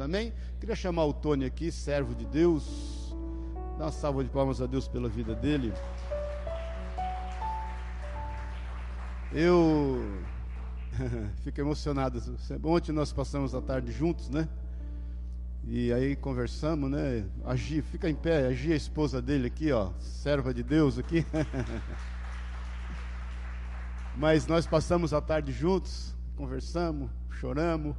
[0.00, 0.32] Amém?
[0.58, 3.14] Queria chamar o Tony aqui, servo de Deus.
[3.76, 5.70] Dá uma salva de palmas a Deus pela vida dele.
[9.30, 10.02] Eu
[11.44, 12.22] fico emocionado.
[12.64, 14.48] Ontem nós passamos a tarde juntos, né?
[15.62, 17.26] E aí conversamos, né?
[17.44, 20.62] A Gi, fica em pé, a Gi, é a esposa dele aqui, ó, serva de
[20.62, 21.26] Deus aqui.
[24.16, 27.94] Mas nós passamos a tarde juntos, conversamos, choramos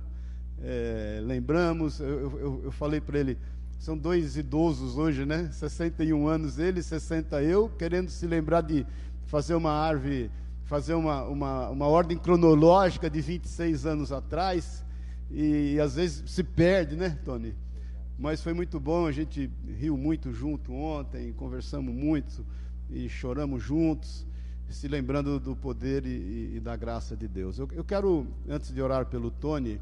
[0.61, 3.37] é, lembramos, eu, eu, eu falei para ele,
[3.79, 5.49] são dois idosos hoje, né?
[5.51, 8.85] 61 anos ele, 60 eu, querendo se lembrar de
[9.25, 10.31] fazer uma árvore,
[10.63, 14.83] fazer uma, uma, uma ordem cronológica de 26 anos atrás,
[15.29, 17.53] e, e às vezes se perde, né, Tony?
[18.17, 22.45] Mas foi muito bom, a gente riu muito junto ontem, conversamos muito
[22.89, 24.25] e choramos juntos,
[24.69, 27.59] se lembrando do poder e, e da graça de Deus.
[27.59, 29.79] Eu, eu quero, antes de orar pelo Tony,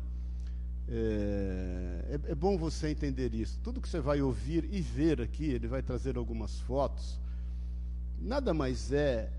[0.94, 3.58] é, é, é, bom você entender isso.
[3.64, 7.18] Tudo que você vai ouvir e ver aqui, ele vai trazer algumas fotos,
[8.20, 9.32] nada mais é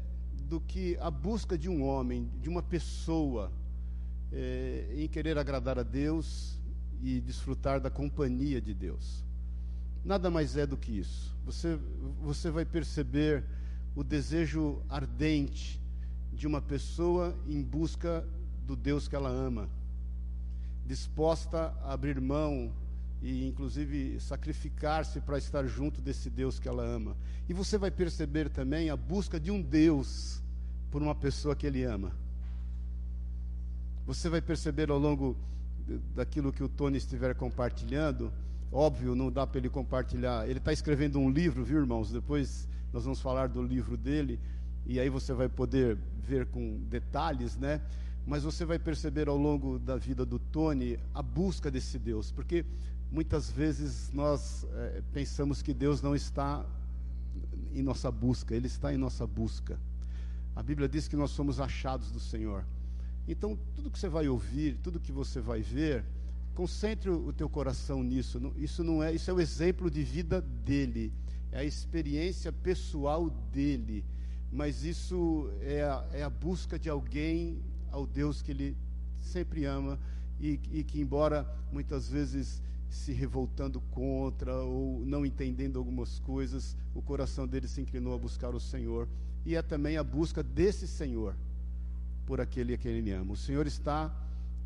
[0.48, 3.52] do que a busca de um homem, de uma pessoa,
[4.32, 6.58] é, em querer agradar a Deus
[7.02, 9.22] e desfrutar da companhia de Deus.
[10.02, 11.36] Nada mais é do que isso.
[11.44, 11.78] Você,
[12.22, 13.44] você vai perceber
[13.94, 15.78] o desejo ardente
[16.32, 18.26] de uma pessoa em busca
[18.66, 19.68] do Deus que ela ama
[20.86, 22.72] disposta a abrir mão
[23.22, 27.16] e inclusive sacrificar-se para estar junto desse Deus que ela ama.
[27.48, 30.42] E você vai perceber também a busca de um Deus
[30.90, 32.12] por uma pessoa que ele ama.
[34.04, 35.36] Você vai perceber ao longo
[36.14, 38.32] daquilo que o Tony estiver compartilhando,
[38.70, 40.48] óbvio, não dá para ele compartilhar.
[40.48, 42.10] Ele está escrevendo um livro, viu, irmãos?
[42.10, 44.40] Depois nós vamos falar do livro dele
[44.84, 47.80] e aí você vai poder ver com detalhes, né?
[48.26, 52.64] Mas você vai perceber ao longo da vida do Tony a busca desse Deus, porque
[53.10, 56.64] muitas vezes nós é, pensamos que Deus não está
[57.72, 59.78] em nossa busca, Ele está em nossa busca.
[60.54, 62.64] A Bíblia diz que nós somos achados do Senhor.
[63.26, 66.04] Então, tudo que você vai ouvir, tudo que você vai ver,
[66.54, 68.52] concentre o teu coração nisso.
[68.56, 71.12] Isso não é, isso é o exemplo de vida dele,
[71.50, 74.04] é a experiência pessoal dele.
[74.50, 78.76] Mas isso é a, é a busca de alguém ao Deus que ele
[79.20, 79.98] sempre ama
[80.40, 82.60] e, e que, embora muitas vezes
[82.90, 88.54] se revoltando contra ou não entendendo algumas coisas, o coração dele se inclinou a buscar
[88.54, 89.08] o Senhor.
[89.46, 91.34] E é também a busca desse Senhor
[92.26, 93.32] por aquele a quem ele ama.
[93.32, 94.14] O Senhor está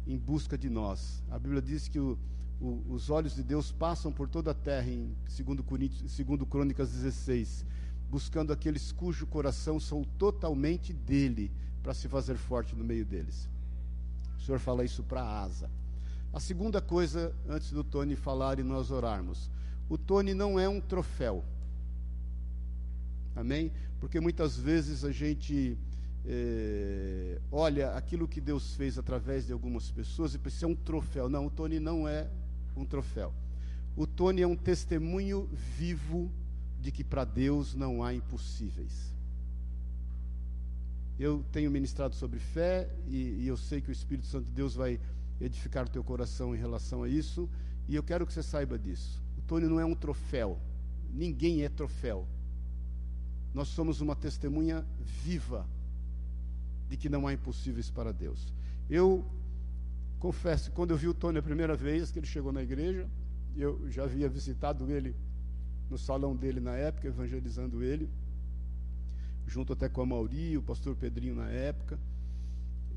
[0.06, 1.22] em busca de nós.
[1.30, 2.18] A Bíblia diz que o,
[2.60, 7.64] o, os olhos de Deus passam por toda a terra, em 2 Crônicas 16,
[8.10, 11.50] buscando aqueles cujo coração são totalmente dele
[11.86, 13.48] para se fazer forte no meio deles.
[14.36, 15.70] O Senhor fala isso para a asa.
[16.32, 19.48] A segunda coisa, antes do Tony falar e nós orarmos:
[19.88, 21.44] o Tony não é um troféu.
[23.36, 23.70] Amém?
[24.00, 25.78] Porque muitas vezes a gente
[26.24, 31.28] é, olha aquilo que Deus fez através de algumas pessoas e pensa, é um troféu.
[31.28, 32.28] Não, o Tony não é
[32.76, 33.32] um troféu.
[33.94, 35.48] O Tony é um testemunho
[35.78, 36.32] vivo
[36.80, 39.14] de que para Deus não há impossíveis.
[41.18, 44.74] Eu tenho ministrado sobre fé e, e, eu sei que o Espírito Santo de Deus
[44.74, 45.00] vai
[45.40, 47.48] edificar o teu coração em relação a isso.
[47.88, 49.22] E eu quero que você saiba disso.
[49.38, 50.58] O Tony não é um troféu.
[51.10, 52.26] Ninguém é troféu.
[53.54, 55.66] Nós somos uma testemunha viva
[56.88, 58.52] de que não há impossíveis para Deus.
[58.90, 59.24] Eu
[60.18, 63.08] confesso, quando eu vi o Tony a primeira vez que ele chegou na igreja,
[63.56, 65.16] eu já havia visitado ele
[65.88, 68.10] no salão dele na época, evangelizando ele
[69.46, 71.98] junto até com a Mauri, o pastor Pedrinho na época.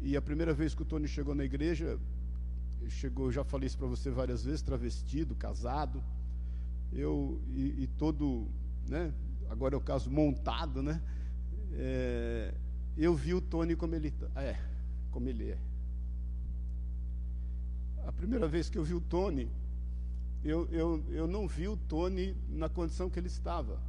[0.01, 1.99] E a primeira vez que o Tony chegou na igreja,
[2.87, 6.03] chegou, já falei isso para você várias vezes, travestido, casado,
[6.91, 8.47] eu e, e, todo,
[8.87, 9.13] né?
[9.49, 11.01] Agora é o caso montado, né?
[11.73, 12.53] É,
[12.97, 14.57] eu vi o Tony como ele é,
[15.11, 15.57] como ele é.
[18.07, 19.51] A primeira vez que eu vi o Tony,
[20.43, 23.88] eu, eu, eu não vi o Tony na condição que ele estava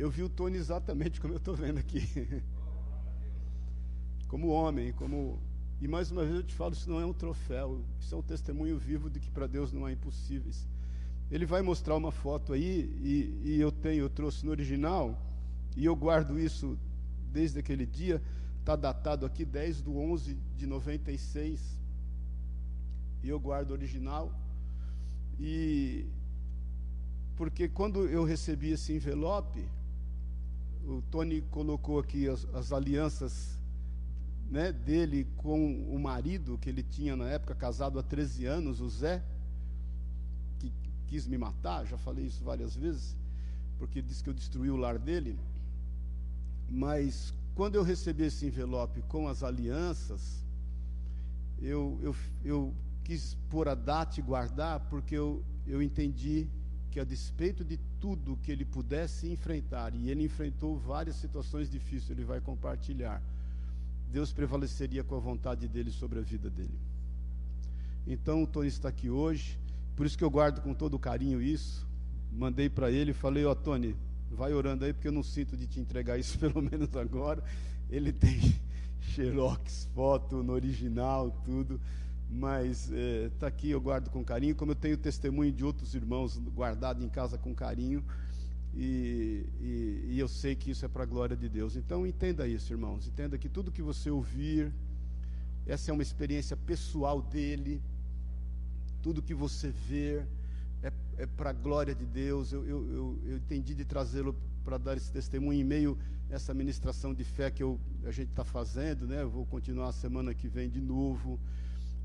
[0.00, 2.00] eu vi o Tony exatamente como eu estou vendo aqui.
[4.28, 5.38] como homem, como.
[5.78, 8.22] E mais uma vez eu te falo, isso não é um troféu, isso é um
[8.22, 10.66] testemunho vivo de que para Deus não há impossíveis.
[11.30, 15.20] Ele vai mostrar uma foto aí, e, e eu tenho, eu trouxe no original,
[15.76, 16.78] e eu guardo isso
[17.30, 18.22] desde aquele dia,
[18.58, 21.78] está datado aqui 10 de 11 de 96,
[23.22, 24.34] e eu guardo o original,
[25.38, 26.06] e
[27.36, 29.66] porque quando eu recebi esse envelope,
[30.86, 33.58] o Tony colocou aqui as, as alianças
[34.50, 38.88] né, dele com o marido que ele tinha na época, casado há 13 anos, o
[38.88, 39.22] Zé,
[40.58, 40.72] que
[41.06, 43.16] quis me matar, já falei isso várias vezes,
[43.78, 45.38] porque disse que eu destruí o lar dele.
[46.68, 50.44] Mas quando eu recebi esse envelope com as alianças,
[51.60, 52.74] eu, eu, eu
[53.04, 56.48] quis pôr a data e guardar, porque eu, eu entendi
[56.90, 62.10] que, a despeito de tudo que ele pudesse enfrentar, e ele enfrentou várias situações difíceis,
[62.10, 63.22] ele vai compartilhar
[64.10, 66.78] Deus prevaleceria com a vontade dele sobre a vida dele.
[68.06, 69.58] Então o Tony está aqui hoje,
[69.94, 71.86] por isso que eu guardo com todo carinho isso.
[72.32, 73.94] Mandei para ele falei: Ó, oh, Tony,
[74.30, 77.42] vai orando aí, porque eu não sinto de te entregar isso, pelo menos agora.
[77.88, 78.54] Ele tem
[79.14, 81.80] xerox, foto no original, tudo.
[82.30, 84.54] Mas está é, tá aqui, eu guardo com carinho.
[84.54, 88.04] Como eu tenho testemunho de outros irmãos guardado em casa com carinho,
[88.74, 91.74] e, e, e, eu sei que isso é para a glória de Deus.
[91.74, 93.06] Então entenda isso, irmãos.
[93.06, 94.72] Entenda que tudo que você ouvir,
[95.66, 97.82] essa é uma experiência pessoal dele.
[99.02, 100.24] Tudo que você ver
[100.82, 102.52] é, é para a glória de Deus.
[102.52, 105.98] Eu, eu, eu, eu entendi de trazê-lo para dar esse testemunho em meio
[106.30, 109.22] a essa ministração de fé que eu, a gente está fazendo, né?
[109.22, 111.40] Eu vou continuar a semana que vem de novo.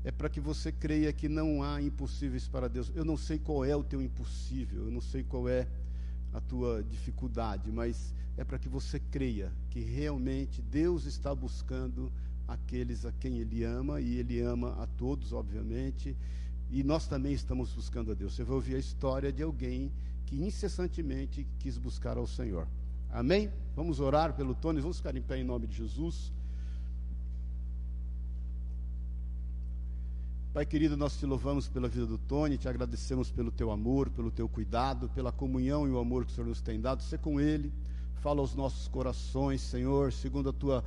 [0.06, 2.92] É para que você creia que não há impossíveis para Deus.
[2.94, 5.66] Eu não sei qual é o teu impossível, eu não sei qual é
[6.32, 12.12] a tua dificuldade, mas é para que você creia que realmente Deus está buscando
[12.46, 16.16] aqueles a quem Ele ama, e Ele ama a todos, obviamente,
[16.70, 18.36] e nós também estamos buscando a Deus.
[18.36, 19.90] Você vai ouvir a história de alguém
[20.24, 22.68] que incessantemente quis buscar ao Senhor.
[23.10, 23.50] Amém?
[23.74, 26.32] Vamos orar pelo Tony, vamos ficar em pé em nome de Jesus.
[30.56, 34.30] Pai querido, nós te louvamos pela vida do Tony, te agradecemos pelo teu amor, pelo
[34.30, 37.02] teu cuidado, pela comunhão e o amor que o Senhor nos tem dado.
[37.02, 37.70] Ser com Ele,
[38.22, 40.82] fala aos nossos corações, Senhor, segundo a tua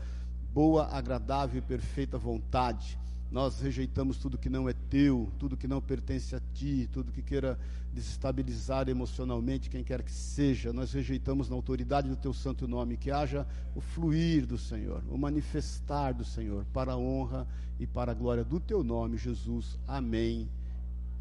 [0.52, 2.98] boa, agradável e perfeita vontade.
[3.32, 7.22] Nós rejeitamos tudo que não é teu, tudo que não pertence a ti, tudo que
[7.22, 7.60] queira
[7.94, 10.74] desestabilizar emocionalmente quem quer que seja.
[10.74, 13.46] Nós rejeitamos na autoridade do teu santo nome que haja
[13.76, 17.48] o fluir do Senhor, o manifestar do Senhor, para a honra
[17.80, 19.78] e para a glória do teu nome, Jesus.
[19.88, 20.50] Amém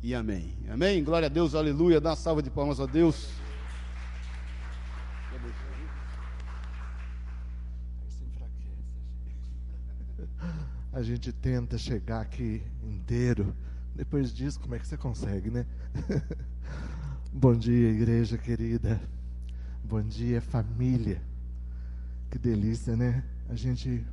[0.03, 0.55] e amém.
[0.69, 1.05] Amém.
[1.05, 2.01] Glória a Deus, aleluia.
[2.01, 3.48] Dá uma salva de palmas a Deus.
[10.99, 13.55] A gente tenta chegar aqui inteiro.
[13.95, 15.65] Depois disso, como é que você consegue, né?
[17.33, 19.01] Bom dia, igreja querida.
[19.85, 21.23] Bom dia, família.
[22.29, 23.23] Que delícia, né?
[23.49, 24.05] A gente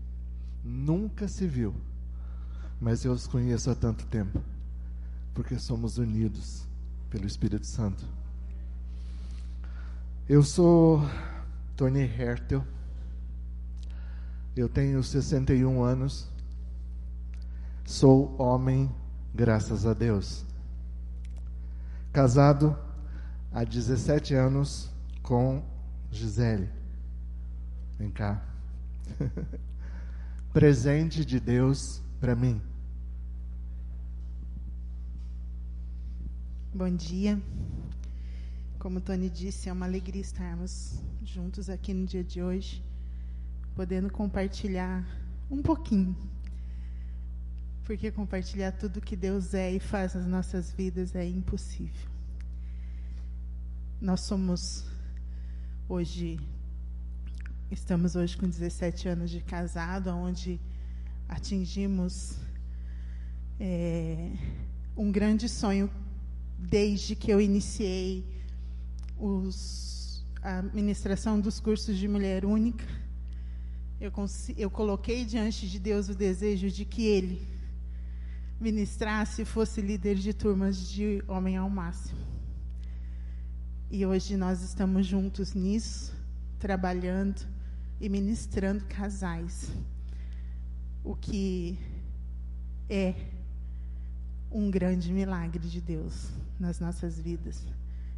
[0.64, 1.74] nunca se viu,
[2.80, 4.40] mas eu os conheço há tanto tempo,
[5.34, 6.68] porque somos unidos
[7.10, 8.06] pelo Espírito Santo.
[10.30, 11.02] Eu sou
[11.76, 12.64] Tony Hertel.
[14.56, 16.35] Eu tenho 61 anos
[17.86, 18.92] Sou homem,
[19.32, 20.44] graças a Deus.
[22.12, 22.76] Casado
[23.54, 24.90] há 17 anos
[25.22, 25.64] com
[26.12, 26.68] Gisele.
[28.00, 28.44] Vem cá.
[30.52, 32.60] Presente de Deus para mim.
[36.74, 37.40] Bom dia.
[38.80, 42.84] Como o Tony disse, é uma alegria estarmos juntos aqui no dia de hoje,
[43.76, 45.06] podendo compartilhar
[45.52, 46.16] um pouquinho
[47.86, 52.10] porque compartilhar tudo que Deus é e faz nas nossas vidas é impossível.
[54.02, 54.86] Nós somos
[55.88, 56.40] hoje,
[57.70, 60.60] estamos hoje com 17 anos de casado, onde
[61.30, 62.40] atingimos
[63.60, 64.32] é,
[64.98, 65.90] um grande sonho
[66.58, 68.26] desde que eu iniciei
[69.16, 72.86] os, a ministração dos cursos de mulher única.
[74.02, 74.12] Eu,
[74.58, 77.55] eu coloquei diante de Deus o desejo de que Ele
[78.60, 82.20] ministrasse e fosse líder de turmas de homem ao máximo.
[83.92, 86.14] E hoje nós estamos juntos nisso,
[86.60, 87.46] trabalhando
[88.00, 89.72] e ministrando casais.
[91.04, 91.78] O que
[92.90, 93.14] é
[94.52, 97.62] um grande milagre de Deus nas nossas vidas.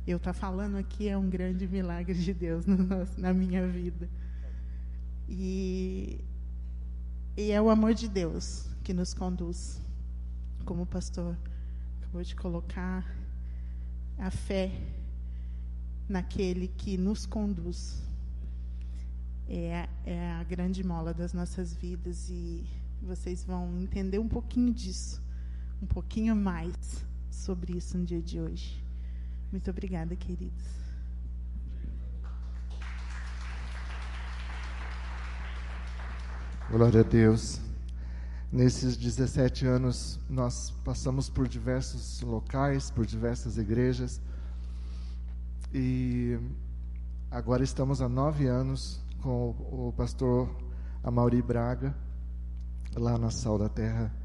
[0.05, 4.07] Eu tá falando aqui é um grande milagre de Deus nosso, na minha vida.
[5.27, 6.21] E,
[7.35, 9.81] e é o amor de Deus que nos conduz
[10.67, 11.33] como o pastor
[12.01, 13.05] acabou de colocar,
[14.17, 14.69] a fé
[16.09, 18.03] naquele que nos conduz
[19.47, 22.65] é, é a grande mola das nossas vidas e
[23.01, 25.23] vocês vão entender um pouquinho disso,
[25.81, 26.75] um pouquinho mais
[27.31, 28.83] sobre isso no dia de hoje.
[29.49, 30.65] Muito obrigada, queridos.
[36.69, 37.66] Glória a Deus.
[38.49, 44.21] Nesses 17 anos, nós passamos por diversos locais, por diversas igrejas.
[45.73, 46.39] E
[47.29, 50.49] agora estamos há nove anos com o pastor
[51.03, 51.93] Amauri Braga,
[52.95, 54.15] lá na Sal da Terra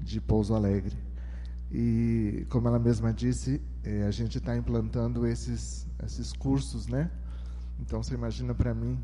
[0.00, 0.96] de Pouso Alegre.
[1.70, 7.10] E, como ela mesma disse, é, a gente está implantando esses, esses cursos, né?
[7.78, 8.98] Então, você imagina para mim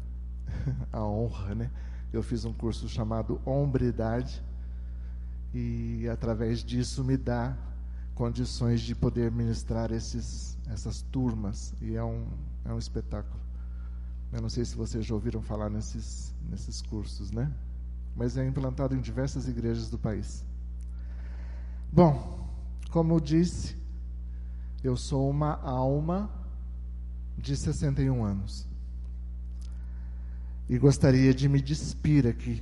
[0.91, 1.71] a honra, né?
[2.11, 4.43] Eu fiz um curso chamado Hombridade
[5.55, 7.57] e através disso me dá
[8.13, 12.27] condições de poder ministrar esses, essas turmas e é um,
[12.65, 13.41] é um espetáculo.
[14.33, 17.53] Eu não sei se vocês já ouviram falar nesses, nesses cursos, né?
[18.17, 20.45] Mas é implantado em diversas igrejas do país.
[21.93, 22.49] Bom,
[22.91, 23.77] como eu disse,
[24.83, 26.29] eu sou uma alma
[27.39, 28.67] de 61 anos.
[30.69, 32.61] E gostaria de me despir aqui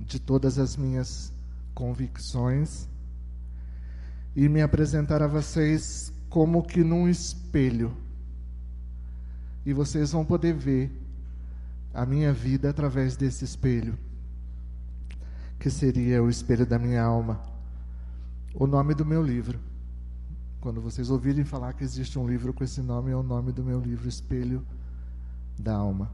[0.00, 1.32] de todas as minhas
[1.78, 2.88] convicções
[4.34, 7.96] e me apresentar a vocês como que num espelho.
[9.64, 10.90] E vocês vão poder ver
[11.94, 13.96] a minha vida através desse espelho,
[15.60, 17.40] que seria o espelho da minha alma.
[18.52, 19.60] O nome do meu livro.
[20.60, 23.62] Quando vocês ouvirem falar que existe um livro com esse nome, é o nome do
[23.62, 24.66] meu livro, Espelho
[25.56, 26.10] da Alma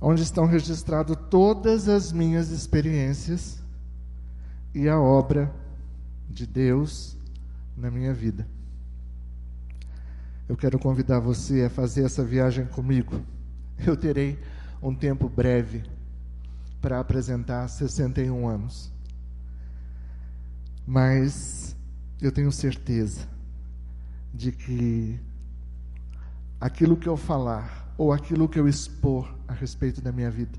[0.00, 3.62] onde estão registradas todas as minhas experiências
[4.74, 5.54] e a obra
[6.28, 7.16] de Deus
[7.76, 8.46] na minha vida.
[10.48, 13.20] Eu quero convidar você a fazer essa viagem comigo.
[13.78, 14.38] Eu terei
[14.82, 15.84] um tempo breve
[16.80, 18.92] para apresentar 61 anos.
[20.86, 21.76] Mas
[22.20, 23.28] eu tenho certeza
[24.32, 25.20] de que
[26.60, 30.56] aquilo que eu falar ou aquilo que eu expor a respeito da minha vida.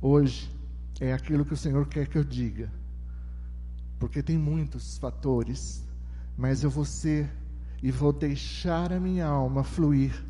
[0.00, 0.54] Hoje
[1.00, 2.70] é aquilo que o Senhor quer que eu diga.
[3.98, 5.82] Porque tem muitos fatores,
[6.36, 7.30] mas eu vou ser
[7.82, 10.22] e vou deixar a minha alma fluir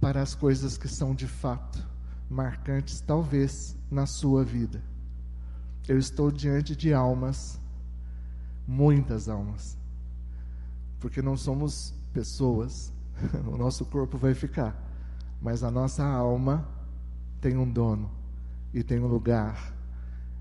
[0.00, 1.86] para as coisas que são de fato
[2.28, 4.82] marcantes, talvez, na sua vida.
[5.86, 7.60] Eu estou diante de almas,
[8.66, 9.78] muitas almas,
[10.98, 12.92] porque não somos pessoas,
[13.46, 14.85] o nosso corpo vai ficar
[15.46, 16.66] mas a nossa alma
[17.40, 18.10] tem um dono
[18.74, 19.72] e tem um lugar,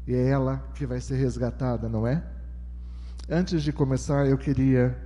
[0.07, 2.25] e é ela que vai ser resgatada, não é?
[3.29, 4.99] Antes de começar, eu queria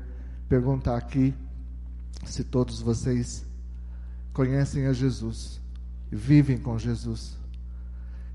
[0.47, 1.35] perguntar aqui
[2.23, 3.45] se todos vocês
[4.31, 5.59] conhecem a Jesus,
[6.09, 7.37] vivem com Jesus.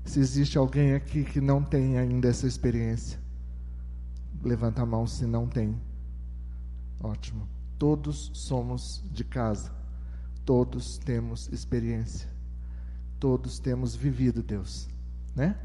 [0.03, 3.19] Se existe alguém aqui que não tem ainda essa experiência,
[4.43, 5.75] levanta a mão se não tem.
[6.99, 7.49] Ótimo.
[7.79, 9.71] Todos somos de casa.
[10.45, 12.29] Todos temos experiência.
[13.19, 14.87] Todos temos vivido Deus,
[15.35, 15.57] né?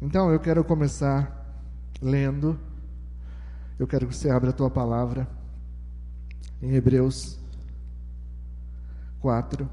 [0.00, 1.62] Então eu quero começar
[2.00, 2.58] lendo.
[3.78, 5.28] Eu quero que você abra a tua palavra
[6.62, 7.38] em Hebreus
[9.20, 9.68] 4,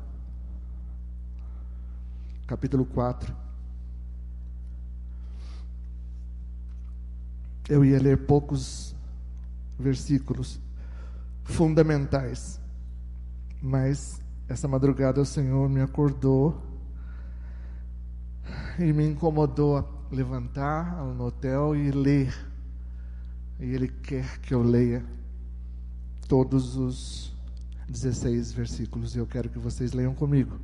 [2.48, 3.34] capítulo 4.
[7.70, 8.94] Eu ia ler poucos
[9.80, 10.60] versículos
[11.46, 12.60] fundamentais
[13.62, 16.62] mas essa madrugada o Senhor me acordou
[18.80, 22.34] e me incomodou a levantar no hotel e ler.
[23.60, 25.06] E Ele quer que eu leia
[26.28, 27.34] todos os
[27.88, 30.60] 16 versículos e eu quero que vocês leiam comigo.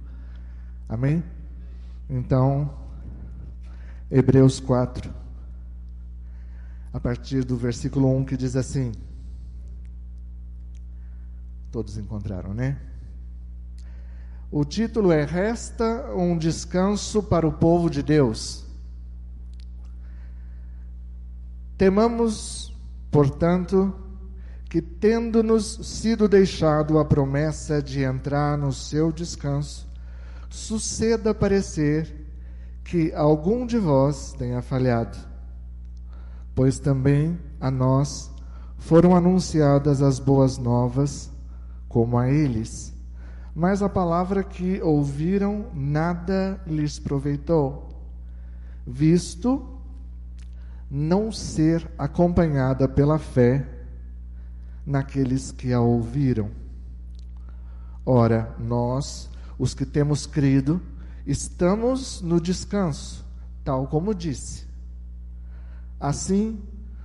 [0.90, 1.24] Amém?
[2.10, 2.74] Então,
[4.10, 5.14] Hebreus 4,
[6.94, 8.92] a partir do versículo 1 que diz assim:
[11.78, 12.76] Todos encontraram, né?
[14.50, 18.66] O título é Resta um descanso para o povo de Deus.
[21.78, 22.76] Temamos,
[23.12, 23.94] portanto,
[24.68, 29.88] que, tendo-nos sido deixado a promessa de entrar no seu descanso,
[30.50, 32.26] suceda parecer
[32.84, 35.16] que algum de vós tenha falhado.
[36.56, 38.32] Pois também a nós
[38.80, 41.37] foram anunciadas as boas novas,
[41.88, 42.98] como a eles
[43.60, 47.90] mas a palavra que ouviram nada lhes proveitou,
[48.86, 49.68] visto
[50.92, 53.68] não ser acompanhada pela fé
[54.86, 56.52] naqueles que a ouviram.
[58.06, 59.28] Ora, nós,
[59.58, 60.80] os que temos crido,
[61.26, 63.26] estamos no descanso,
[63.64, 64.68] tal como disse.
[66.00, 66.62] Assim,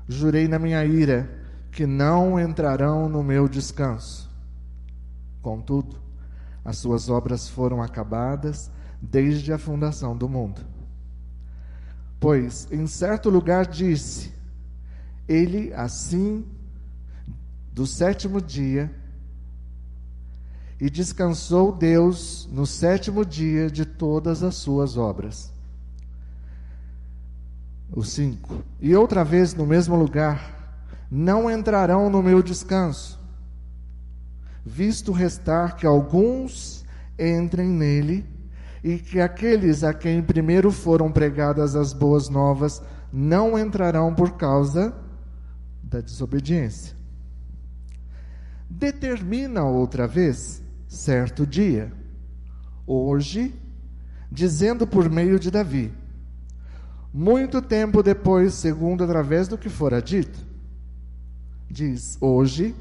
[0.07, 1.31] jurei na minha ira
[1.71, 4.31] que não entrarão no meu descanso.
[5.43, 5.97] Contudo,
[6.65, 8.71] as suas obras foram acabadas
[9.01, 10.65] desde a fundação do mundo.
[12.21, 14.33] Pois em certo lugar disse:
[15.29, 16.47] Ele assim
[17.73, 18.95] do sétimo dia
[20.81, 25.53] e descansou Deus no sétimo dia de todas as suas obras.
[27.91, 28.65] O 5.
[28.81, 30.81] E outra vez no mesmo lugar,
[31.11, 33.21] não entrarão no meu descanso,
[34.65, 36.85] visto restar que alguns
[37.19, 38.27] entrem nele,
[38.83, 44.93] e que aqueles a quem primeiro foram pregadas as boas novas não entrarão por causa
[45.83, 46.97] da desobediência.
[48.69, 51.93] Determina outra vez certo dia,
[52.87, 53.55] hoje,
[54.31, 55.93] dizendo por meio de Davi:
[57.13, 60.39] muito tempo depois, segundo através do que fora dito.
[61.71, 62.75] Diz: Hoje,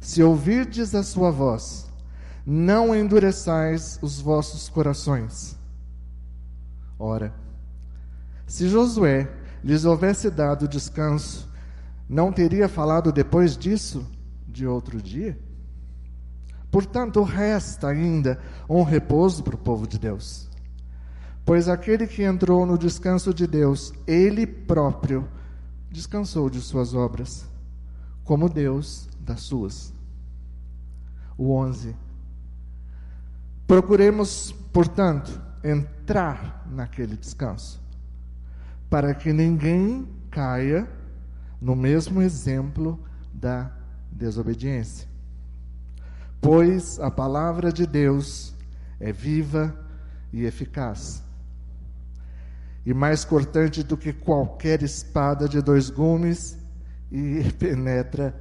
[0.00, 1.86] se ouvirdes a sua voz,
[2.46, 5.56] não endureçais os vossos corações.
[6.98, 7.34] Ora,
[8.46, 9.30] se Josué
[9.62, 11.48] lhes houvesse dado descanso,
[12.08, 14.04] não teria falado depois disso
[14.48, 15.38] de outro dia?
[16.70, 20.48] Portanto, resta ainda um repouso para o povo de Deus.
[21.44, 25.28] Pois aquele que entrou no descanso de Deus, ele próprio
[25.90, 27.44] descansou de suas obras,
[28.24, 29.92] como Deus das suas.
[31.36, 31.94] O 11.
[33.66, 37.80] Procuremos, portanto, entrar naquele descanso,
[38.88, 40.88] para que ninguém caia
[41.60, 42.98] no mesmo exemplo
[43.32, 43.70] da
[44.10, 45.08] desobediência.
[46.40, 48.54] Pois a palavra de Deus
[48.98, 49.74] é viva
[50.32, 51.22] e eficaz
[52.84, 56.58] e mais cortante do que qualquer espada de dois gumes,
[57.10, 58.34] e penetra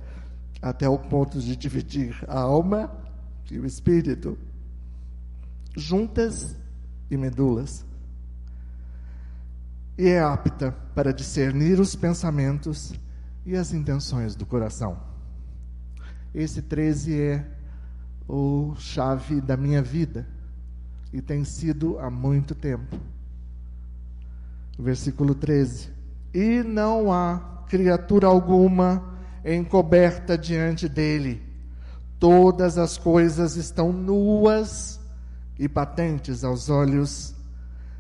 [0.62, 2.92] até o ponto de dividir a alma
[3.50, 4.38] e o espírito,
[5.76, 6.56] juntas
[7.10, 7.86] e medulas.
[9.98, 12.94] E é apta para discernir os pensamentos
[13.46, 15.00] e as intenções do coração.
[16.34, 17.48] Esse 13 é
[18.28, 20.28] o chave da minha vida
[21.12, 22.96] e tem sido há muito tempo
[24.80, 25.90] versículo 13:
[26.34, 29.19] E não há criatura alguma
[29.56, 31.42] encoberta diante dele,
[32.20, 35.00] todas as coisas estão nuas
[35.58, 37.34] e patentes aos olhos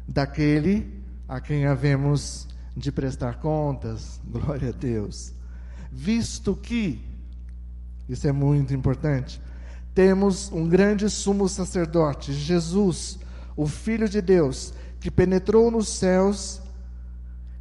[0.07, 5.33] daquele a quem havemos de prestar contas, glória a Deus.
[5.91, 7.03] Visto que,
[8.07, 9.41] isso é muito importante,
[9.93, 13.19] temos um grande sumo sacerdote, Jesus,
[13.55, 16.61] o Filho de Deus, que penetrou nos céus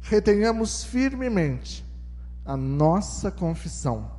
[0.01, 1.85] retenhamos firmemente
[2.49, 4.09] a nossa confissão,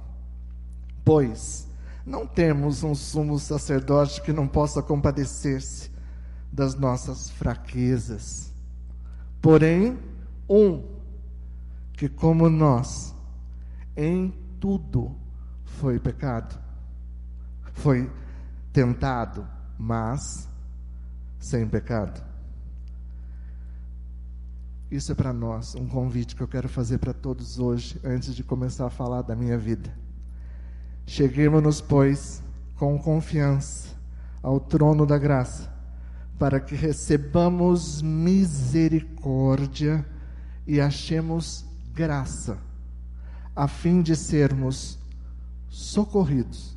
[1.04, 1.66] pois
[2.06, 5.90] não temos um sumo sacerdote que não possa compadecer-se
[6.52, 8.52] das nossas fraquezas,
[9.42, 9.98] porém,
[10.48, 10.80] um
[11.92, 13.12] que, como nós,
[13.96, 15.16] em tudo
[15.64, 16.56] foi pecado,
[17.72, 18.08] foi
[18.72, 19.44] tentado,
[19.76, 20.48] mas
[21.40, 22.29] sem pecado.
[24.90, 28.42] Isso é para nós, um convite que eu quero fazer para todos hoje, antes de
[28.42, 29.88] começar a falar da minha vida.
[31.06, 32.42] Cheguemos-nos, pois,
[32.76, 33.90] com confiança
[34.42, 35.72] ao trono da graça,
[36.36, 40.04] para que recebamos misericórdia
[40.66, 42.58] e achemos graça,
[43.54, 44.98] a fim de sermos
[45.68, 46.76] socorridos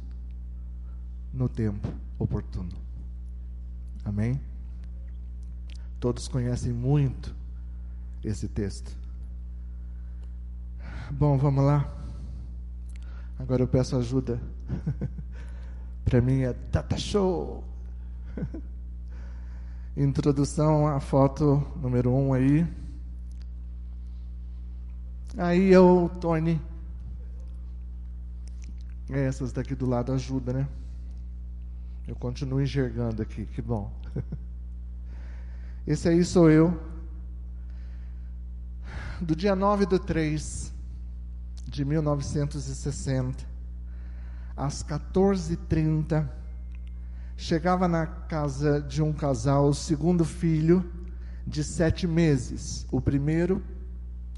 [1.33, 1.87] no tempo
[2.19, 2.77] oportuno.
[4.05, 4.39] Amém?
[5.99, 7.41] Todos conhecem muito
[8.23, 8.95] esse texto.
[11.11, 11.93] Bom, vamos lá.
[13.37, 14.41] Agora eu peço ajuda.
[16.05, 17.63] Para mim é data show.
[19.95, 22.65] Introdução à foto número um aí.
[25.37, 26.61] Aí eu, Tony.
[29.09, 30.67] Essas daqui do lado ajuda, né?
[32.07, 33.91] Eu continuo enxergando aqui, que bom.
[35.85, 36.92] Esse aí sou eu
[39.21, 40.73] do dia 9 de 3
[41.67, 43.45] de 1960,
[44.55, 46.29] às 14h30,
[47.35, 50.89] chegava na casa de um casal o segundo filho
[51.45, 53.63] de sete meses, o primeiro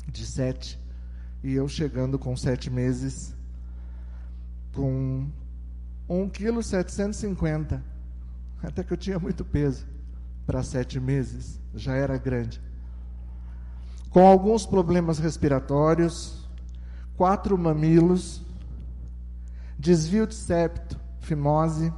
[0.07, 0.79] de sete,
[1.43, 3.35] e eu chegando com sete meses,
[4.73, 5.27] com
[6.07, 7.83] 1 quilo 750,
[8.63, 9.85] até que eu tinha muito peso
[10.45, 12.64] para sete meses, já era grande
[14.15, 16.47] com alguns problemas respiratórios,
[17.17, 18.41] quatro mamilos,
[19.78, 21.93] desvio de septo, fimose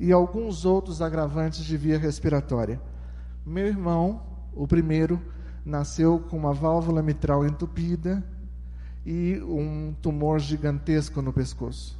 [0.00, 2.80] e alguns outros agravantes de via respiratória.
[3.44, 4.22] Meu irmão,
[4.54, 5.20] o primeiro,
[5.62, 8.24] nasceu com uma válvula mitral entupida
[9.04, 11.98] e um tumor gigantesco no pescoço.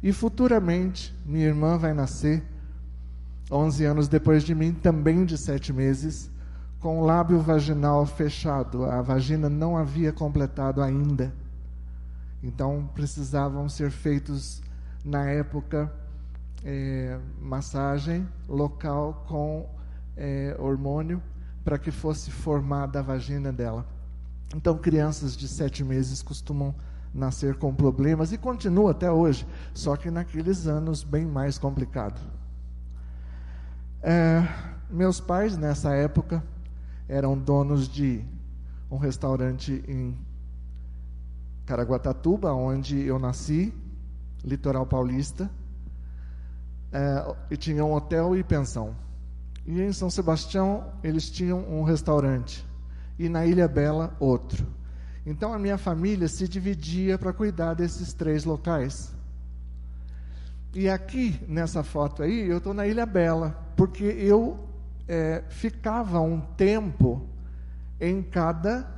[0.00, 2.44] E futuramente, minha irmã vai nascer,
[3.50, 6.30] 11 anos depois de mim, também de sete meses,
[6.80, 8.84] com o lábio vaginal fechado.
[8.84, 11.32] A vagina não havia completado ainda.
[12.42, 14.62] Então, precisavam ser feitos,
[15.04, 15.92] na época,
[16.64, 19.68] é, massagem local com
[20.16, 21.22] é, hormônio
[21.62, 23.86] para que fosse formada a vagina dela.
[24.54, 26.74] Então, crianças de sete meses costumam
[27.12, 32.20] nascer com problemas e continua até hoje, só que naqueles anos bem mais complicado.
[34.02, 34.46] É,
[34.88, 36.42] meus pais, nessa época,
[37.10, 38.24] eram donos de
[38.88, 40.16] um restaurante em
[41.66, 43.74] Caraguatatuba, onde eu nasci,
[44.44, 45.50] litoral paulista,
[46.92, 48.94] é, e tinha um hotel e pensão.
[49.66, 52.64] E em São Sebastião eles tinham um restaurante
[53.18, 54.64] e na Ilha Bela outro.
[55.26, 59.12] Então a minha família se dividia para cuidar desses três locais.
[60.72, 64.69] E aqui nessa foto aí eu estou na Ilha Bela porque eu
[65.10, 67.28] é, ficava um tempo
[68.00, 68.88] em cada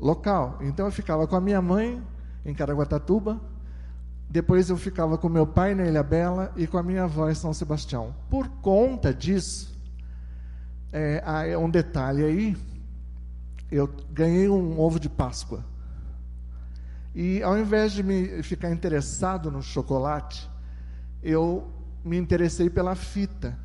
[0.00, 0.58] local.
[0.62, 2.02] Então eu ficava com a minha mãe
[2.44, 3.40] em Caraguatatuba,
[4.28, 7.34] depois eu ficava com meu pai na Ilha Bela e com a minha avó em
[7.34, 8.16] São Sebastião.
[8.28, 9.78] Por conta disso,
[10.92, 12.56] é, um detalhe aí,
[13.70, 15.64] eu ganhei um ovo de Páscoa.
[17.14, 20.50] E ao invés de me ficar interessado no chocolate,
[21.22, 21.70] eu
[22.04, 23.56] me interessei pela fita.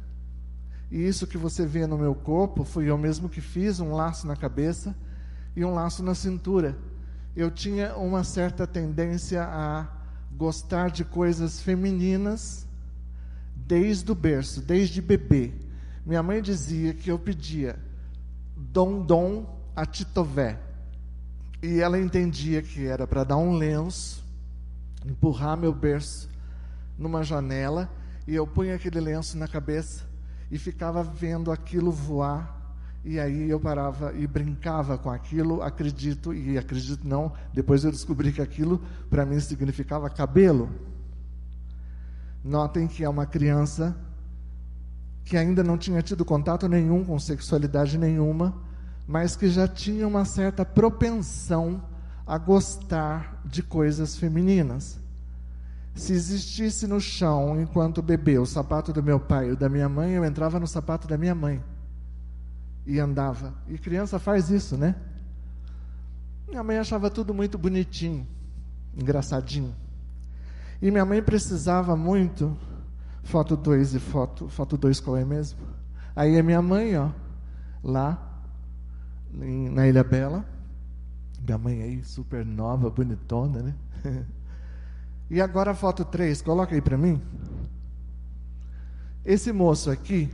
[0.91, 4.27] E isso que você vê no meu corpo, fui eu mesmo que fiz, um laço
[4.27, 4.95] na cabeça
[5.55, 6.77] e um laço na cintura.
[7.35, 9.87] Eu tinha uma certa tendência a
[10.31, 12.67] gostar de coisas femininas
[13.55, 15.51] desde o berço, desde bebê.
[16.05, 17.79] Minha mãe dizia que eu pedia
[18.55, 20.59] dom dom a titové.
[21.63, 24.23] E ela entendia que era para dar um lenço,
[25.03, 26.29] empurrar meu berço
[26.97, 27.89] numa janela,
[28.27, 30.14] e eu punha aquele lenço na cabeça
[30.55, 32.55] e ficava vendo aquilo voar
[33.03, 37.33] e aí eu parava e brincava com aquilo, acredito e acredito não.
[37.53, 40.71] Depois eu descobri que aquilo para mim significava cabelo.
[42.41, 43.95] Notem que é uma criança
[45.25, 48.57] que ainda não tinha tido contato nenhum com sexualidade nenhuma,
[49.05, 51.83] mas que já tinha uma certa propensão
[52.25, 54.97] a gostar de coisas femininas.
[55.95, 60.11] Se existisse no chão, enquanto bebê, o sapato do meu pai ou da minha mãe,
[60.11, 61.63] eu entrava no sapato da minha mãe
[62.85, 63.53] e andava.
[63.65, 64.93] E criança faz isso, né?
[66.49, 68.27] Minha mãe achava tudo muito bonitinho,
[68.93, 69.73] engraçadinho.
[70.81, 72.55] E minha mãe precisava muito.
[73.23, 74.49] Foto 2 e foto.
[74.49, 75.59] Foto 2 qual é mesmo?
[76.13, 77.09] Aí é minha mãe, ó.
[77.81, 78.43] Lá,
[79.33, 80.45] em, na Ilha Bela.
[81.41, 83.75] Minha mãe aí, super nova, bonitona, né?
[85.29, 87.21] e agora a foto 3, coloca aí para mim.
[89.23, 90.29] Esse moço aqui,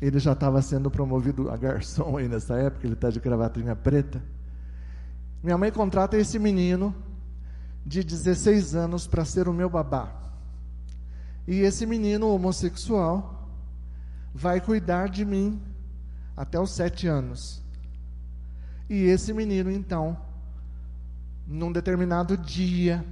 [0.00, 4.22] ele já estava sendo promovido a garçom aí nessa época, ele está de gravatinha preta.
[5.42, 6.94] Minha mãe contrata esse menino
[7.84, 10.12] de 16 anos para ser o meu babá.
[11.46, 13.48] E esse menino homossexual
[14.34, 15.62] vai cuidar de mim
[16.36, 17.62] até os sete anos.
[18.90, 20.16] E esse menino, então,
[21.46, 23.04] num determinado dia,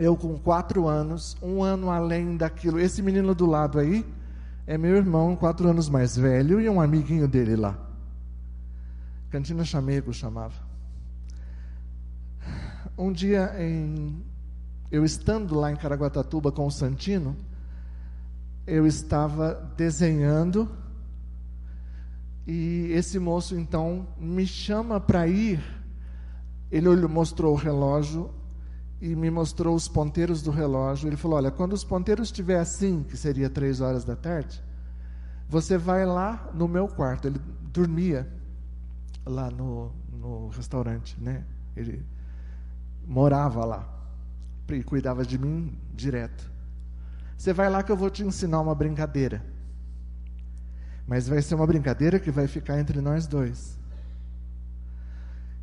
[0.00, 4.04] eu com quatro anos, um ano além daquilo, esse menino do lado aí,
[4.66, 7.78] é meu irmão, quatro anos mais velho, e um amiguinho dele lá.
[9.28, 10.54] Cantina Chamego chamava.
[12.96, 14.24] Um dia, em,
[14.90, 17.36] eu estando lá em Caraguatatuba com o Santino,
[18.66, 20.68] eu estava desenhando
[22.46, 25.62] e esse moço então me chama para ir.
[26.70, 28.30] Ele mostrou o relógio
[29.00, 31.08] e me mostrou os ponteiros do relógio.
[31.08, 34.62] Ele falou: Olha, quando os ponteiros estiver assim, que seria três horas da tarde,
[35.48, 37.26] você vai lá no meu quarto.
[37.26, 37.40] Ele
[37.72, 38.30] dormia
[39.24, 41.44] lá no, no restaurante, né?
[41.74, 42.04] Ele
[43.06, 44.00] morava lá
[44.68, 46.50] e cuidava de mim direto.
[47.36, 49.44] Você vai lá que eu vou te ensinar uma brincadeira.
[51.06, 53.78] Mas vai ser uma brincadeira que vai ficar entre nós dois.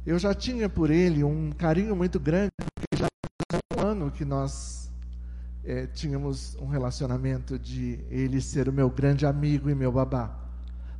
[0.06, 2.52] Eu já tinha por ele um carinho muito grande,
[2.96, 3.08] já
[3.78, 4.92] ano que nós
[5.64, 10.34] é, tínhamos um relacionamento de ele ser o meu grande amigo e meu babá.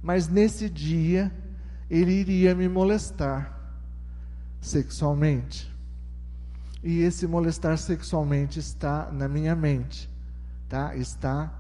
[0.02, 1.32] Mas nesse dia,
[1.90, 3.58] ele iria me molestar
[4.60, 5.74] sexualmente.
[6.84, 10.10] E esse molestar sexualmente está na minha mente,
[10.70, 10.96] tá?
[10.96, 11.52] Está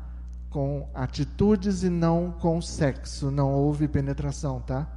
[0.50, 4.88] com atitudes e não com sexo, não houve penetração, tá?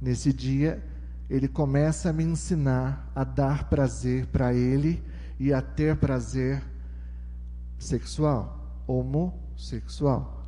[0.00, 0.82] Nesse dia,
[1.28, 5.02] ele começa a me ensinar a dar prazer para ele
[5.38, 6.62] e a ter prazer
[7.78, 10.44] sexual, homossexual.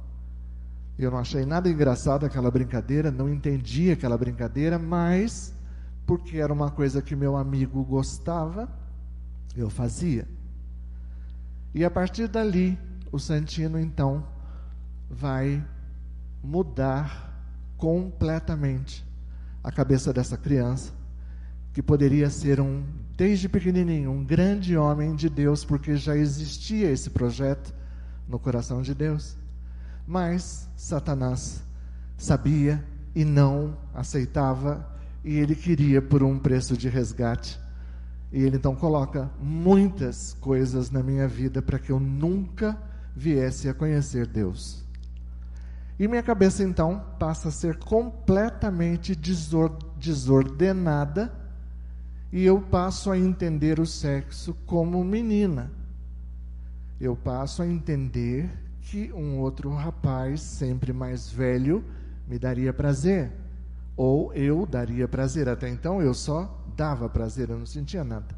[0.98, 5.54] Eu não achei nada engraçado aquela brincadeira, não entendi aquela brincadeira, mas
[6.06, 8.68] porque era uma coisa que meu amigo gostava,
[9.56, 10.26] eu fazia.
[11.74, 12.78] E a partir dali,
[13.12, 14.26] o Santino então
[15.10, 15.64] vai
[16.42, 17.28] mudar
[17.76, 19.07] completamente
[19.62, 20.92] a cabeça dessa criança,
[21.72, 22.82] que poderia ser um,
[23.16, 27.74] desde pequenininho, um grande homem de Deus, porque já existia esse projeto
[28.28, 29.36] no coração de Deus.
[30.06, 31.62] Mas Satanás
[32.16, 34.88] sabia e não aceitava,
[35.24, 37.60] e ele queria por um preço de resgate.
[38.32, 42.76] E ele então coloca muitas coisas na minha vida para que eu nunca
[43.14, 44.87] viesse a conhecer Deus.
[45.98, 49.16] E minha cabeça então passa a ser completamente
[49.96, 51.32] desordenada
[52.32, 55.72] e eu passo a entender o sexo como menina.
[57.00, 58.50] Eu passo a entender
[58.82, 61.84] que um outro rapaz, sempre mais velho,
[62.28, 63.32] me daria prazer.
[63.96, 65.48] Ou eu daria prazer.
[65.48, 68.36] Até então eu só dava prazer, eu não sentia nada.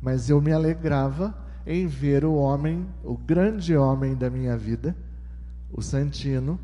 [0.00, 1.34] Mas eu me alegrava
[1.66, 4.94] em ver o homem, o grande homem da minha vida,
[5.72, 6.58] o Santino,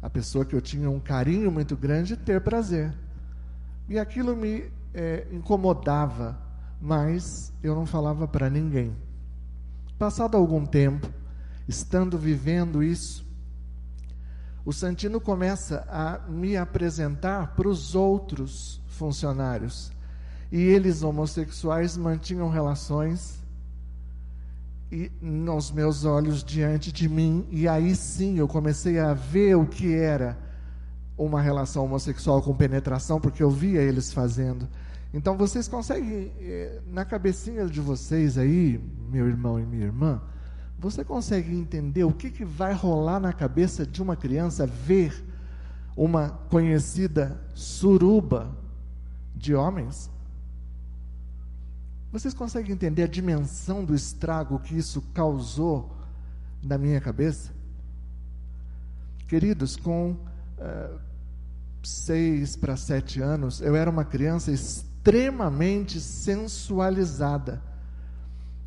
[0.00, 2.94] a pessoa que eu tinha um carinho muito grande, ter prazer.
[3.88, 6.38] E aquilo me é, incomodava,
[6.80, 8.94] mas eu não falava para ninguém.
[9.98, 11.08] Passado algum tempo,
[11.66, 13.24] estando vivendo isso,
[14.64, 19.92] o Santino começa a me apresentar para os outros funcionários.
[20.50, 23.40] E eles, homossexuais, mantinham relações
[24.90, 29.66] e nos meus olhos diante de mim, e aí sim eu comecei a ver o
[29.66, 30.38] que era
[31.18, 34.68] uma relação homossexual com penetração, porque eu via eles fazendo.
[35.12, 40.20] Então vocês conseguem, eh, na cabecinha de vocês aí, meu irmão e minha irmã,
[40.78, 45.24] você consegue entender o que, que vai rolar na cabeça de uma criança ver
[45.96, 48.54] uma conhecida suruba
[49.34, 50.10] de homens?
[52.16, 55.94] Vocês conseguem entender a dimensão do estrago que isso causou
[56.62, 57.52] na minha cabeça?
[59.28, 60.98] Queridos, com uh,
[61.84, 67.62] seis para sete anos, eu era uma criança extremamente sensualizada.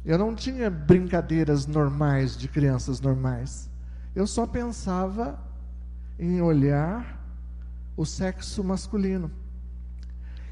[0.05, 3.67] Eu não tinha brincadeiras normais de crianças normais.
[4.13, 5.39] Eu só pensava
[6.19, 7.19] em olhar
[7.97, 9.31] o sexo masculino.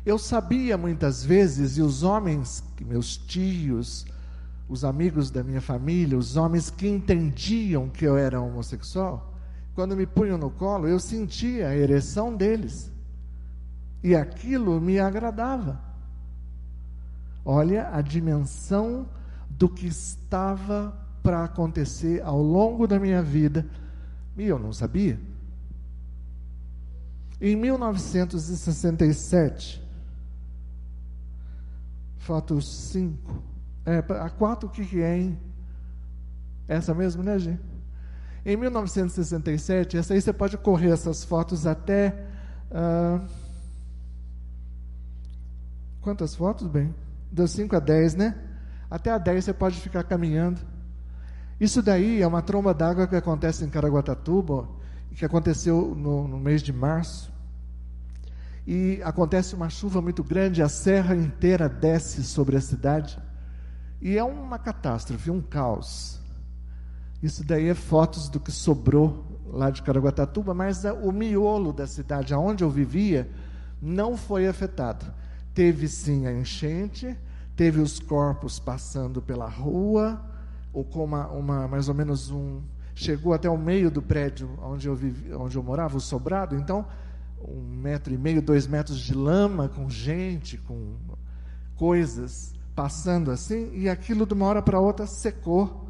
[0.08, 4.06] Eu sabia muitas vezes, e os homens, meus tios,
[4.70, 9.34] os amigos da minha família, os homens que entendiam que eu era homossexual,
[9.76, 12.89] quando me punham no colo, eu sentia a ereção deles.
[14.02, 15.78] E aquilo me agradava.
[17.43, 19.10] Olha a dimensão
[19.50, 23.65] do que estava para acontecer ao longo da minha vida,
[24.38, 25.20] e eu não sabia.
[27.41, 29.86] Em 1967,
[32.28, 33.42] Foto 5.
[33.86, 35.40] É, a 4 o que, que é, hein?
[36.68, 37.62] Essa mesmo, né, gente?
[38.46, 42.28] Em 1967, essa aí você pode correr essas fotos até.
[42.70, 43.26] Uh,
[46.02, 46.94] quantas fotos, bem?
[47.32, 48.36] Das 5 a 10, né?
[48.92, 50.60] Até a 10 você pode ficar caminhando.
[51.58, 54.68] Isso daí é uma tromba d'água que acontece em Caraguatatuba,
[55.16, 57.32] que aconteceu no, no mês de março
[58.67, 63.17] e acontece uma chuva muito grande, a serra inteira desce sobre a cidade
[64.01, 66.19] e é uma catástrofe, um caos.
[67.23, 72.34] Isso daí é fotos do que sobrou lá de Caraguatatuba, mas o miolo da cidade,
[72.34, 73.30] aonde eu vivia,
[73.82, 75.06] não foi afetado.
[75.53, 77.17] Teve sim a enchente,
[77.56, 80.21] teve os corpos passando pela rua,
[80.73, 82.62] ou com uma, uma mais ou menos um
[82.93, 86.56] chegou até o meio do prédio onde eu vivia, onde eu morava, o sobrado.
[86.56, 86.86] Então
[87.41, 90.95] um metro e meio, dois metros de lama, com gente, com
[91.76, 95.89] coisas passando assim, e aquilo de uma hora para outra secou,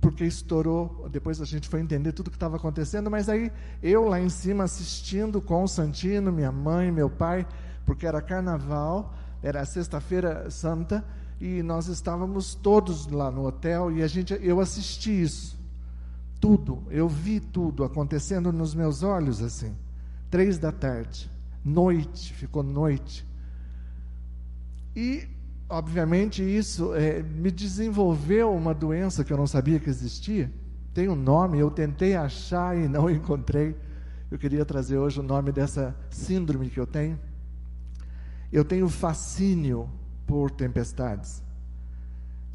[0.00, 1.08] porque estourou.
[1.08, 4.28] Depois a gente foi entender tudo o que estava acontecendo, mas aí eu lá em
[4.28, 7.46] cima assistindo com o Santino, minha mãe, meu pai,
[7.86, 11.04] porque era carnaval, era sexta-feira santa,
[11.40, 15.59] e nós estávamos todos lá no hotel e a gente, eu assisti isso
[16.40, 19.76] tudo, eu vi tudo acontecendo nos meus olhos assim.
[20.30, 21.30] Três da tarde,
[21.64, 23.26] noite, ficou noite.
[24.96, 25.28] E,
[25.68, 30.50] obviamente, isso é, me desenvolveu uma doença que eu não sabia que existia.
[30.94, 33.76] Tem um nome, eu tentei achar e não encontrei,
[34.30, 37.18] Eu queria trazer hoje o nome dessa síndrome que eu tenho.
[38.52, 39.90] Eu tenho fascínio
[40.26, 41.42] por tempestades.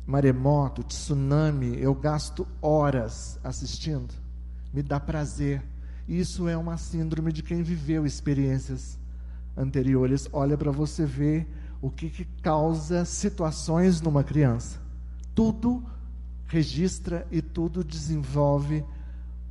[0.06, 4.13] Maremoto, tsunami, eu gasto horas assistindo.
[4.74, 5.63] Me dá prazer.
[6.08, 9.00] Isso é uma síndrome de quem viveu experiências
[9.58, 10.30] anteriores.
[10.32, 11.48] Olha para você ver
[11.82, 14.80] o que, que causa situações numa criança.
[15.34, 15.84] Tudo
[16.48, 18.86] registra e tudo desenvolve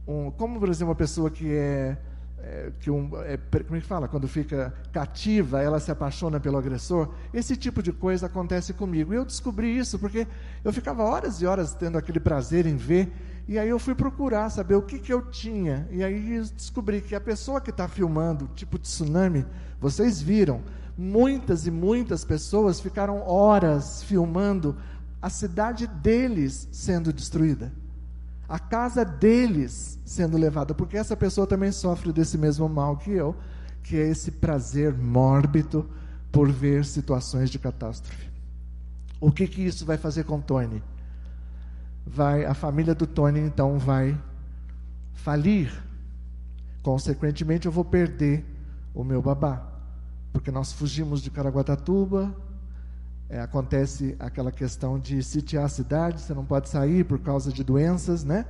[0.06, 1.96] um, como por exemplo uma pessoa que é,
[2.46, 4.06] é que um, é, como é que fala?
[4.06, 9.14] Quando fica cativa ela se apaixona pelo agressor esse tipo de coisa acontece comigo.
[9.14, 10.26] E eu descobri isso porque
[10.62, 13.10] eu ficava horas e horas tendo aquele prazer em ver
[13.48, 15.86] e aí eu fui procurar saber o que, que eu tinha.
[15.90, 19.44] E aí descobri que a pessoa que está filmando tipo tsunami
[19.80, 20.62] vocês viram
[20.96, 24.76] muitas e muitas pessoas ficaram horas filmando
[25.20, 27.72] a cidade deles sendo destruída,
[28.54, 33.34] a casa deles sendo levada, porque essa pessoa também sofre desse mesmo mal que eu,
[33.82, 35.90] que é esse prazer mórbido
[36.30, 38.30] por ver situações de catástrofe.
[39.20, 40.80] O que que isso vai fazer com Tony?
[42.06, 44.16] Vai, a família do Tony então vai
[45.14, 45.72] falir.
[46.80, 48.44] Consequentemente, eu vou perder
[48.94, 49.66] o meu babá,
[50.32, 52.32] porque nós fugimos de Caraguatatuba,
[53.34, 57.64] é, acontece aquela questão de sitiar a cidade, você não pode sair por causa de
[57.64, 58.46] doenças, né?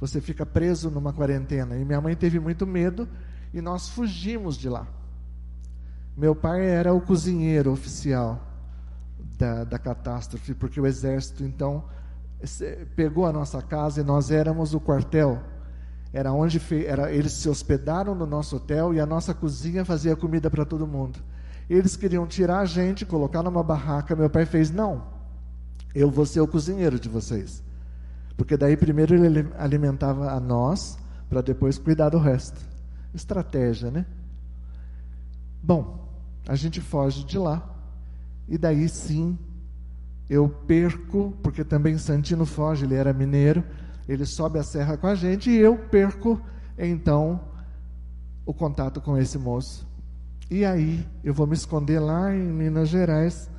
[0.00, 1.76] Você fica preso numa quarentena.
[1.76, 3.06] E minha mãe teve muito medo
[3.52, 4.86] e nós fugimos de lá.
[6.16, 8.40] Meu pai era o cozinheiro oficial
[9.36, 11.84] da, da catástrofe, porque o exército então
[12.94, 15.42] pegou a nossa casa e nós éramos o quartel.
[16.10, 20.48] Era onde era, eles se hospedaram no nosso hotel e a nossa cozinha fazia comida
[20.48, 21.18] para todo mundo.
[21.68, 24.14] Eles queriam tirar a gente, colocar numa barraca.
[24.14, 25.04] Meu pai fez: não,
[25.94, 27.62] eu vou ser o cozinheiro de vocês.
[28.36, 30.98] Porque daí primeiro ele alimentava a nós,
[31.28, 32.60] para depois cuidar do resto.
[33.14, 34.06] Estratégia, né?
[35.62, 36.06] Bom,
[36.46, 37.68] a gente foge de lá.
[38.48, 39.36] E daí sim,
[40.28, 43.64] eu perco, porque também Santino foge, ele era mineiro,
[44.08, 46.40] ele sobe a serra com a gente e eu perco,
[46.78, 47.40] então,
[48.44, 49.86] o contato com esse moço.
[50.50, 53.50] E aí eu vou me esconder lá em Minas Gerais,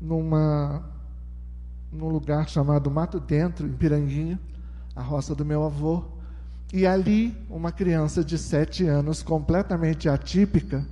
[0.00, 0.84] numa
[1.92, 4.38] num lugar chamado Mato Dentro, em Piranguinho,
[4.94, 6.04] a roça do meu avô.
[6.72, 10.86] E ali, uma criança de sete anos, completamente atípica.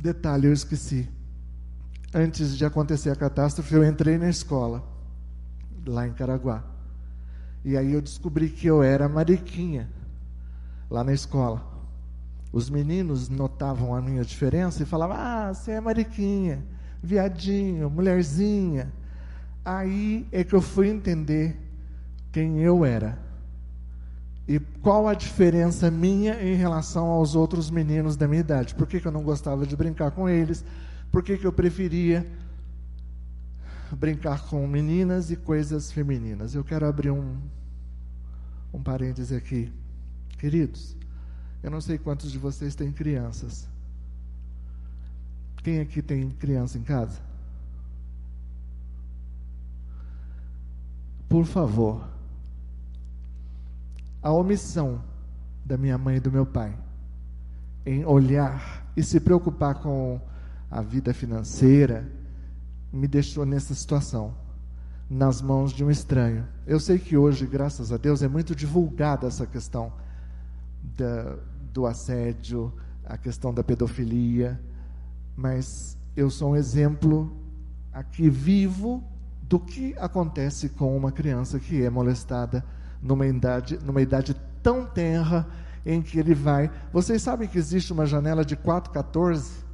[0.00, 1.08] Detalhe, eu esqueci.
[2.14, 4.82] Antes de acontecer a catástrofe, eu entrei na escola,
[5.86, 6.64] lá em Caraguá.
[7.64, 9.90] E aí eu descobri que eu era mariquinha,
[10.88, 11.73] lá na escola.
[12.54, 16.64] Os meninos notavam a minha diferença e falavam: Ah, você é mariquinha,
[17.02, 18.92] viadinho, mulherzinha.
[19.64, 21.58] Aí é que eu fui entender
[22.30, 23.18] quem eu era
[24.46, 28.76] e qual a diferença minha em relação aos outros meninos da minha idade.
[28.76, 30.64] Por que, que eu não gostava de brincar com eles?
[31.10, 32.24] Por que, que eu preferia
[33.90, 36.54] brincar com meninas e coisas femininas?
[36.54, 37.36] Eu quero abrir um,
[38.72, 39.72] um parêntese aqui.
[40.38, 40.96] Queridos,
[41.64, 43.66] eu não sei quantos de vocês têm crianças.
[45.62, 47.18] Quem aqui tem criança em casa?
[51.26, 52.06] Por favor,
[54.22, 55.02] a omissão
[55.64, 56.76] da minha mãe e do meu pai
[57.86, 60.20] em olhar e se preocupar com
[60.70, 62.06] a vida financeira
[62.92, 64.34] me deixou nessa situação,
[65.08, 66.46] nas mãos de um estranho.
[66.66, 69.90] Eu sei que hoje, graças a Deus, é muito divulgada essa questão
[70.96, 71.38] da,
[71.74, 72.72] do assédio,
[73.04, 74.60] a questão da pedofilia,
[75.36, 77.36] mas eu sou um exemplo
[77.92, 79.02] aqui vivo
[79.42, 82.64] do que acontece com uma criança que é molestada
[83.02, 85.46] numa idade, numa idade tão tenra
[85.84, 86.70] em que ele vai.
[86.92, 89.64] Vocês sabem que existe uma janela de 4,14?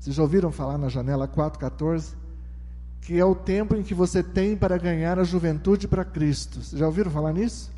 [0.00, 2.14] Vocês já ouviram falar na janela 4,14?
[3.02, 6.62] Que é o tempo em que você tem para ganhar a juventude para Cristo.
[6.62, 7.73] Vocês já ouviram falar nisso?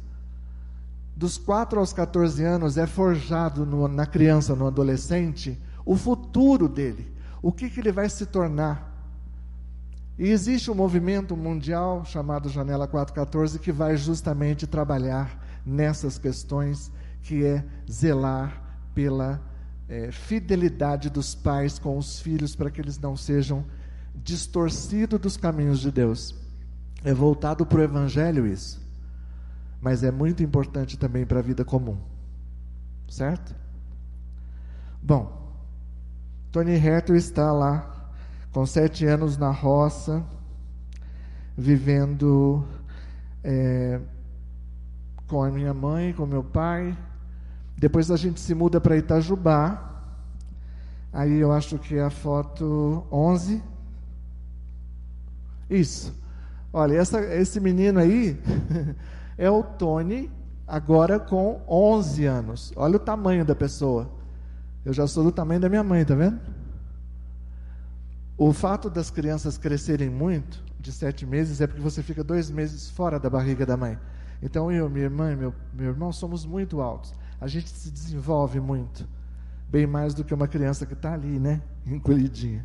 [1.17, 7.11] Dos 4 aos 14 anos é forjado no, na criança, no adolescente, o futuro dele,
[7.41, 8.95] o que, que ele vai se tornar.
[10.19, 17.45] E existe um movimento mundial chamado Janela 414 que vai justamente trabalhar nessas questões, que
[17.45, 18.63] é zelar
[18.95, 19.41] pela
[19.89, 23.65] é, fidelidade dos pais com os filhos para que eles não sejam
[24.15, 26.35] distorcidos dos caminhos de Deus.
[27.03, 28.86] É voltado para o Evangelho isso
[29.81, 31.97] mas é muito importante também para a vida comum.
[33.09, 33.55] Certo?
[35.03, 35.55] Bom,
[36.51, 38.11] Tony Herter está lá
[38.53, 40.25] com sete anos na roça,
[41.57, 42.67] vivendo
[43.45, 44.01] é,
[45.27, 46.97] com a minha mãe, com meu pai,
[47.79, 50.03] Depois a gente se muda para Itajubá.
[51.13, 53.63] Aí eu acho que é a foto 11.
[55.69, 56.15] Isso.
[56.73, 58.41] Olha, essa, esse menino aí
[59.39, 60.31] é o Tony,
[60.67, 62.73] agora com 11 anos.
[62.77, 64.11] Olha o tamanho da pessoa.
[64.85, 66.41] Eu já sou do tamanho da minha mãe, tá vendo?
[68.39, 72.89] O fato das crianças crescerem muito, de sete meses, é porque você fica dois meses
[72.91, 73.99] fora da barriga da mãe.
[74.43, 77.15] Então eu, minha irmã e meu, meu irmão somos muito altos.
[77.41, 79.07] A gente se desenvolve muito.
[79.69, 81.61] Bem mais do que uma criança que está ali, né?
[81.87, 82.65] Encolhidinha.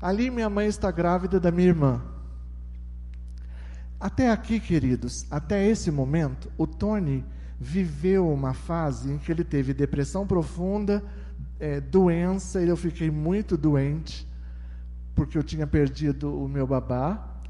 [0.00, 2.02] Ali minha mãe está grávida da minha irmã.
[4.04, 7.24] Até aqui, queridos, até esse momento, o Tony
[7.58, 11.02] viveu uma fase em que ele teve depressão profunda,
[11.58, 14.28] é, doença, eu fiquei muito doente
[15.14, 17.40] porque eu tinha perdido o meu babá,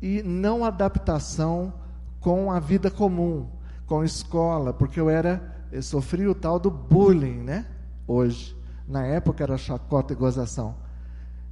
[0.00, 1.74] e não adaptação
[2.20, 3.48] com a vida comum,
[3.84, 7.66] com a escola, porque eu era, eu sofri o tal do bullying, né?
[8.06, 8.56] Hoje,
[8.86, 10.76] na época era chacota e gozação.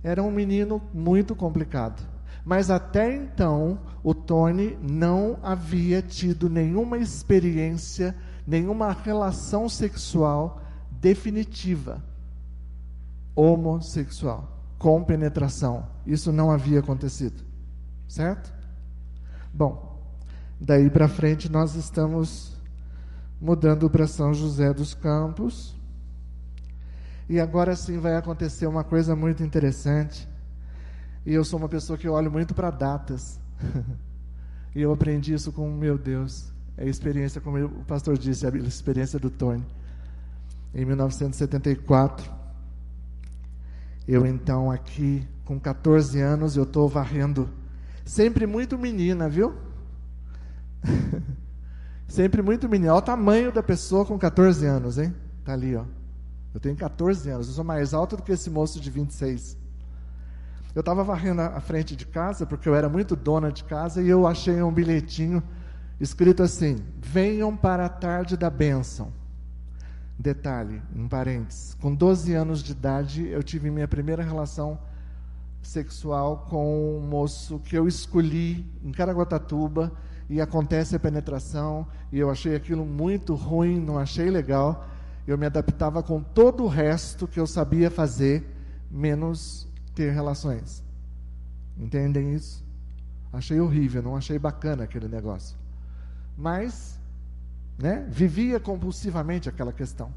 [0.05, 2.12] Era um menino muito complicado.
[2.45, 8.17] Mas até então, o Tony não havia tido nenhuma experiência,
[8.47, 12.03] nenhuma relação sexual definitiva
[13.35, 15.87] homossexual com penetração.
[16.05, 17.43] Isso não havia acontecido.
[18.09, 18.53] Certo?
[19.55, 20.03] Bom,
[20.61, 22.61] daí para frente nós estamos
[23.41, 25.77] mudando para São José dos Campos.
[27.29, 30.29] E agora sim vai acontecer uma coisa muito interessante.
[31.25, 33.39] E eu sou uma pessoa que olho muito para datas.
[34.75, 36.53] e eu aprendi isso com meu Deus.
[36.77, 39.65] É a experiência, como o pastor disse, a experiência do Tony.
[40.75, 42.31] Em 1974,
[44.09, 47.49] eu então aqui com 14 anos eu estou varrendo,
[48.05, 49.55] sempre muito menina, viu?
[52.09, 52.93] sempre muito menina.
[52.93, 55.15] Olha o tamanho da pessoa com 14 anos, hein?
[55.45, 55.85] Tá ali, ó.
[56.55, 59.57] Eu tenho 14 anos, eu sou mais alto do que esse moço de 26.
[60.75, 64.09] Eu estava varrendo a frente de casa, porque eu era muito dona de casa, e
[64.09, 65.43] eu achei um bilhetinho
[66.01, 69.13] escrito assim: Venham para a tarde da bênção.
[70.19, 74.79] Detalhe, um parênteses, com 12 anos de idade eu tive minha primeira relação
[75.61, 79.93] sexual com um moço que eu escolhi em Caraguatatuba
[80.29, 84.87] e acontece a penetração e eu achei aquilo muito ruim, não achei legal.
[85.27, 88.45] Eu me adaptava com todo o resto que eu sabia fazer,
[88.91, 90.83] menos ter relações.
[91.79, 92.65] Entendem isso?
[93.33, 95.57] Achei horrível, não achei bacana aquele negócio.
[96.37, 97.01] Mas
[97.79, 98.07] né?
[98.09, 100.13] Vivia compulsivamente aquela questão.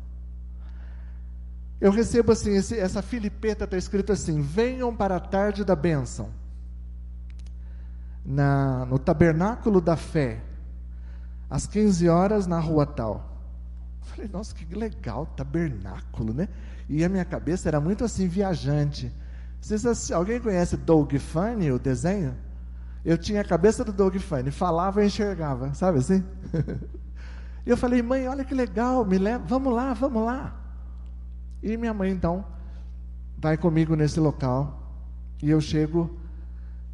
[1.79, 6.29] Eu recebo assim, esse, essa filipeta está escrito assim: venham para a tarde da bênção.
[8.25, 10.41] Na, no tabernáculo da fé,
[11.49, 13.33] às 15 horas na rua tal.
[14.01, 16.47] Falei, nossa, que legal, tabernáculo, né?
[16.87, 19.11] E a minha cabeça era muito assim, viajante.
[19.61, 22.35] Vocês, alguém conhece Doug Funny, o desenho?
[23.03, 26.23] Eu tinha a cabeça do Doug Funny, falava e enxergava, sabe assim?
[27.65, 30.55] E eu falei, mãe, olha que legal, me leva, vamos lá, vamos lá.
[31.63, 32.45] E minha mãe então
[33.39, 34.83] vai comigo nesse local.
[35.41, 36.15] E eu chego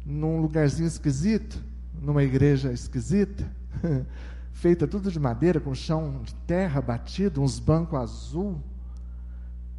[0.04, 1.62] num lugarzinho esquisito,
[2.00, 3.44] numa igreja esquisita,
[4.50, 8.60] feita tudo de madeira, com chão de terra batido, uns bancos azul,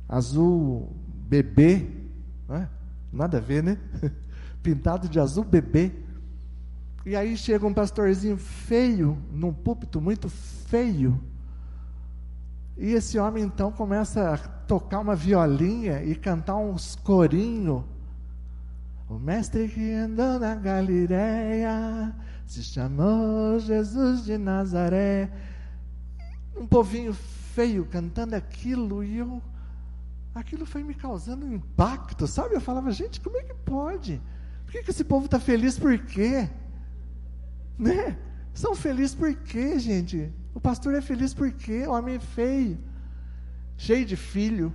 [0.08, 0.96] azul
[1.28, 1.90] bebê,
[2.50, 2.68] é?
[3.12, 3.78] nada a ver, né?
[4.62, 5.92] Pintado de azul bebê.
[7.06, 11.20] E aí chega um pastorzinho feio, num púlpito muito feio.
[12.78, 17.84] E esse homem então começa a tocar uma violinha e cantar uns corinhos.
[19.08, 22.16] O mestre que andou na Galileia
[22.46, 25.30] se chamou Jesus de Nazaré.
[26.56, 29.42] Um povinho feio cantando aquilo e eu
[30.34, 32.56] aquilo foi me causando um impacto, sabe?
[32.56, 34.22] Eu falava, gente, como é que pode?
[34.66, 36.50] Por que, que esse povo está feliz por quê?
[37.78, 38.18] Né?
[38.54, 40.32] São felizes por quê, gente?
[40.54, 41.88] O pastor é feliz por quê?
[41.88, 42.78] Homem é feio,
[43.78, 44.74] cheio de filho.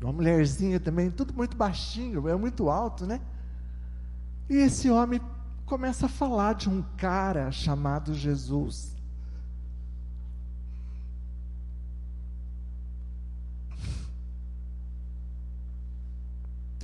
[0.00, 3.20] Uma mulherzinha também, tudo muito baixinho, é muito alto, né?
[4.48, 5.20] E esse homem
[5.66, 8.97] começa a falar de um cara chamado Jesus.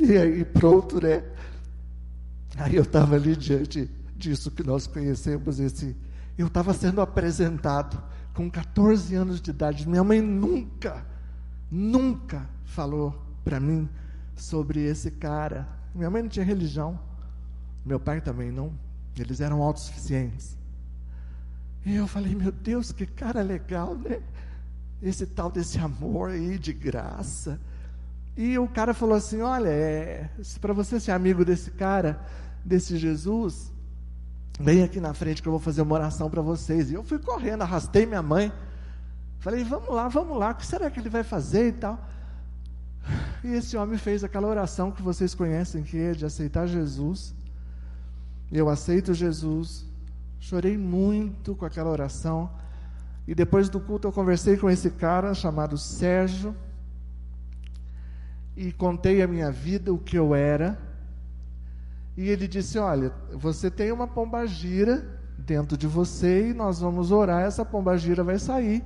[0.05, 1.25] E aí, pronto, né?
[2.57, 5.97] Aí eu estava ali diante disso que nós conhecemos esse.
[6.37, 8.03] Eu estava sendo apresentado
[8.35, 9.89] com 14 anos de idade.
[9.89, 11.07] Minha mãe nunca,
[11.71, 13.89] nunca falou para mim
[14.37, 15.67] sobre esse cara.
[15.95, 17.01] Minha mãe não tinha religião.
[17.85, 18.73] Meu pai também não.
[19.19, 20.57] Eles eram autossuficientes.
[21.87, 24.21] E eu falei, meu Deus, que cara legal, né?
[25.03, 27.61] esse tal desse amor aí de graça.
[28.37, 30.29] E o cara falou assim: Olha, é,
[30.61, 32.21] para você ser amigo desse cara,
[32.65, 33.73] desse Jesus,
[34.59, 36.91] vem aqui na frente que eu vou fazer uma oração para vocês.
[36.91, 38.53] E eu fui correndo, arrastei minha mãe.
[39.39, 41.99] Falei: Vamos lá, vamos lá, o que será que ele vai fazer e tal?
[43.45, 47.35] E esse homem fez aquela oração que vocês conhecem, que é de aceitar Jesus.
[48.51, 49.85] Eu aceito Jesus.
[50.41, 52.51] Chorei muito com aquela oração.
[53.29, 56.55] E depois do culto eu conversei com esse cara chamado Sérgio
[58.57, 60.79] e contei a minha vida, o que eu era.
[62.17, 65.07] E ele disse: Olha, você tem uma pombagira
[65.39, 68.83] dentro de você e nós vamos orar, essa pombagira vai sair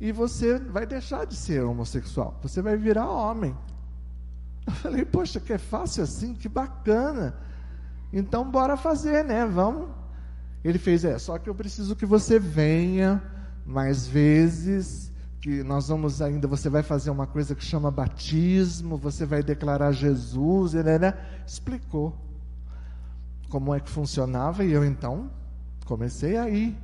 [0.00, 3.56] e você vai deixar de ser homossexual, você vai virar homem.
[4.66, 7.34] Eu falei: Poxa, que é fácil assim, que bacana.
[8.12, 9.44] Então, bora fazer, né?
[9.46, 9.88] Vamos.
[10.64, 13.22] Ele fez: É, só que eu preciso que você venha
[13.64, 15.12] mais vezes
[15.46, 19.92] que nós vamos ainda, você vai fazer uma coisa que chama batismo, você vai declarar
[19.92, 21.14] Jesus, ele né,
[21.46, 22.12] explicou
[23.48, 25.30] como é que funcionava e eu então
[25.84, 26.76] comecei a ir.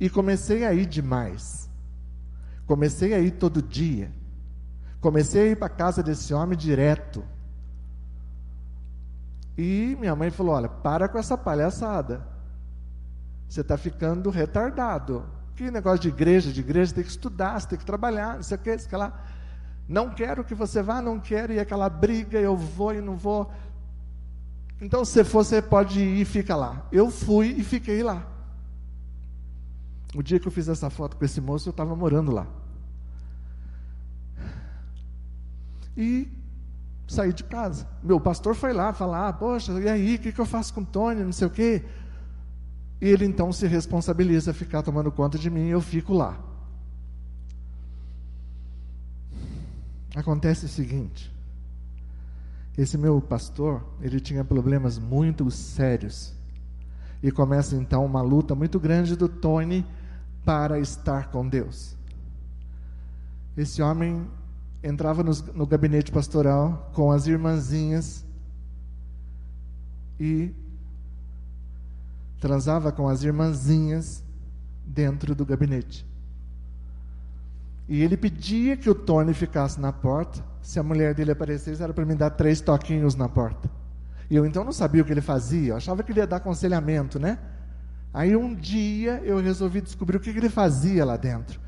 [0.00, 1.68] E comecei a ir demais.
[2.66, 4.10] Comecei a ir todo dia.
[4.98, 7.22] Comecei a ir para casa desse homem direto.
[9.58, 12.26] E minha mãe falou: Olha, para com essa palhaçada.
[13.46, 15.36] Você está ficando retardado.
[15.58, 18.56] Que negócio de igreja, de igreja, tem que estudar, você tem que trabalhar, não sei
[18.56, 19.12] o que, isso que lá.
[19.88, 23.52] Não quero que você vá, não quero, e aquela briga, eu vou e não vou.
[24.80, 26.86] Então, se for, você pode ir e fica lá.
[26.92, 28.24] Eu fui e fiquei lá.
[30.14, 32.46] O dia que eu fiz essa foto com esse moço, eu estava morando lá.
[35.96, 36.30] E
[37.08, 37.84] saí de casa.
[38.00, 40.86] Meu pastor foi lá falar: Poxa, e aí, o que, que eu faço com o
[40.86, 41.24] Tony?
[41.24, 41.84] Não sei o quê.
[43.00, 46.38] E ele então se responsabiliza a ficar tomando conta de mim e eu fico lá.
[50.14, 51.32] Acontece o seguinte:
[52.76, 56.34] esse meu pastor, ele tinha problemas muito sérios.
[57.22, 59.84] E começa então uma luta muito grande do Tony
[60.44, 61.96] para estar com Deus.
[63.56, 64.24] Esse homem
[64.82, 68.24] entrava no, no gabinete pastoral com as irmãzinhas
[70.18, 70.54] e
[72.40, 74.24] transava com as irmãzinhas
[74.84, 76.06] dentro do gabinete.
[77.88, 80.44] E ele pedia que o Tony ficasse na porta.
[80.60, 83.70] Se a mulher dele aparecesse, era para me dar três toquinhos na porta.
[84.30, 86.36] E eu então não sabia o que ele fazia, eu achava que ele ia dar
[86.36, 87.38] aconselhamento, né?
[88.12, 91.58] Aí um dia eu resolvi descobrir o que ele fazia lá dentro.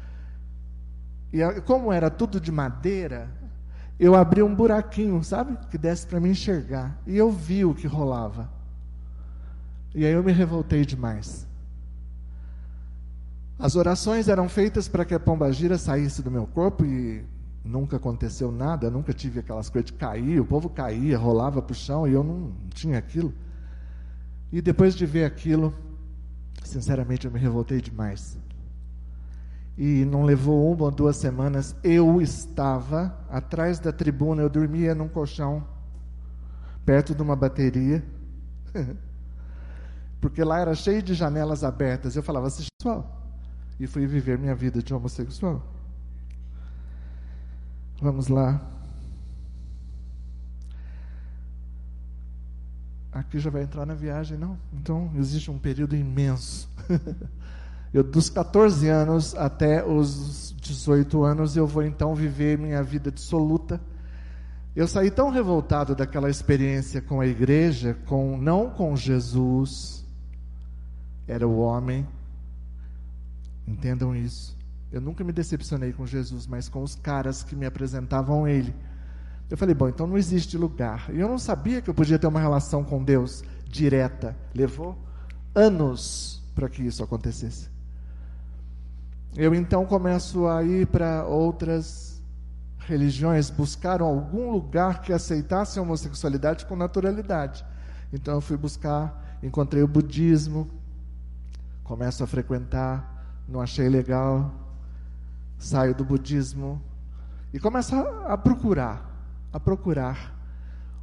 [1.33, 3.31] E como era tudo de madeira,
[3.99, 5.57] eu abri um buraquinho, sabe?
[5.71, 6.99] Que desse para me enxergar.
[7.07, 8.51] E eu vi o que rolava.
[9.95, 11.47] E aí eu me revoltei demais.
[13.59, 17.25] As orações eram feitas para que a pombagira saísse do meu corpo e
[17.65, 21.77] nunca aconteceu nada, nunca tive aquelas coisas de cair, o povo caía, rolava para o
[21.77, 23.35] chão e eu não tinha aquilo.
[24.51, 25.75] E depois de ver aquilo,
[26.65, 28.39] sinceramente eu me revoltei demais.
[29.77, 35.09] E não levou uma ou duas semanas, eu estava atrás da tribuna, eu dormia num
[35.09, 35.67] colchão,
[36.85, 38.03] perto de uma bateria.
[40.21, 42.15] porque lá era cheio de janelas abertas.
[42.15, 43.21] Eu falava sexual
[43.79, 45.63] e fui viver minha vida de homossexual.
[48.01, 48.61] Vamos lá.
[53.13, 54.57] Aqui já vai entrar na viagem, não?
[54.73, 56.69] Então existe um período imenso.
[57.93, 63.81] eu dos 14 anos até os 18 anos eu vou então viver minha vida dissoluta.
[64.77, 70.00] Eu saí tão revoltado daquela experiência com a igreja, com não com Jesus,
[71.27, 72.07] era o homem.
[73.67, 74.57] Entendam isso.
[74.91, 78.75] Eu nunca me decepcionei com Jesus, mas com os caras que me apresentavam ele.
[79.49, 81.11] Eu falei, bom, então não existe lugar.
[81.13, 84.37] E eu não sabia que eu podia ter uma relação com Deus direta.
[84.55, 84.99] Levou
[85.55, 87.69] anos para que isso acontecesse.
[89.37, 92.21] Eu então começo a ir para outras
[92.79, 97.65] religiões, buscar algum lugar que aceitasse a homossexualidade com naturalidade.
[98.13, 100.69] Então eu fui buscar, encontrei o budismo,
[101.91, 104.55] começo a frequentar, não achei legal,
[105.59, 106.81] saio do budismo
[107.53, 109.11] e começo a, a procurar,
[109.53, 110.33] a procurar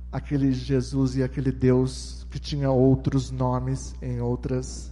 [0.09, 4.89] aquele Jesus e aquele Deus que tinha outros nomes em outras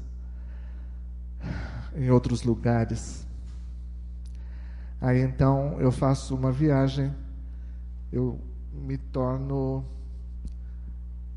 [1.95, 3.25] em outros lugares.
[4.99, 7.15] Aí então eu faço uma viagem,
[8.11, 8.37] eu
[8.73, 9.85] me torno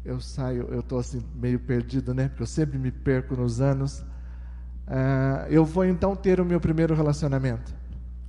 [0.05, 2.27] eu saio, eu estou assim meio perdido, né?
[2.27, 4.05] Porque eu sempre me perco nos anos.
[4.89, 7.75] Uh, eu vou então ter o meu primeiro relacionamento.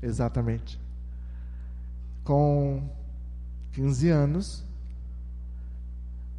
[0.01, 0.80] exatamente.
[2.24, 2.84] Com
[3.72, 4.64] 15 anos,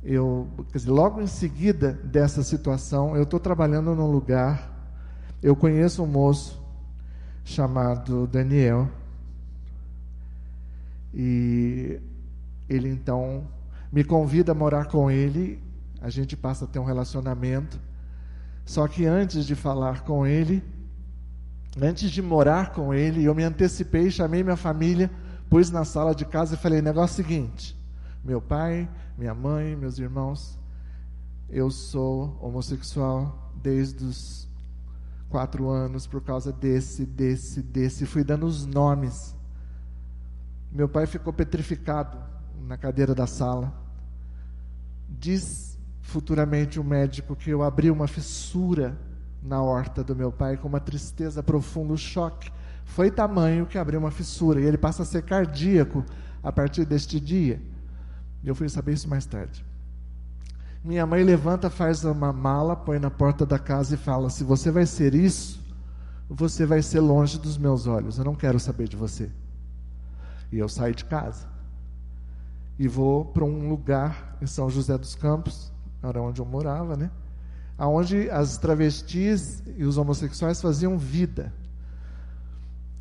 [0.03, 4.71] eu, dizer, logo em seguida dessa situação, eu estou trabalhando num lugar,
[5.43, 6.63] eu conheço um moço
[7.43, 8.89] chamado Daniel,
[11.15, 11.99] e
[12.69, 13.47] ele então
[13.91, 15.63] me convida a morar com ele,
[16.01, 17.81] a gente passa a ter um relacionamento.
[18.71, 20.63] Só que antes de falar com ele,
[21.83, 25.11] antes de morar com ele, eu me antecipei, chamei minha família,
[25.49, 27.77] pus na sala de casa e falei: negócio seguinte,
[28.23, 30.57] meu pai, minha mãe, meus irmãos,
[31.49, 34.49] eu sou homossexual desde os
[35.29, 38.07] quatro anos por causa desse, desse, desse.
[38.07, 39.35] Fui dando os nomes.
[40.71, 42.17] Meu pai ficou petrificado
[42.69, 43.75] na cadeira da sala.
[45.09, 45.70] Diz
[46.11, 48.99] futuramente o médico que eu abri uma fissura
[49.41, 52.51] na horta do meu pai com uma tristeza profunda, o choque
[52.85, 56.05] foi tamanho que abriu uma fissura e ele passa a ser cardíaco
[56.43, 57.63] a partir deste dia.
[58.45, 59.65] Eu fui saber isso mais tarde.
[60.85, 64.71] Minha mãe levanta, faz uma mala, põe na porta da casa e fala: Se você
[64.71, 65.61] vai ser isso,
[66.29, 68.19] você vai ser longe dos meus olhos.
[68.19, 69.31] Eu não quero saber de você.
[70.51, 71.47] E eu saio de casa
[72.81, 75.70] e vou para um lugar em São José dos Campos,
[76.03, 77.11] era onde eu morava, né?
[77.77, 81.53] Aonde as travestis e os homossexuais faziam vida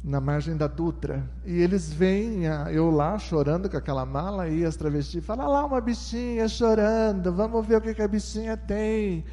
[0.03, 1.23] na margem da Dutra.
[1.45, 5.81] E eles veem eu lá chorando com aquela mala e as travestis falam: lá uma
[5.81, 9.23] bichinha chorando, vamos ver o que, que a bichinha tem.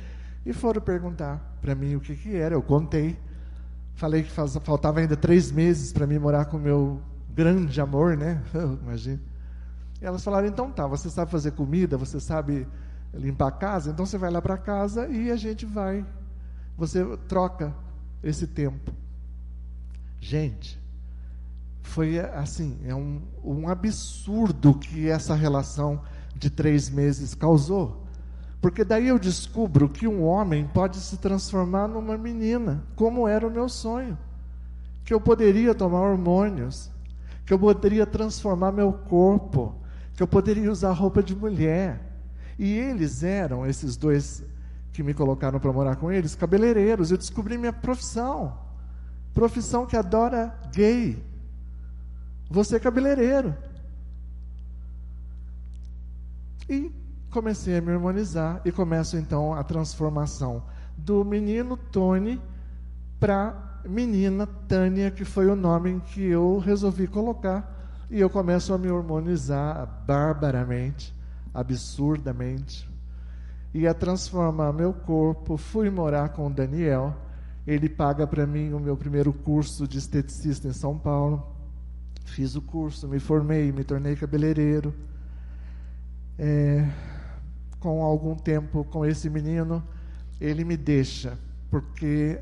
[0.44, 2.54] E foram perguntar para mim o que, que era.
[2.54, 3.18] Eu contei.
[3.94, 7.00] Falei que faz, faltava ainda três meses para mim morar com o meu
[7.34, 8.42] grande amor, né?
[8.82, 9.20] Imagina.
[10.00, 12.66] E elas falaram: então tá, você sabe fazer comida, você sabe
[13.14, 16.04] limpar a casa, então você vai lá para casa e a gente vai.
[16.76, 17.74] Você troca
[18.22, 18.92] esse tempo.
[20.20, 20.78] Gente,
[21.82, 26.02] foi assim, é um, um absurdo que essa relação
[26.34, 28.04] de três meses causou.
[28.60, 33.50] Porque daí eu descubro que um homem pode se transformar numa menina, como era o
[33.50, 34.18] meu sonho.
[35.04, 36.90] Que eu poderia tomar hormônios,
[37.44, 39.74] que eu poderia transformar meu corpo,
[40.14, 42.05] que eu poderia usar roupa de mulher.
[42.58, 44.42] E eles eram, esses dois
[44.92, 47.10] que me colocaram para morar com eles, cabeleireiros.
[47.10, 48.58] Eu descobri minha profissão.
[49.34, 51.22] Profissão que adora gay.
[52.50, 53.54] Você é cabeleireiro.
[56.68, 56.90] E
[57.30, 60.62] comecei a me harmonizar e começo então a transformação
[60.96, 62.40] do menino Tony
[63.20, 67.72] para menina Tânia, que foi o nome que eu resolvi colocar.
[68.10, 71.14] E eu começo a me harmonizar barbaramente,
[71.58, 72.88] absurdamente,
[73.72, 75.56] e a transformar meu corpo.
[75.56, 77.14] Fui morar com o Daniel
[77.66, 81.44] ele paga para mim o meu primeiro curso de esteticista em São Paulo.
[82.24, 84.94] Fiz o curso, me formei, me tornei cabeleireiro.
[86.38, 86.88] É,
[87.80, 89.82] com algum tempo com esse menino,
[90.40, 91.36] ele me deixa,
[91.70, 92.38] porque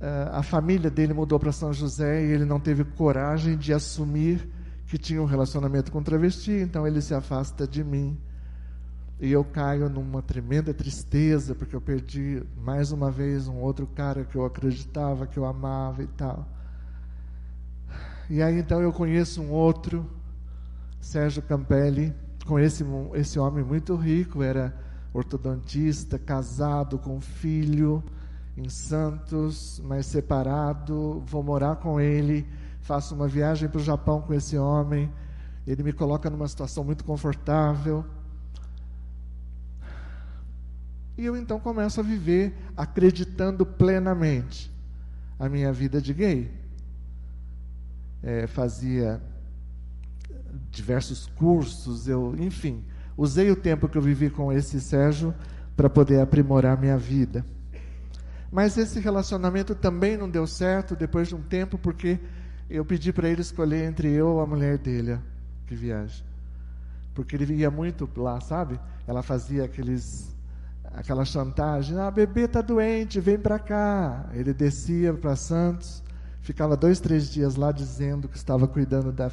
[0.00, 4.46] uh, a família dele mudou para São José e ele não teve coragem de assumir
[4.86, 8.18] que tinha um relacionamento com travesti, então ele se afasta de mim.
[9.18, 14.24] E eu caio numa tremenda tristeza, porque eu perdi mais uma vez um outro cara
[14.24, 16.46] que eu acreditava, que eu amava e tal.
[18.28, 20.08] E aí então eu conheço um outro,
[21.00, 22.14] Sérgio Campelli,
[22.44, 22.84] com esse,
[23.14, 24.74] esse homem muito rico, era
[25.12, 28.04] ortodontista, casado com filho
[28.56, 31.22] em Santos, mas separado.
[31.26, 32.46] Vou morar com ele,
[32.86, 35.12] faço uma viagem para o Japão com esse homem.
[35.66, 38.04] Ele me coloca numa situação muito confortável
[41.18, 44.70] e eu então começo a viver acreditando plenamente
[45.38, 46.50] a minha vida de gay.
[48.22, 49.20] É, fazia
[50.70, 52.84] diversos cursos, eu, enfim,
[53.16, 55.34] usei o tempo que eu vivi com esse Sérgio
[55.74, 57.44] para poder aprimorar minha vida.
[58.52, 62.18] Mas esse relacionamento também não deu certo depois de um tempo, porque
[62.68, 65.18] eu pedi para ele escolher entre eu e a mulher dele,
[65.66, 66.24] que viaja.
[67.14, 68.78] Porque ele ia muito lá, sabe?
[69.06, 70.34] Ela fazia aqueles
[70.96, 74.30] aquela chantagem, ah, bebê está doente, vem para cá.
[74.32, 76.02] Ele descia para Santos,
[76.40, 79.30] ficava dois, três dias lá dizendo que estava cuidando da,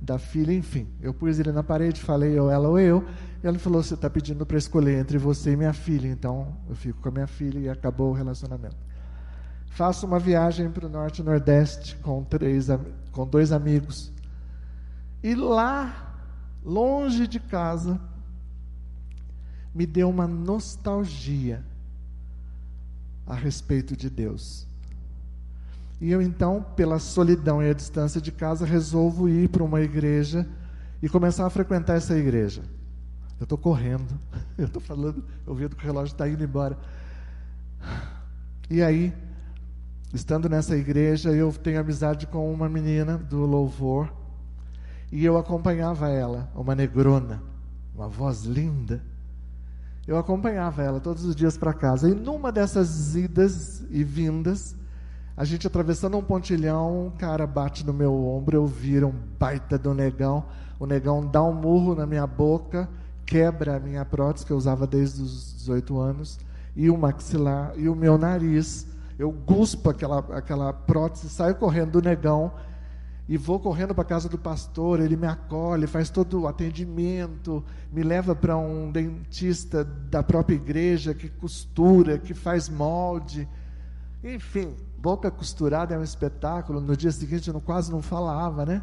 [0.00, 0.88] da filha, enfim.
[1.00, 3.04] Eu pus ele na parede, falei ou ela ou eu,
[3.42, 6.74] e ela falou, você está pedindo para escolher entre você e minha filha, então eu
[6.74, 8.76] fico com a minha filha e acabou o relacionamento.
[9.76, 12.68] Faço uma viagem para o Norte e Nordeste com, três,
[13.12, 14.10] com dois amigos.
[15.22, 16.14] E lá,
[16.64, 18.00] longe de casa,
[19.74, 21.62] me deu uma nostalgia
[23.26, 24.66] a respeito de Deus.
[26.00, 30.48] E eu então, pela solidão e a distância de casa, resolvo ir para uma igreja
[31.02, 32.62] e começar a frequentar essa igreja.
[33.38, 34.18] Eu estou correndo,
[34.56, 36.78] eu estou falando, eu que o relógio está indo embora.
[38.70, 39.12] E aí,
[40.16, 44.10] estando nessa igreja, eu tenho amizade com uma menina do louvor
[45.12, 47.42] e eu acompanhava ela, uma negrona,
[47.94, 49.02] uma voz linda.
[50.06, 52.08] Eu acompanhava ela todos os dias para casa.
[52.08, 54.74] E numa dessas idas e vindas,
[55.36, 59.76] a gente atravessando um pontilhão, um cara bate no meu ombro, eu viro um baita
[59.76, 60.44] do negão.
[60.78, 62.88] O negão dá um murro na minha boca,
[63.26, 66.38] quebra a minha prótese, que eu usava desde os 18 anos,
[66.74, 68.86] e o maxilar, e o meu nariz.
[69.18, 72.52] Eu guspo aquela, aquela prótese, saio correndo do negão
[73.28, 77.64] e vou correndo para a casa do pastor, ele me acolhe, faz todo o atendimento,
[77.92, 83.48] me leva para um dentista da própria igreja que costura, que faz molde.
[84.22, 86.80] Enfim, boca costurada é um espetáculo.
[86.80, 88.80] No dia seguinte eu quase não falava, né?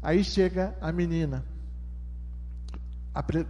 [0.00, 1.44] Aí chega a menina.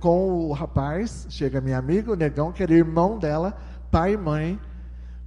[0.01, 3.59] Com o rapaz, chega minha amiga, o negão, que era irmão dela,
[3.91, 4.59] pai e mãe.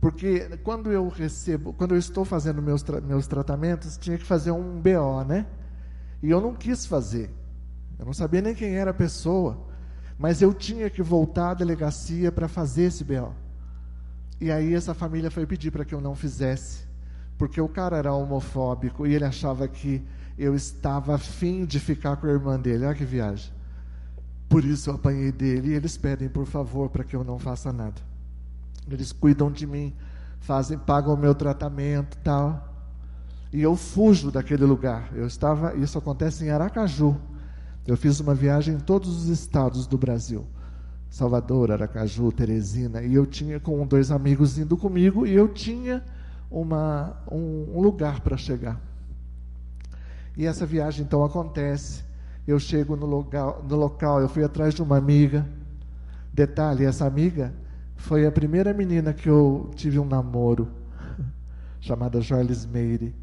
[0.10, 4.80] Porque quando eu recebo, quando eu estou fazendo meus, meus tratamentos, tinha que fazer um
[4.80, 5.46] BO, né?
[6.24, 7.30] E eu não quis fazer.
[8.00, 9.68] Eu não sabia nem quem era a pessoa.
[10.18, 13.36] Mas eu tinha que voltar à delegacia para fazer esse BO.
[14.40, 16.86] E aí essa família foi pedir para que eu não fizesse,
[17.38, 20.02] porque o cara era homofóbico e ele achava que
[20.38, 22.86] eu estava afim de ficar com a irmã dele.
[22.86, 23.52] Olha que viagem.
[24.48, 27.74] Por isso eu apanhei dele e eles pedem, por favor, para que eu não faça
[27.74, 28.07] nada.
[28.90, 29.94] Eles cuidam de mim,
[30.40, 32.74] fazem, pagam o meu tratamento, tal.
[33.52, 35.10] E eu fujo daquele lugar.
[35.14, 37.18] Eu estava, isso acontece em Aracaju.
[37.86, 40.46] Eu fiz uma viagem em todos os estados do Brasil.
[41.10, 46.04] Salvador, Aracaju, Teresina, e eu tinha com dois amigos indo comigo e eu tinha
[46.52, 48.80] uma, um, um lugar para chegar.
[50.36, 52.04] E essa viagem então acontece.
[52.46, 55.48] Eu chego no local, no local, eu fui atrás de uma amiga.
[56.34, 57.54] Detalhe, essa amiga
[57.98, 60.70] foi a primeira menina que eu tive um namoro,
[61.82, 63.14] chamada Joyce Meire.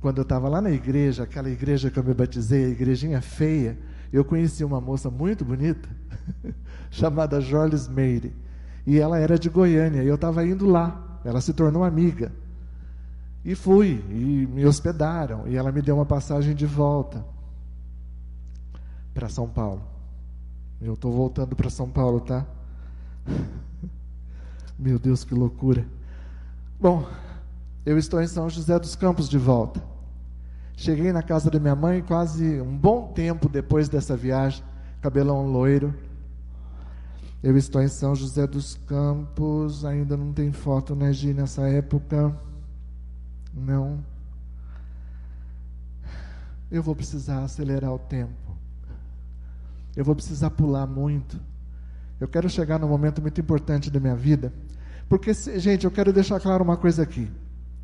[0.00, 3.78] Quando eu estava lá na igreja, aquela igreja que eu me batizei, a igrejinha feia,
[4.12, 5.88] eu conheci uma moça muito bonita,
[6.90, 8.34] chamada Joyce Meire.
[8.86, 11.20] E ela era de Goiânia, e eu estava indo lá.
[11.24, 12.32] Ela se tornou amiga.
[13.44, 17.24] E fui, e me hospedaram, e ela me deu uma passagem de volta
[19.14, 19.82] para São Paulo.
[20.80, 22.46] Eu estou voltando para São Paulo, tá?
[24.82, 25.86] Meu Deus, que loucura.
[26.80, 27.08] Bom,
[27.86, 29.80] eu estou em São José dos Campos de volta.
[30.76, 34.64] Cheguei na casa da minha mãe quase um bom tempo depois dessa viagem,
[35.00, 35.94] cabelão loiro.
[37.40, 42.36] Eu estou em São José dos Campos, ainda não tem foto, né, Gi, nessa época?
[43.54, 44.04] Não.
[46.68, 48.56] Eu vou precisar acelerar o tempo.
[49.94, 51.40] Eu vou precisar pular muito.
[52.18, 54.52] Eu quero chegar num momento muito importante da minha vida.
[55.12, 57.30] Porque, gente, eu quero deixar claro uma coisa aqui.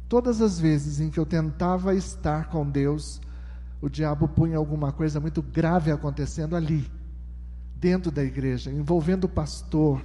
[0.09, 3.20] Todas as vezes em que eu tentava estar com Deus,
[3.83, 6.91] o diabo punha alguma coisa muito grave acontecendo ali,
[7.76, 10.03] dentro da igreja, envolvendo o pastor,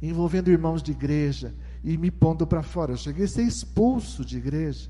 [0.00, 1.52] envolvendo irmãos de igreja
[1.82, 2.92] e me pondo para fora.
[2.92, 4.88] Eu cheguei a ser expulso de igreja.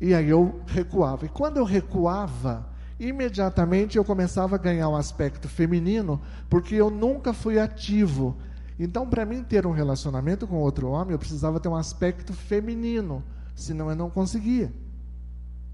[0.00, 1.26] E aí eu recuava.
[1.26, 2.66] E quando eu recuava,
[2.98, 8.34] imediatamente eu começava a ganhar um aspecto feminino, porque eu nunca fui ativo
[8.78, 13.24] então, para mim ter um relacionamento com outro homem, eu precisava ter um aspecto feminino,
[13.54, 14.72] senão eu não conseguia.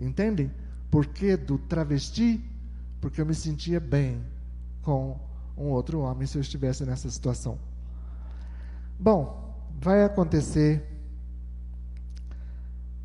[0.01, 0.51] Entendem?
[0.91, 2.43] Por que do travesti?
[3.01, 4.25] Porque eu me sentia bem
[4.81, 5.21] com
[5.57, 7.59] um outro homem se eu estivesse nessa situação.
[8.99, 10.83] Bom, vai acontecer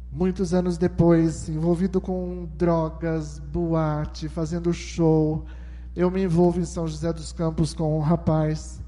[0.09, 5.45] muitos anos depois, envolvido com drogas, boate, fazendo show.
[5.93, 8.79] Eu me envolvo em São José dos Campos com um rapaz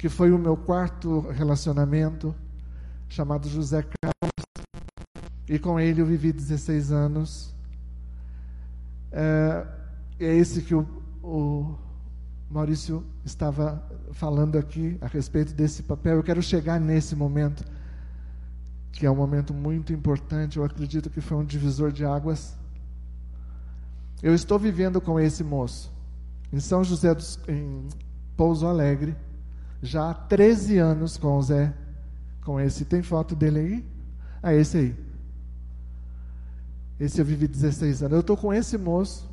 [0.00, 2.34] que foi o meu quarto relacionamento,
[3.06, 4.64] chamado José Carlos,
[5.46, 7.54] e com ele eu vivi 16 anos.
[9.12, 9.66] É,
[10.18, 10.88] é esse que o,
[11.22, 11.78] o
[12.50, 16.16] Maurício estava falando aqui a respeito desse papel.
[16.16, 17.62] Eu quero chegar nesse momento,
[18.92, 20.56] que é um momento muito importante.
[20.56, 22.56] Eu acredito que foi um divisor de águas.
[24.22, 25.92] Eu estou vivendo com esse moço
[26.50, 27.86] em São José dos, em
[28.34, 29.14] Pouso Alegre
[29.82, 31.72] já há 13 anos com o Zé.
[32.44, 33.86] Com esse, tem foto dele aí?
[34.42, 34.96] Ah, esse aí.
[36.98, 38.14] Esse eu vivi 16 anos.
[38.14, 39.28] Eu estou com esse moço.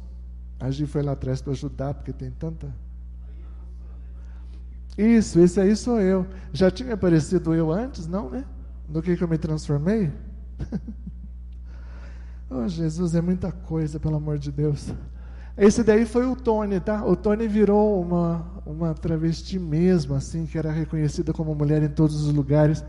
[0.60, 2.74] A Gi foi lá atrás para ajudar, porque tem tanta.
[4.98, 6.26] Isso, esse aí sou eu.
[6.52, 8.08] Já tinha aparecido eu antes?
[8.08, 8.46] Não, né?
[8.90, 10.12] No que, que eu me transformei?
[12.50, 14.92] oh, Jesus, é muita coisa, pelo amor de Deus.
[15.58, 17.04] Esse daí foi o Tony, tá?
[17.04, 22.24] O Tony virou uma, uma travesti mesmo, assim, que era reconhecida como mulher em todos
[22.24, 22.86] os lugares.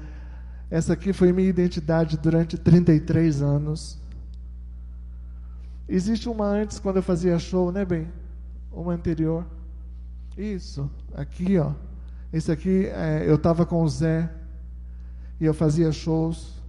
[0.70, 3.98] Essa aqui foi minha identidade durante 33 anos.
[5.88, 8.12] Existe uma antes, quando eu fazia show, né, bem?
[8.70, 9.46] Uma anterior.
[10.36, 11.72] Isso, aqui, ó.
[12.30, 14.30] Esse aqui, é, eu estava com o Zé
[15.40, 16.62] e eu fazia shows.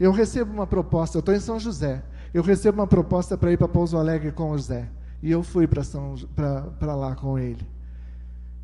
[0.00, 2.02] Eu recebo uma proposta, eu estou em São José.
[2.34, 4.90] Eu recebo uma proposta para ir para Pouso Alegre com o Zé.
[5.22, 7.64] E eu fui para lá com ele.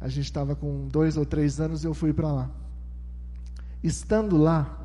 [0.00, 2.50] A gente estava com dois ou três anos e eu fui para lá.
[3.80, 4.76] Estando lá,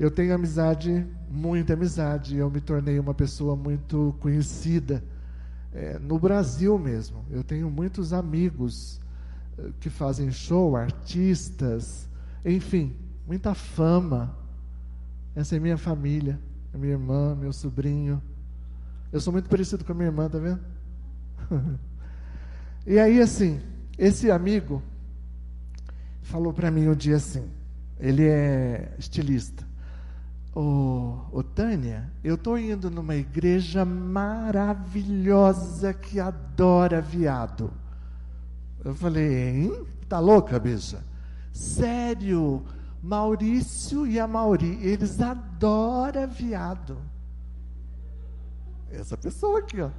[0.00, 2.34] eu tenho amizade, muita amizade.
[2.34, 5.04] Eu me tornei uma pessoa muito conhecida
[5.74, 7.26] é, no Brasil mesmo.
[7.30, 8.98] Eu tenho muitos amigos
[9.58, 12.08] eh, que fazem show, artistas,
[12.42, 12.96] enfim,
[13.26, 14.34] muita fama.
[15.36, 16.40] Essa é minha família,
[16.78, 18.22] minha irmã, meu sobrinho.
[19.12, 20.60] Eu sou muito parecido com a minha irmã, tá vendo?
[22.86, 23.60] e aí, assim,
[23.98, 24.82] esse amigo
[26.22, 27.48] falou para mim um dia assim,
[27.98, 29.66] ele é estilista.
[30.54, 37.72] Ô, ô Tânia, eu estou indo numa igreja maravilhosa que adora viado.
[38.84, 39.86] Eu falei, hein?
[40.08, 41.04] Tá louca, bicha?
[41.52, 42.64] Sério,
[43.02, 46.98] Maurício e a Mauri, eles adoram viado.
[48.90, 49.90] Essa pessoa aqui, ó.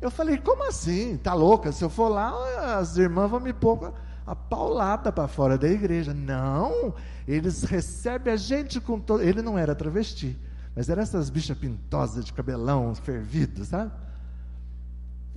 [0.00, 1.16] Eu falei, como assim?
[1.16, 1.72] Tá louca?
[1.72, 3.92] Se eu for lá, as irmãs vão me pôr
[4.26, 6.12] a paulada para fora da igreja.
[6.12, 6.94] Não,
[7.26, 9.22] eles recebem a gente com todo.
[9.22, 10.38] Ele não era travesti,
[10.74, 13.90] mas eram essas bichas pintosas de cabelão fervido, sabe?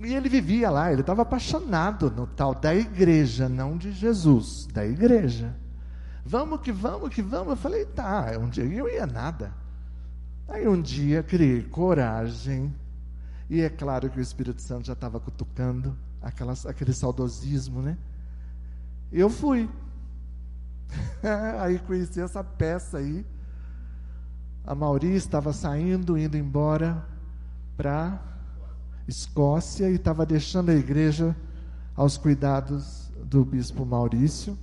[0.00, 4.86] E ele vivia lá, ele estava apaixonado no tal da igreja, não de Jesus, da
[4.86, 5.54] igreja.
[6.30, 7.48] Vamos que vamos que vamos.
[7.48, 9.52] Eu falei, tá, um dia eu ia nada.
[10.46, 12.72] Aí um dia criei coragem,
[13.48, 17.98] e é claro que o Espírito Santo já estava cutucando aquelas, aquele saudosismo, né?
[19.10, 19.68] Eu fui.
[21.58, 23.26] aí conheci essa peça aí.
[24.64, 27.04] A Mauri estava saindo, indo embora
[27.76, 28.22] para
[29.08, 31.34] Escócia e estava deixando a igreja
[31.96, 34.56] aos cuidados do bispo Maurício.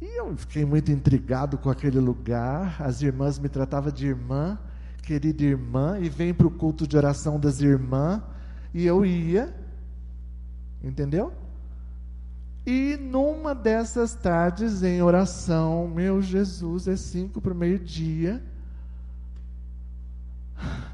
[0.00, 2.80] E eu fiquei muito intrigado com aquele lugar.
[2.80, 4.58] As irmãs me tratavam de irmã,
[5.02, 8.20] querida irmã, e vem para o culto de oração das irmãs.
[8.72, 9.54] E eu ia,
[10.82, 11.32] entendeu?
[12.66, 18.42] E numa dessas tardes em oração, meu Jesus, é cinco para o meio-dia.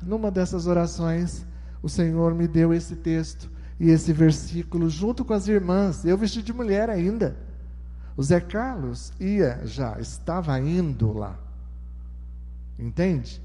[0.03, 1.47] Numa dessas orações,
[1.83, 6.05] o Senhor me deu esse texto e esse versículo junto com as irmãs.
[6.05, 7.37] Eu vesti de mulher ainda.
[8.21, 11.39] O Zé Carlos ia já, estava indo lá.
[12.79, 13.43] Entende?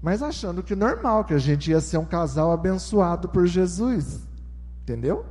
[0.00, 4.26] Mas achando que normal, que a gente ia ser um casal abençoado por Jesus.
[4.80, 5.26] Entendeu?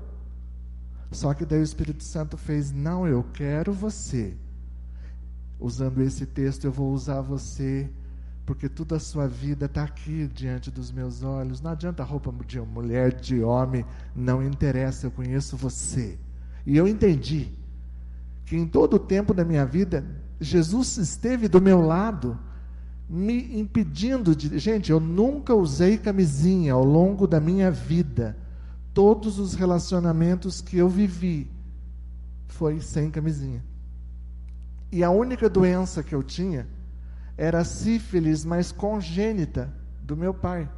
[1.11, 4.37] Só que daí o Espírito Santo fez: Não, eu quero você.
[5.59, 7.89] Usando esse texto, eu vou usar você,
[8.45, 11.59] porque toda a sua vida está aqui diante dos meus olhos.
[11.59, 13.83] Não adianta roupa de mulher, de homem,
[14.15, 16.19] não interessa, eu conheço você.
[16.67, 17.64] E eu entendi
[18.45, 20.05] que em todo o tempo da minha vida,
[20.39, 22.37] Jesus esteve do meu lado,
[23.09, 24.57] me impedindo de.
[24.59, 28.37] Gente, eu nunca usei camisinha ao longo da minha vida
[28.93, 31.51] todos os relacionamentos que eu vivi
[32.47, 33.61] foi sem camisinha.
[34.89, 36.65] E a única doença que eu tinha
[37.37, 39.71] era sífilis mais congênita
[40.01, 40.69] do meu pai,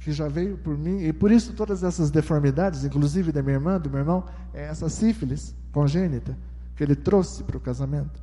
[0.00, 3.80] que já veio por mim, e por isso todas essas deformidades, inclusive da minha irmã,
[3.80, 4.24] do meu irmão,
[4.54, 6.36] é essa sífilis congênita
[6.76, 8.22] que ele trouxe para o casamento.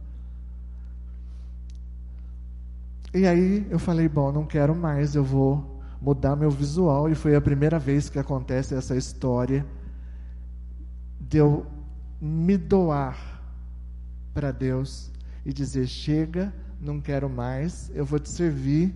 [3.13, 7.35] E aí eu falei, bom, não quero mais, eu vou mudar meu visual e foi
[7.35, 9.65] a primeira vez que acontece essa história
[11.19, 11.65] de eu
[12.21, 13.41] me doar
[14.33, 15.11] para Deus
[15.45, 18.93] e dizer: chega, não quero mais, eu vou te servir.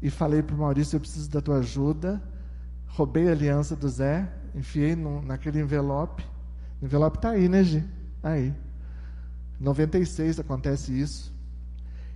[0.00, 2.22] E falei para o Maurício: eu preciso da tua ajuda.
[2.88, 6.24] Roubei a aliança do Zé, enfiei no, naquele envelope.
[6.80, 7.84] O envelope está aí, né, Gi?
[8.22, 8.54] Aí.
[9.60, 11.34] 96 acontece isso.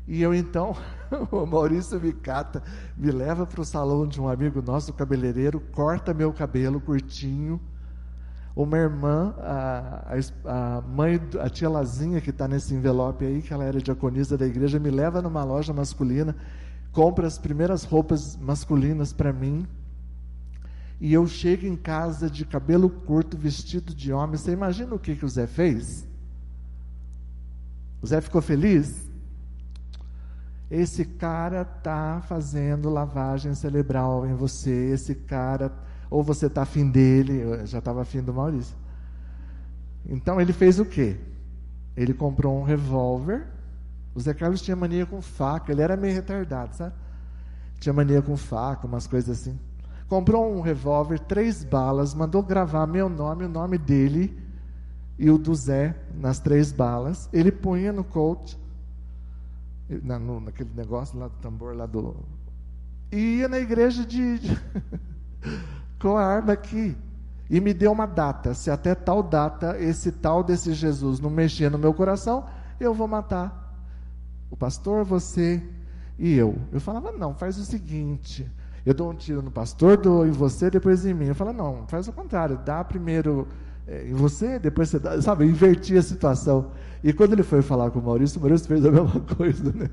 [0.07, 0.76] E eu então,
[1.31, 2.62] o Maurício me cata,
[2.97, 7.61] me leva para o salão de um amigo nosso, cabeleireiro, corta meu cabelo curtinho.
[8.57, 10.12] Uma irmã, a,
[10.45, 14.37] a, a mãe, a tia Lazinha, que está nesse envelope aí, que ela era diaconisa
[14.37, 16.35] da igreja, me leva numa loja masculina,
[16.93, 19.66] compra as primeiras roupas masculinas para mim.
[21.01, 24.36] E eu chego em casa de cabelo curto, vestido de homem.
[24.36, 26.07] Você imagina o que, que o Zé fez?
[28.03, 29.09] O Zé ficou feliz?
[30.70, 34.91] Esse cara tá fazendo lavagem cerebral em você.
[34.93, 35.72] Esse cara,
[36.09, 38.76] ou você tá afim dele, eu já estava afim do Maurício.
[40.07, 41.16] Então ele fez o quê?
[41.97, 43.47] Ele comprou um revólver.
[44.20, 46.94] O Zé Carlos tinha mania com faca, ele era meio retardado, sabe?
[47.78, 49.58] Tinha mania com faca, umas coisas assim.
[50.08, 54.38] Comprou um revólver, três balas, mandou gravar meu nome, o nome dele
[55.18, 57.30] e o do Zé nas três balas.
[57.32, 58.60] Ele punha no coach,
[59.88, 62.14] na, no, naquele negócio lá do tambor lá do.
[63.10, 64.60] E ia na igreja de, de
[65.98, 66.94] com a arma aqui.
[67.48, 68.52] E me deu uma data.
[68.52, 72.44] Se até tal data esse tal desse Jesus não mexer no meu coração,
[72.78, 73.69] eu vou matar
[74.51, 75.62] o pastor, você
[76.18, 76.59] e eu.
[76.72, 78.46] Eu falava, não, faz o seguinte.
[78.84, 81.26] Eu dou um tiro no pastor, dou em você, depois em mim.
[81.26, 82.59] Eu falava, não, faz o contrário.
[82.64, 83.46] Dá primeiro
[83.86, 85.20] é, em você, depois você dá.
[85.20, 86.70] Sabe, inverti a situação.
[87.03, 89.88] E quando ele foi falar com o Maurício, o Maurício fez a mesma coisa, né?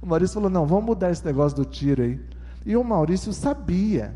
[0.00, 2.20] O Maurício falou, não, vamos mudar esse negócio do tiro aí.
[2.64, 4.14] E o Maurício sabia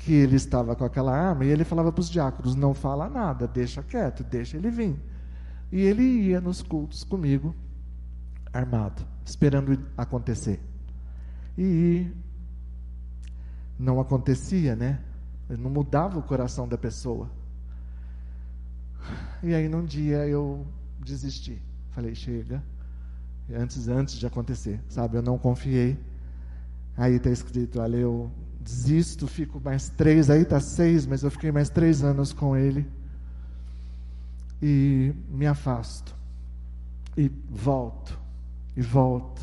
[0.00, 3.46] que ele estava com aquela arma, e ele falava para os diáconos: não fala nada,
[3.46, 4.96] deixa quieto, deixa ele vir.
[5.70, 7.54] E ele ia nos cultos comigo,
[8.52, 10.60] armado, esperando acontecer.
[11.56, 12.10] E
[13.78, 15.00] não acontecia, né?
[15.48, 17.30] Não mudava o coração da pessoa.
[19.42, 20.66] E aí num dia eu
[21.04, 21.60] desisti.
[21.90, 22.62] Falei, chega.
[23.52, 25.16] Antes, antes de acontecer, sabe?
[25.16, 25.98] Eu não confiei.
[26.96, 28.30] Aí está escrito, olha, eu
[28.60, 32.86] desisto, fico mais três, aí está seis, mas eu fiquei mais três anos com ele.
[34.62, 36.14] E me afasto.
[37.16, 38.20] E volto.
[38.76, 39.40] E volto.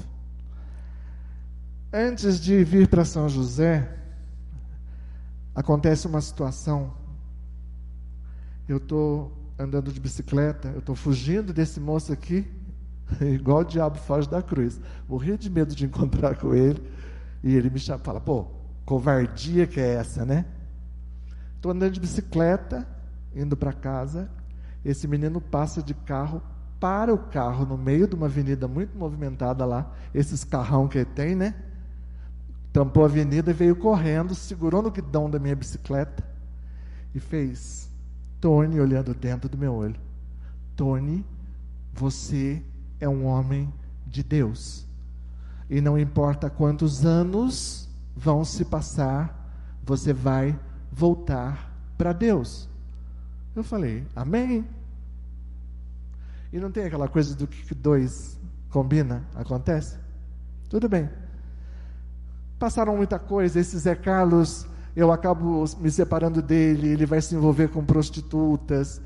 [1.91, 3.97] Antes de vir para São José,
[5.55, 6.93] acontece uma situação.
[8.67, 12.45] Eu estou andando de bicicleta, eu estou fugindo desse moço aqui,
[13.21, 14.79] igual o diabo foge da cruz.
[15.07, 16.81] Morri de medo de encontrar com ele.
[17.43, 18.47] E ele me chama, fala, pô,
[18.85, 20.45] covardia que é essa, né?
[21.55, 22.87] Estou andando de bicicleta,
[23.35, 24.29] indo para casa.
[24.83, 26.41] Esse menino passa de carro,
[26.79, 31.05] para o carro no meio de uma avenida muito movimentada lá, esses carrão que ele
[31.05, 31.55] tem, né?
[32.71, 36.23] Tampou a avenida e veio correndo, segurou no guidão da minha bicicleta
[37.15, 37.89] e fez
[38.39, 39.99] Tony olhando dentro do meu olho.
[40.75, 41.25] Tony,
[41.93, 42.61] você
[42.99, 43.73] é um homem
[44.05, 44.85] de Deus.
[45.69, 49.51] E não importa quantos anos vão se passar,
[49.83, 50.57] você vai
[50.91, 52.69] voltar para Deus.
[53.55, 54.65] Eu falei, amém.
[56.57, 58.35] E não tem aquela coisa do que dois
[58.71, 59.95] combina, acontece?
[60.67, 61.07] Tudo bem.
[62.57, 67.67] Passaram muita coisa, esse Zé Carlos, eu acabo me separando dele, ele vai se envolver
[67.67, 68.99] com prostitutas,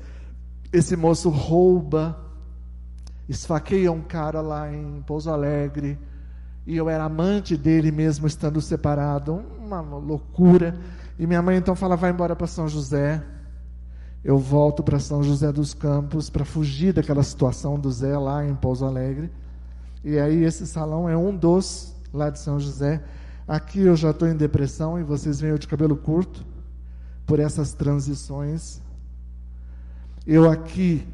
[0.72, 2.18] esse moço rouba,
[3.28, 5.98] esfaqueia um cara lá em Pouso Alegre,
[6.66, 10.74] e eu era amante dele mesmo estando separado, uma loucura.
[11.18, 13.22] E minha mãe então fala: vai embora para São José.
[14.24, 18.54] Eu volto para São José dos Campos para fugir daquela situação do Zé lá em
[18.54, 19.30] Pouso Alegre.
[20.04, 23.02] E aí esse salão é um dos lá de São José.
[23.46, 26.44] Aqui eu já estou em depressão e vocês veem eu de cabelo curto
[27.26, 28.80] por essas transições.
[30.26, 31.06] Eu aqui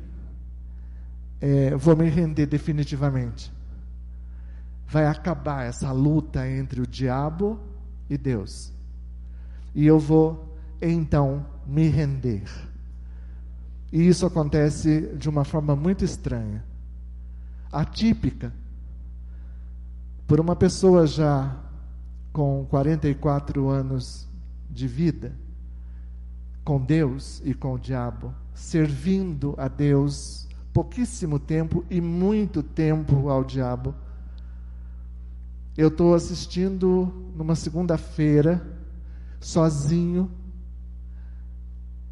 [1.41, 3.57] é, vou me render definitivamente
[4.89, 7.61] vai acabar essa luta entre o diabo
[8.09, 8.73] e Deus.
[9.75, 12.45] E eu vou então me render.
[13.93, 16.64] E isso acontece de uma forma muito estranha,
[17.72, 18.53] atípica.
[20.26, 21.57] Por uma pessoa já
[22.32, 24.28] com 44 anos
[24.70, 25.32] de vida,
[26.64, 33.43] com Deus e com o diabo, servindo a Deus pouquíssimo tempo e muito tempo ao
[33.43, 33.95] diabo
[35.78, 38.61] eu estou assistindo numa segunda-feira,
[39.39, 40.28] sozinho,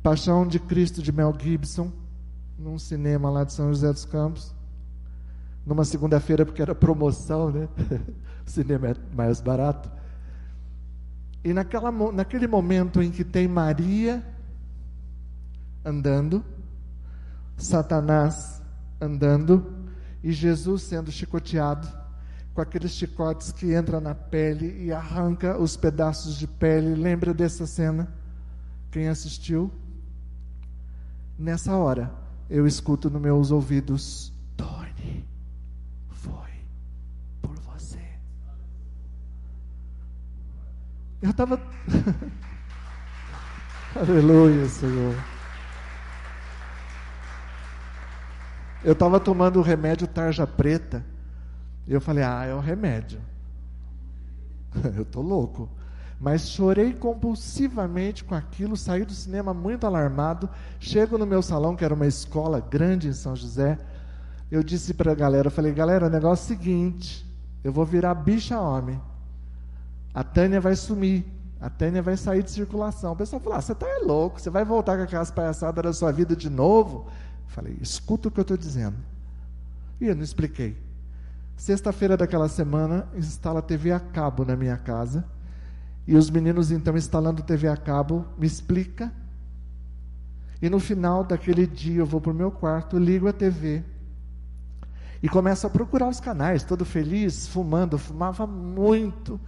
[0.07, 1.91] Paixão de Cristo de Mel Gibson,
[2.57, 4.55] num cinema lá de São José dos Campos.
[5.67, 7.69] Numa segunda-feira, porque era promoção, né?
[8.47, 9.91] o cinema é mais barato.
[11.43, 14.25] E naquela, naquele momento em que tem Maria
[15.85, 16.45] andando,
[17.57, 18.63] Satanás
[19.01, 19.89] andando
[20.23, 21.89] e Jesus sendo chicoteado
[22.55, 26.95] com aqueles chicotes que entra na pele e arranca os pedaços de pele.
[26.95, 28.07] Lembra dessa cena?
[28.93, 29.69] Quem assistiu?
[31.39, 32.11] Nessa hora,
[32.49, 35.29] eu escuto nos meus ouvidos: Tony,
[36.09, 36.65] foi
[37.43, 38.01] por você.
[41.21, 41.61] Eu estava.
[43.95, 45.15] Aleluia, Senhor.
[48.85, 51.05] Eu estava tomando o remédio tarja preta.
[51.87, 53.21] E eu falei, ah, é o remédio.
[54.97, 55.69] eu tô louco.
[56.19, 60.49] Mas chorei compulsivamente com aquilo, saí do cinema muito alarmado.
[60.81, 63.79] Chego no meu salão, que era uma escola grande em São José.
[64.51, 67.27] Eu disse para a galera, eu falei, galera, o negócio é o seguinte,
[67.63, 69.01] eu vou virar bicha homem.
[70.15, 71.27] A Tânia vai sumir.
[71.61, 73.13] A Tânia vai sair de circulação.
[73.13, 76.13] O pessoal falou: ah, você está louco, você vai voltar com aquelas palhaçadas da sua
[76.13, 77.07] vida de novo?
[77.09, 78.97] Eu falei: escuta o que eu estou dizendo.
[80.01, 80.77] E eu não expliquei.
[81.57, 85.25] Sexta-feira daquela semana, instala TV a cabo na minha casa.
[86.07, 89.13] E os meninos, então, instalando TV a cabo, me explica.
[90.63, 93.83] E no final daquele dia, eu vou para o meu quarto, ligo a TV.
[95.23, 97.99] E começo a procurar os canais, todo feliz, fumando.
[97.99, 99.41] Fumava muito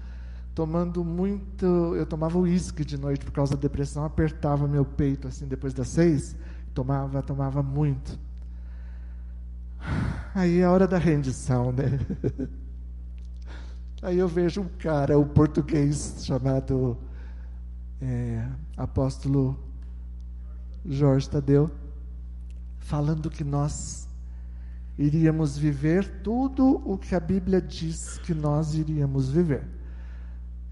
[0.59, 1.65] tomando muito.
[1.95, 5.87] Eu tomava uísque de noite por causa da depressão, apertava meu peito assim depois das
[5.87, 6.35] seis,
[6.75, 8.19] tomava, tomava muito.
[10.35, 12.01] Aí é a hora da rendição, né?
[14.01, 16.97] Aí eu vejo um cara, um português chamado
[18.01, 18.47] é,
[18.77, 19.59] apóstolo
[20.87, 21.69] Jorge Tadeu,
[22.79, 24.09] falando que nós
[24.97, 29.67] iríamos viver tudo o que a Bíblia diz que nós iríamos viver.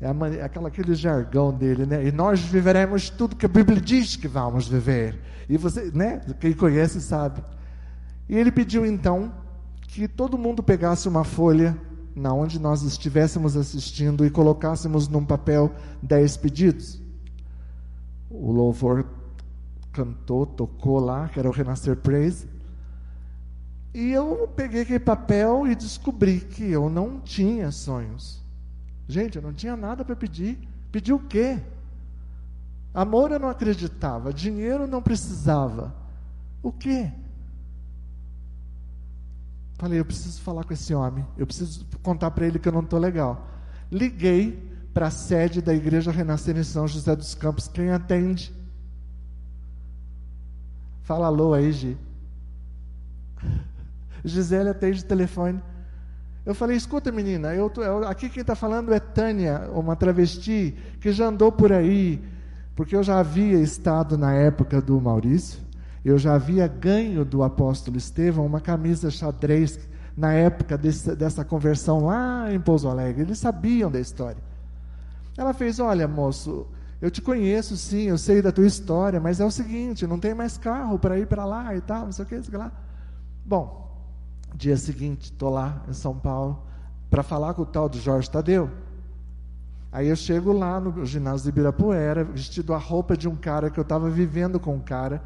[0.01, 2.07] É a, aquela, aquele jargão dele, né?
[2.07, 5.19] E nós viveremos tudo que a Bíblia diz que vamos viver.
[5.49, 6.21] E você, né?
[6.39, 7.43] Quem conhece sabe.
[8.29, 9.35] E ele pediu então
[9.81, 11.77] que todo mundo pegasse uma folha
[12.17, 15.71] na onde nós estivéssemos assistindo e colocássemos num papel
[16.03, 16.99] dez pedidos.
[18.31, 19.07] O louvor
[19.93, 22.49] cantou, tocou lá, que era o Renascer Praise.
[23.93, 28.43] E eu peguei aquele papel e descobri que eu não tinha sonhos.
[29.07, 30.59] Gente, eu não tinha nada para pedir.
[30.91, 31.59] Pedir o quê?
[32.95, 35.95] Amor eu não acreditava, dinheiro eu não precisava.
[36.63, 37.13] O quê?
[39.79, 42.81] Falei, eu preciso falar com esse homem, eu preciso contar para ele que eu não
[42.81, 43.47] estou legal.
[43.91, 44.59] Liguei
[44.95, 47.69] para a sede da Igreja Renascer em São José dos Campos.
[47.69, 48.55] Quem atende?
[51.03, 51.99] Fala alô aí, Gi.
[54.25, 55.63] Gisele atende o telefone.
[56.47, 61.11] Eu falei, escuta menina, eu tô, aqui quem está falando é Tânia, uma travesti, que
[61.13, 62.23] já andou por aí,
[62.77, 65.61] porque eu já havia estado na época do Maurício,
[66.09, 69.79] eu já havia ganho do apóstolo Estevão uma camisa xadrez
[70.17, 74.41] na época desse, dessa conversão lá em Pouso Alegre, eles sabiam da história.
[75.37, 76.67] Ela fez, olha moço,
[77.03, 80.33] eu te conheço sim, eu sei da tua história, mas é o seguinte, não tem
[80.33, 82.57] mais carro para ir para lá e tal, não sei o que, não sei que
[82.57, 82.73] lá.
[83.45, 83.87] Bom,
[84.55, 86.63] Dia seguinte, estou lá em São Paulo
[87.11, 88.71] para falar com o tal do Jorge Tadeu.
[89.93, 93.79] Aí eu chego lá no ginásio de Ibirapuera, vestido a roupa de um cara que
[93.79, 95.23] eu estava vivendo com um cara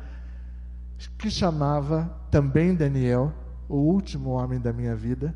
[1.19, 3.33] que chamava também Daniel,
[3.69, 5.35] o último homem da minha vida,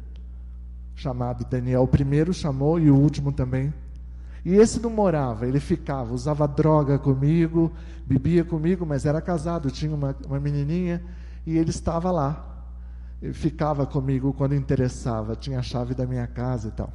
[0.94, 1.82] chamado Daniel.
[1.82, 3.72] O primeiro chamou e o último também.
[4.44, 7.72] E esse não morava, ele ficava, usava droga comigo,
[8.06, 11.02] bebia comigo, mas era casado, tinha uma, uma menininha
[11.46, 12.54] e ele estava lá
[13.32, 16.92] ficava comigo quando interessava, tinha a chave da minha casa e tal.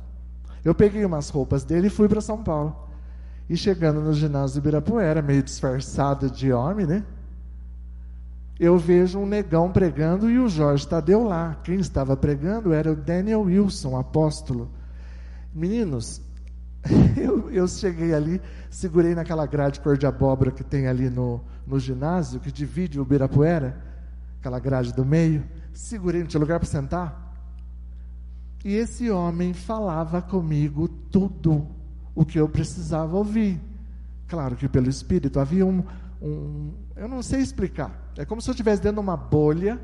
[0.63, 2.87] Eu peguei umas roupas dele e fui para São Paulo.
[3.49, 7.03] E chegando no ginásio do Ibirapuera, meio disfarçado de homem, né?
[8.59, 11.57] Eu vejo um negão pregando e o Jorge Tadeu lá.
[11.63, 14.69] Quem estava pregando era o Daniel Wilson, apóstolo.
[15.53, 16.21] Meninos,
[17.15, 21.79] eu, eu cheguei ali, segurei naquela grade cor de abóbora que tem ali no, no
[21.79, 23.81] ginásio, que divide o Ibirapuera,
[24.39, 25.43] aquela grade do meio
[25.79, 27.33] segurei, não tinha lugar para sentar.
[28.63, 31.67] E esse homem falava comigo tudo
[32.13, 33.59] o que eu precisava ouvir.
[34.27, 35.83] Claro que pelo Espírito havia um,
[36.21, 38.08] um eu não sei explicar.
[38.19, 39.79] É como se eu estivesse dentro de uma bolha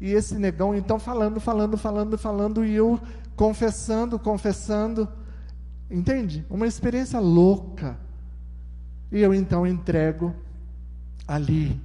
[0.00, 3.00] e esse negão então falando, falando, falando, falando e eu
[3.34, 5.08] confessando, confessando.
[5.90, 6.46] Entende?
[6.48, 7.98] Uma experiência louca.
[9.10, 10.32] E eu então entrego
[11.26, 11.80] ali.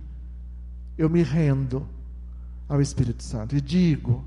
[0.96, 1.90] Eu me rendo
[2.70, 4.24] ao Espírito Santo e digo: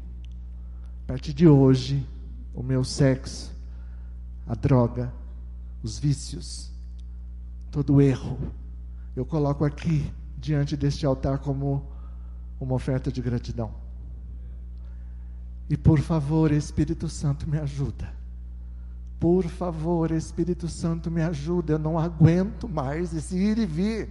[1.04, 2.04] a partir de hoje,
[2.52, 3.54] o meu sexo,
[4.48, 5.12] a droga,
[5.80, 6.72] os vícios,
[7.70, 8.36] todo erro,
[9.14, 11.86] eu coloco aqui diante deste altar como
[12.60, 13.72] uma oferta de gratidão.
[15.68, 18.12] E por favor, Espírito Santo, me ajuda.
[19.20, 21.74] Por favor, Espírito Santo, me ajuda.
[21.74, 24.08] Eu não aguento mais esse ir e vir.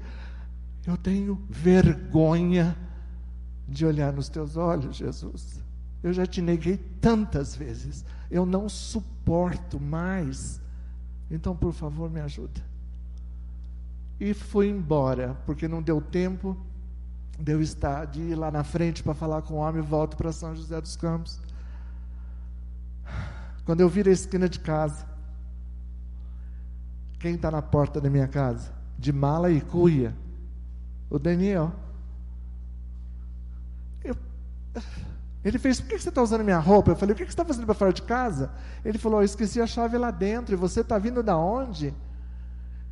[0.85, 2.77] Eu tenho vergonha
[3.67, 5.63] de olhar nos teus olhos, Jesus.
[6.03, 10.61] Eu já te neguei tantas vezes, eu não suporto mais.
[11.29, 12.61] Então, por favor, me ajuda.
[14.19, 16.57] E fui embora, porque não deu tempo.
[17.39, 20.31] de eu estar, de ir lá na frente para falar com o homem, volto para
[20.31, 21.39] São José dos Campos.
[23.63, 25.05] Quando eu viro a esquina de casa,
[27.19, 28.71] quem está na porta da minha casa?
[28.97, 30.15] De mala e cuia?
[31.09, 31.71] O Daniel.
[34.03, 34.15] Eu,
[35.43, 36.91] ele fez, por que você está usando minha roupa?
[36.91, 38.51] Eu falei, o que você está fazendo para fora de casa?
[38.83, 41.93] Ele falou, eu esqueci a chave lá dentro, e você está vindo da onde?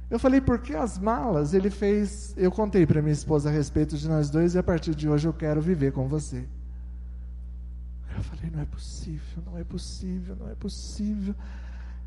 [0.09, 1.53] Eu falei, por que as malas?
[1.53, 4.93] Ele fez, eu contei para minha esposa a respeito de nós dois, e a partir
[4.93, 6.45] de hoje eu quero viver com você.
[8.15, 11.35] Eu falei, não é possível, não é possível, não é possível.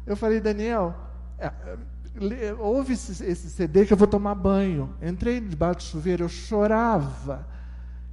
[0.06, 0.96] Eu falei, Daniel,
[1.38, 4.94] é, é, ouve esse, esse CD que eu vou tomar banho.
[5.02, 7.46] Entrei debaixo do chuveiro, eu chorava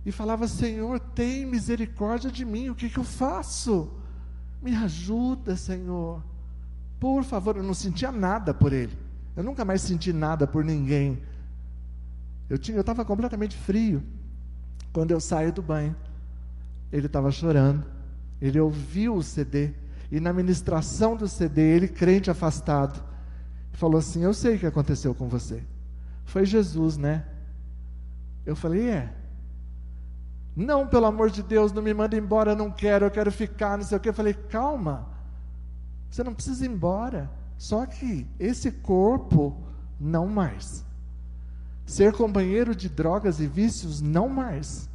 [0.06, 3.92] e falava: Senhor, tem misericórdia de mim, o que, que eu faço?
[4.62, 6.24] Me ajuda, Senhor.
[7.00, 9.05] Por favor, eu não sentia nada por ele.
[9.36, 11.22] Eu nunca mais senti nada por ninguém.
[12.50, 14.04] Eu tinha, eu estava completamente frio.
[14.94, 15.96] Quando eu saio do banho,
[16.92, 17.86] ele estava chorando.
[18.42, 19.74] Ele ouviu o CD
[20.12, 23.04] e na ministração do CD, ele crente afastado,
[23.74, 25.64] falou assim: "Eu sei o que aconteceu com você.
[26.24, 27.26] Foi Jesus, né?"
[28.46, 29.14] Eu falei: "É.
[30.56, 33.78] Não, pelo amor de Deus, não me manda embora, eu não quero, eu quero ficar,
[33.78, 34.08] não sei o que.
[34.08, 35.10] Eu falei: calma,
[36.10, 37.30] você não precisa ir embora.
[37.58, 39.56] Só que esse corpo,
[40.00, 40.86] não mais.
[41.86, 44.90] Ser companheiro de drogas e vícios, não mais.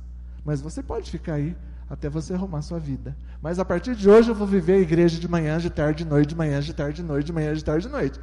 [0.44, 1.56] Mas você pode ficar aí
[1.88, 3.16] até você arrumar sua vida.
[3.42, 6.10] Mas a partir de hoje eu vou viver a igreja de manhã, de tarde, de
[6.10, 8.20] noite, de manhã, de tarde, de noite, de manhã, de tarde, de noite.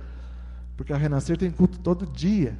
[0.75, 2.57] Porque a Renascer tem culto todo dia.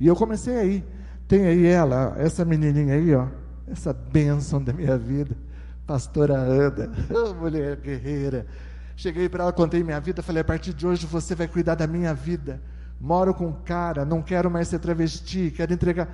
[0.00, 0.84] e eu comecei aí.
[1.28, 3.28] Tem aí ela, essa menininha aí, ó,
[3.66, 5.36] essa bênção da minha vida,
[5.86, 6.90] pastora Ana,
[7.40, 8.46] mulher guerreira.
[8.96, 11.86] Cheguei para ela, contei minha vida, falei: a partir de hoje você vai cuidar da
[11.86, 12.60] minha vida.
[13.00, 16.08] Moro com um cara, não quero mais ser travesti, quero entregar.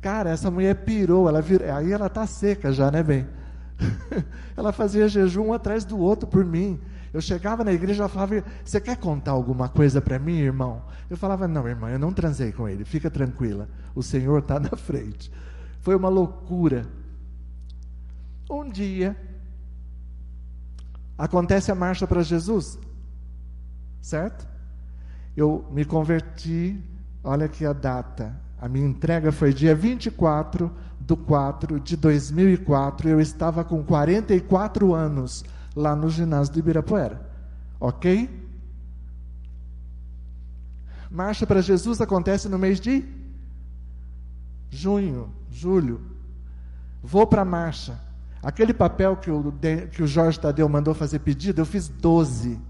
[0.00, 1.62] Cara, essa mulher pirou, ela vir...
[1.64, 3.26] aí ela tá seca já, né, bem?
[4.54, 6.78] ela fazia jejum um atrás do outro por mim.
[7.14, 10.82] Eu chegava na igreja, ela falava: Você quer contar alguma coisa para mim, irmão?
[11.08, 14.70] Eu falava: Não, irmã, eu não transei com ele, fica tranquila, o Senhor está na
[14.76, 15.32] frente.
[15.80, 16.86] Foi uma loucura.
[18.50, 19.16] Um dia,
[21.16, 22.78] acontece a marcha para Jesus,
[24.00, 24.46] certo?
[25.36, 26.82] Eu me converti,
[27.22, 30.70] olha aqui a data, a minha entrega foi dia 24
[31.00, 37.20] de 4 de 2004, eu estava com 44 anos lá no ginásio do Ibirapuera.
[37.78, 38.42] Ok?
[41.10, 43.04] Marcha para Jesus acontece no mês de
[44.70, 46.00] junho, julho.
[47.02, 48.00] Vou para a marcha.
[48.44, 49.52] Aquele papel que o,
[49.90, 52.60] que o Jorge Tadeu mandou fazer pedido, eu fiz 12.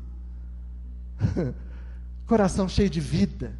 [2.26, 3.52] Coração cheio de vida.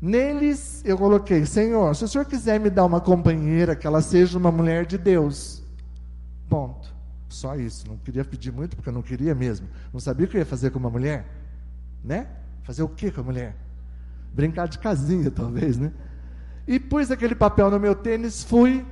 [0.00, 4.38] Neles eu coloquei: Senhor, se o Senhor quiser me dar uma companheira, que ela seja
[4.38, 5.62] uma mulher de Deus.
[6.48, 6.94] Ponto.
[7.28, 7.86] Só isso.
[7.86, 9.68] Não queria pedir muito, porque eu não queria mesmo.
[9.92, 11.26] Não sabia o que eu ia fazer com uma mulher.
[12.02, 12.28] Né?
[12.62, 13.54] Fazer o que com a mulher?
[14.32, 15.92] Brincar de casinha, talvez, né?
[16.66, 18.84] E pus aquele papel no meu tênis, fui.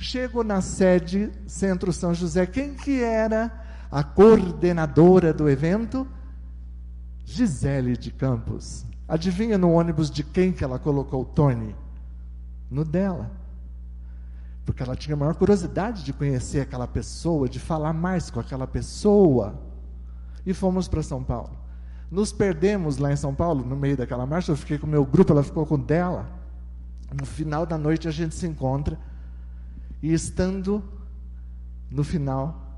[0.00, 2.46] Chego na sede Centro São José.
[2.46, 3.52] Quem que era
[3.90, 6.06] a coordenadora do evento?
[7.24, 8.86] Gisele de Campos.
[9.06, 11.76] Adivinha no ônibus de quem que ela colocou o Tony?
[12.70, 13.40] No dela
[14.70, 19.60] porque ela tinha maior curiosidade de conhecer aquela pessoa, de falar mais com aquela pessoa.
[20.46, 21.58] E fomos para São Paulo.
[22.08, 24.52] Nos perdemos lá em São Paulo, no meio daquela marcha.
[24.52, 26.28] Eu fiquei com o meu grupo, ela ficou com o dela.
[27.12, 28.96] No final da noite a gente se encontra.
[30.02, 30.82] E estando
[31.90, 32.70] no final,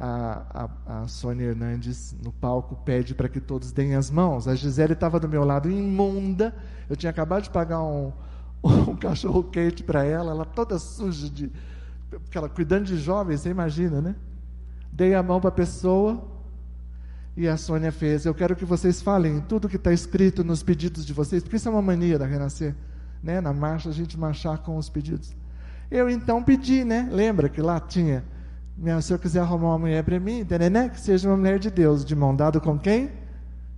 [0.00, 4.48] a, a, a Sônia Hernandes no palco pede para que todos deem as mãos.
[4.48, 6.54] A Gisele estava do meu lado, imunda.
[6.88, 8.10] Eu tinha acabado de pagar um,
[8.64, 11.52] um cachorro quente para ela, ela toda suja de.
[12.08, 14.16] Porque ela cuidando de jovens, você imagina, né?
[14.90, 16.24] Dei a mão para a pessoa
[17.36, 18.24] e a Sônia fez.
[18.24, 21.68] Eu quero que vocês falem tudo que está escrito nos pedidos de vocês, porque isso
[21.68, 22.74] é uma mania da Renascer,
[23.22, 23.40] né?
[23.40, 25.36] Na marcha a gente marchar com os pedidos.
[25.90, 27.08] Eu então pedi, né?
[27.10, 28.24] Lembra que lá tinha,
[29.02, 30.88] se eu quiser arrumar uma mulher para mim, né?
[30.88, 33.10] que seja uma mulher de Deus, de mão dada com quem?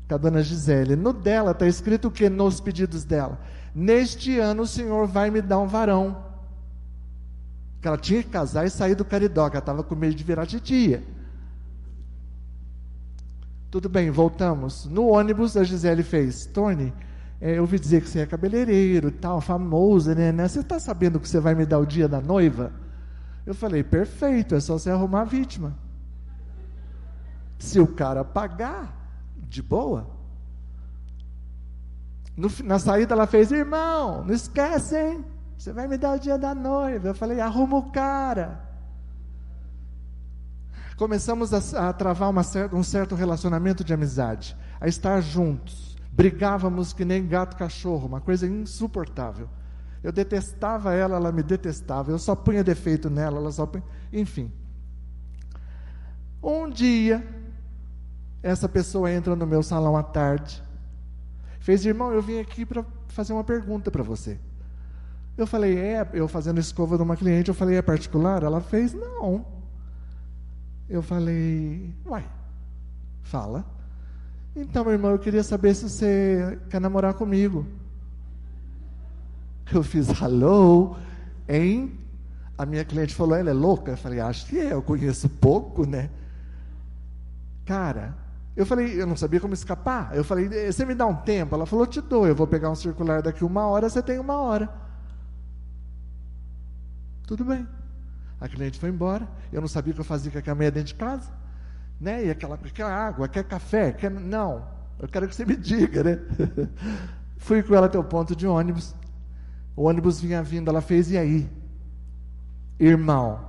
[0.08, 0.94] Com a dona Gisele.
[0.94, 3.40] No dela está escrito o que nos pedidos dela?
[3.74, 6.30] Neste ano o Senhor vai me dar um varão.
[7.80, 10.22] Que ela tinha que casar e sair do caridó, que ela estava com medo de
[10.22, 11.02] virar titia.
[13.70, 14.84] Tudo bem, voltamos.
[14.84, 16.92] No ônibus a Gisele fez, Tony,
[17.42, 20.30] é, eu ouvi dizer que você é cabeleireiro tal, famoso, né?
[20.30, 20.46] né?
[20.46, 22.72] Você está sabendo que você vai me dar o dia da noiva?
[23.44, 25.76] Eu falei, perfeito, é só você arrumar a vítima.
[27.58, 28.96] Se o cara pagar,
[29.48, 30.08] de boa.
[32.36, 35.24] No, na saída ela fez, irmão, não esquece, hein?
[35.58, 37.08] Você vai me dar o dia da noiva?
[37.08, 38.60] Eu falei: arruma o cara.
[40.96, 42.42] Começamos a, a travar uma,
[42.72, 45.91] um certo relacionamento de amizade, a estar juntos.
[46.12, 49.48] Brigávamos que nem gato cachorro, uma coisa insuportável.
[50.02, 52.10] Eu detestava ela, ela me detestava.
[52.10, 53.84] Eu só punha defeito nela, ela só punha.
[54.12, 54.52] Enfim.
[56.42, 57.26] Um dia,
[58.42, 60.62] essa pessoa entra no meu salão à tarde.
[61.60, 64.38] Fez, irmão, eu vim aqui para fazer uma pergunta para você.
[65.36, 68.42] Eu falei, é, eu fazendo escova de uma cliente, eu falei, é particular?
[68.42, 69.46] Ela fez, não.
[70.88, 72.28] Eu falei, uai,
[73.22, 73.64] fala.
[74.54, 77.66] Então, meu irmão, eu queria saber se você quer namorar comigo.
[79.72, 80.96] Eu fiz hello,
[81.48, 81.98] hein?
[82.58, 83.92] A minha cliente falou, ela é louca?
[83.92, 86.10] Eu falei, acho que é, eu conheço pouco, né?
[87.64, 88.14] Cara,
[88.54, 90.14] eu falei, eu não sabia como escapar.
[90.14, 91.54] Eu falei, você me dá um tempo?
[91.54, 94.36] Ela falou, te dou, eu vou pegar um circular daqui uma hora, você tem uma
[94.36, 94.68] hora.
[97.26, 97.66] Tudo bem.
[98.38, 100.88] A cliente foi embora, eu não sabia o que eu fazia com aquela meia dentro
[100.88, 101.30] de casa.
[102.02, 102.26] Né?
[102.26, 104.10] E aquela, quer água, quer café, quer...
[104.10, 104.66] Não,
[104.98, 106.18] eu quero que você me diga, né?
[107.38, 108.92] Fui com ela até o ponto de ônibus.
[109.76, 111.48] O ônibus vinha vindo, ela fez, e aí?
[112.76, 113.40] Irmão.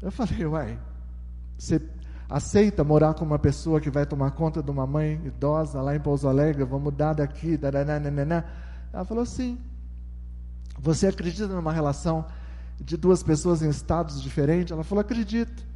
[0.00, 0.80] Eu falei, uai,
[1.56, 1.80] você
[2.28, 6.00] aceita morar com uma pessoa que vai tomar conta de uma mãe idosa lá em
[6.00, 6.64] Pouso Alegre?
[6.64, 8.44] Vou mudar daqui, daranana.
[8.92, 9.56] Ela falou, sim.
[10.76, 12.26] Você acredita numa relação
[12.80, 14.72] de duas pessoas em estados diferentes?
[14.72, 15.70] Ela falou: acredito.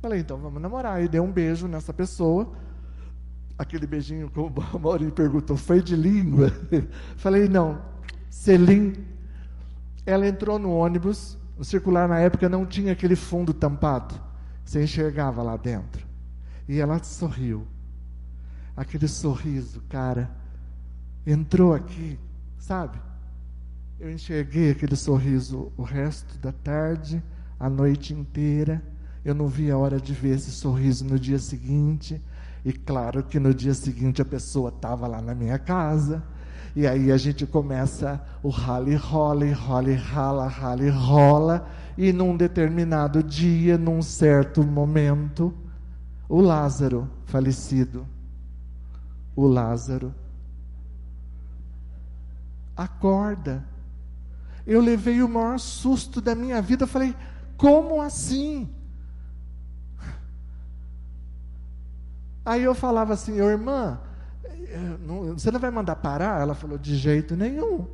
[0.00, 1.02] Falei, então vamos namorar.
[1.02, 2.52] E dei um beijo nessa pessoa.
[3.58, 6.52] Aquele beijinho, como o Maurinho perguntou, foi de língua?
[7.16, 7.80] Falei, não,
[8.28, 8.92] selim.
[10.04, 14.14] Ela entrou no ônibus, o circular na época não tinha aquele fundo tampado.
[14.64, 16.06] Você enxergava lá dentro.
[16.68, 17.66] E ela sorriu.
[18.76, 20.30] Aquele sorriso, cara,
[21.26, 22.18] entrou aqui,
[22.58, 22.98] sabe?
[23.98, 27.22] Eu enxerguei aquele sorriso o resto da tarde,
[27.58, 28.82] a noite inteira.
[29.26, 32.22] Eu não vi a hora de ver esse sorriso no dia seguinte.
[32.64, 36.22] E claro que no dia seguinte a pessoa estava lá na minha casa.
[36.76, 41.68] E aí a gente começa o rale rola, role rala, rale rola.
[41.98, 45.52] E num determinado dia, num certo momento,
[46.28, 48.06] o Lázaro falecido,
[49.34, 50.14] o Lázaro
[52.76, 53.64] acorda
[54.66, 56.84] eu levei o maior susto da minha vida.
[56.84, 57.14] Eu falei,
[57.56, 58.68] como assim?
[62.46, 63.98] Aí eu falava assim, irmã,
[64.44, 64.96] eh,
[65.34, 66.40] você não vai mandar parar?
[66.40, 67.88] Ela falou, de jeito nenhum.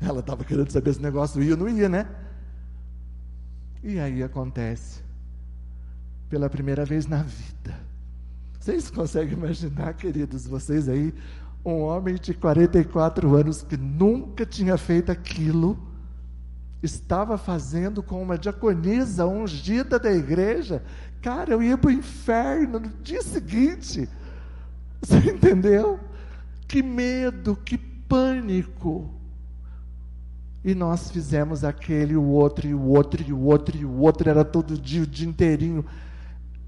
[0.00, 2.08] Ela estava querendo saber se o negócio ia ou não ia, né?
[3.80, 5.02] E aí acontece,
[6.28, 7.78] pela primeira vez na vida.
[8.58, 11.14] Vocês conseguem imaginar, queridos, vocês aí,
[11.64, 15.78] um homem de 44 anos que nunca tinha feito aquilo,
[16.82, 20.82] estava fazendo com uma diaconisa ungida da igreja.
[21.20, 24.08] Cara, eu ia para o inferno no dia seguinte.
[25.02, 26.00] Você entendeu?
[26.66, 29.10] Que medo, que pânico.
[30.64, 34.28] E nós fizemos aquele, o outro, e o outro, e o outro, e o outro,
[34.28, 35.84] era todo dia, o dia inteirinho.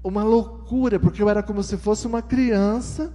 [0.03, 3.13] Uma loucura, porque eu era como se fosse uma criança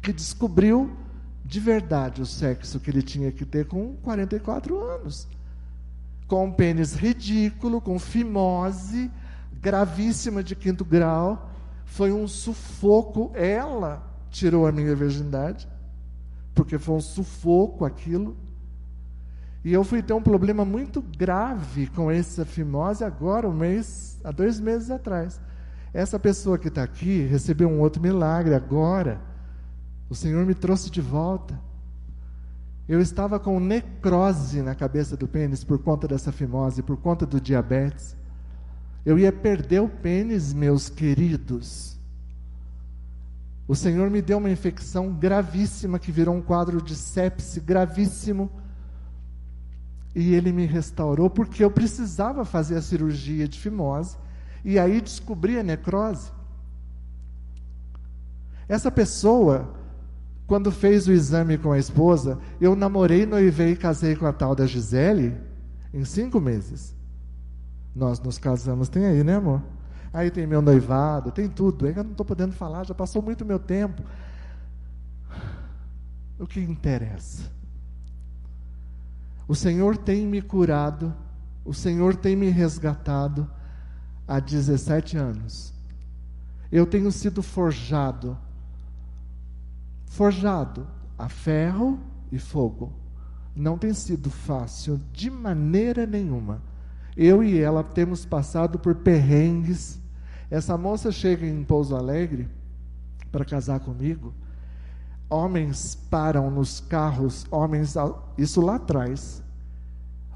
[0.00, 0.96] que descobriu
[1.44, 5.28] de verdade o sexo que ele tinha que ter com 44 anos.
[6.26, 9.10] Com um pênis ridículo, com fimose,
[9.52, 11.50] gravíssima de quinto grau.
[11.84, 13.30] Foi um sufoco.
[13.34, 15.68] Ela tirou a minha virgindade,
[16.54, 18.36] porque foi um sufoco aquilo.
[19.64, 24.30] E eu fui ter um problema muito grave com essa fimose agora, um mês, há
[24.30, 25.40] dois meses atrás.
[25.92, 29.20] Essa pessoa que está aqui recebeu um outro milagre agora
[30.08, 31.58] o Senhor me trouxe de volta.
[32.88, 37.40] Eu estava com necrose na cabeça do pênis por conta dessa fimose, por conta do
[37.40, 38.16] diabetes.
[39.04, 41.98] Eu ia perder o pênis, meus queridos.
[43.66, 48.48] O Senhor me deu uma infecção gravíssima que virou um quadro de sepse gravíssimo.
[50.14, 54.16] E Ele me restaurou porque eu precisava fazer a cirurgia de fimose.
[54.64, 56.30] E aí descobri a necrose.
[58.68, 59.74] Essa pessoa
[60.46, 64.54] quando fez o exame com a esposa, eu namorei, noivei e casei com a tal
[64.54, 65.36] da Gisele
[65.92, 66.94] em cinco meses.
[67.94, 69.62] Nós nos casamos, tem aí, né, amor?
[70.12, 71.86] Aí tem meu noivado, tem tudo.
[71.86, 74.02] Aí eu não estou podendo falar, já passou muito meu tempo.
[76.38, 77.50] O que interessa?
[79.48, 81.12] O Senhor tem me curado,
[81.64, 83.50] o Senhor tem me resgatado
[84.28, 85.72] há 17 anos.
[86.70, 88.38] Eu tenho sido forjado
[90.16, 90.86] forjado
[91.18, 92.00] a ferro
[92.32, 92.92] e fogo.
[93.54, 96.62] Não tem sido fácil de maneira nenhuma.
[97.14, 100.00] Eu e ela temos passado por perrengues.
[100.50, 102.48] Essa moça chega em Pouso Alegre
[103.30, 104.34] para casar comigo.
[105.28, 107.94] Homens param nos carros, homens,
[108.38, 109.42] isso lá atrás.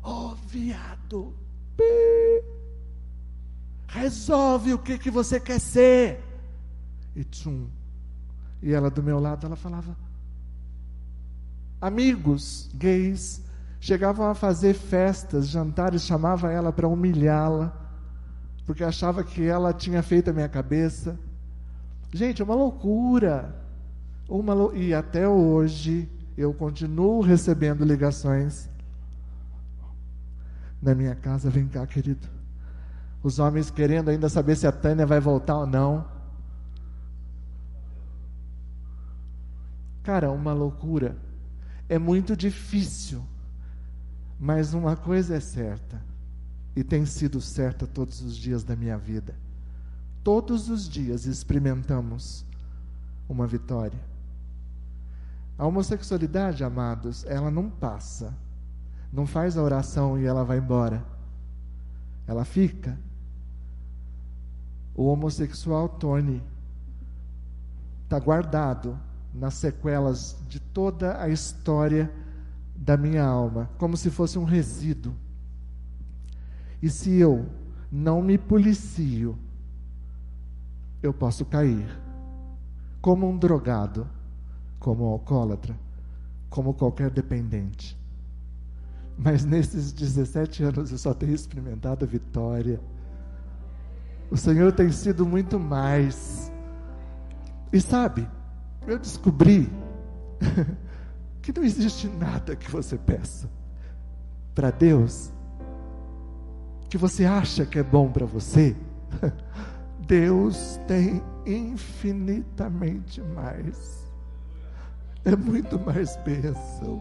[0.02, 1.34] Oh, viado,
[3.86, 6.22] resolve o que, que você quer ser.
[7.14, 7.79] E tchum.
[8.62, 9.96] E ela do meu lado, ela falava:
[11.80, 13.42] amigos gays
[13.80, 17.74] chegavam a fazer festas, jantares, chamava ela para humilhá-la,
[18.66, 21.18] porque achava que ela tinha feito a minha cabeça.
[22.12, 23.56] Gente, é uma loucura.
[24.28, 24.76] Uma lou...
[24.76, 28.68] E até hoje eu continuo recebendo ligações
[30.80, 31.48] na minha casa.
[31.48, 32.28] Vem cá, querido.
[33.22, 36.04] Os homens querendo ainda saber se a Tânia vai voltar ou não.
[40.02, 41.16] Cara, uma loucura.
[41.88, 43.22] É muito difícil.
[44.38, 46.00] Mas uma coisa é certa,
[46.74, 49.34] e tem sido certa todos os dias da minha vida.
[50.24, 52.46] Todos os dias experimentamos
[53.28, 54.00] uma vitória.
[55.58, 58.34] A homossexualidade, amados, ela não passa.
[59.12, 61.04] Não faz a oração e ela vai embora.
[62.26, 62.98] Ela fica.
[64.94, 66.42] O homossexual Tony
[68.04, 68.98] está guardado
[69.32, 72.10] nas sequelas de toda a história
[72.74, 75.14] da minha alma, como se fosse um resíduo.
[76.82, 77.46] E se eu
[77.92, 79.38] não me policio,
[81.02, 81.86] eu posso cair
[83.00, 84.08] como um drogado,
[84.78, 85.78] como um alcoólatra,
[86.48, 87.98] como qualquer dependente.
[89.16, 92.80] Mas nesses 17 anos eu só tenho experimentado a vitória.
[94.30, 96.50] O Senhor tem sido muito mais.
[97.72, 98.26] E sabe,
[98.86, 99.70] eu descobri
[101.42, 103.50] que não existe nada que você peça
[104.54, 105.32] para Deus
[106.90, 108.76] que você acha que é bom para você.
[110.06, 114.00] Deus tem infinitamente mais.
[115.24, 117.00] É muito mais bênção,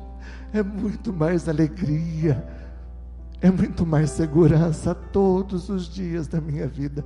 [0.53, 2.45] é muito mais alegria,
[3.41, 7.03] é muito mais segurança todos os dias da minha vida.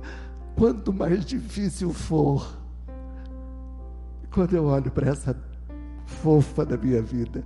[0.54, 2.58] Quanto mais difícil for,
[4.34, 5.36] quando eu olho para essa
[6.04, 7.44] fofa da minha vida,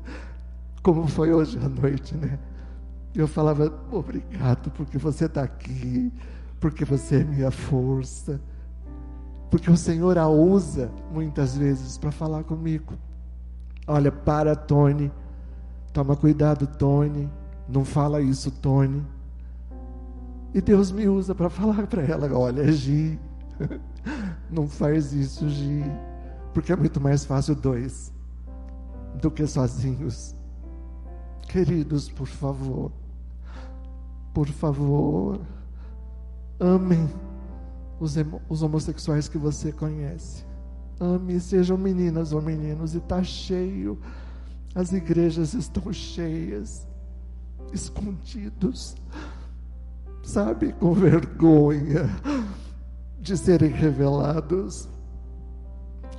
[0.82, 2.38] como foi hoje à noite, né?
[3.14, 6.10] Eu falava, obrigado porque você está aqui,
[6.58, 8.40] porque você é minha força,
[9.50, 12.94] porque o Senhor a usa muitas vezes para falar comigo.
[13.86, 15.12] Olha, para, Tony,
[15.92, 17.30] toma cuidado, Tony,
[17.68, 19.04] não fala isso, Tony.
[20.54, 23.18] E Deus me usa para falar para ela: olha, Gi,
[24.50, 25.84] não faz isso, Gi
[26.58, 28.12] porque é muito mais fácil dois
[29.22, 30.34] do que sozinhos.
[31.48, 32.90] Queridos, por favor,
[34.34, 35.40] por favor,
[36.58, 37.08] amem
[38.00, 38.16] os,
[38.48, 40.44] os homossexuais que você conhece.
[40.98, 43.96] Ame, sejam meninas ou meninos, e está cheio.
[44.74, 46.88] As igrejas estão cheias,
[47.72, 48.96] escondidos,
[50.24, 52.10] sabe, com vergonha
[53.20, 54.88] de serem revelados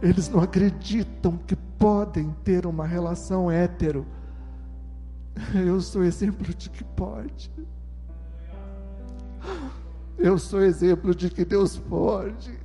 [0.02, 4.06] eles não acreditam que podem ter uma relação hétero.
[5.54, 7.52] Eu sou exemplo de que pode.
[10.18, 12.58] Eu sou exemplo de que Deus pode.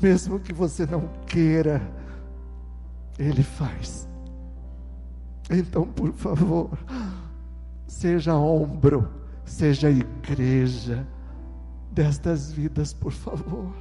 [0.00, 1.80] Mesmo que você não queira,
[3.18, 4.08] Ele faz.
[5.50, 6.70] Então, por favor,
[7.86, 9.08] seja ombro,
[9.44, 11.06] seja igreja
[11.90, 13.72] destas vidas, por favor.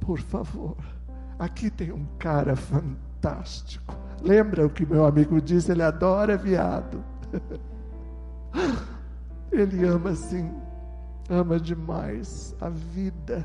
[0.00, 0.76] Por favor.
[1.42, 3.96] Aqui tem um cara fantástico.
[4.22, 5.72] Lembra o que meu amigo disse?
[5.72, 7.02] Ele adora viado.
[9.50, 10.54] Ele ama assim,
[11.28, 13.44] ama demais a vida,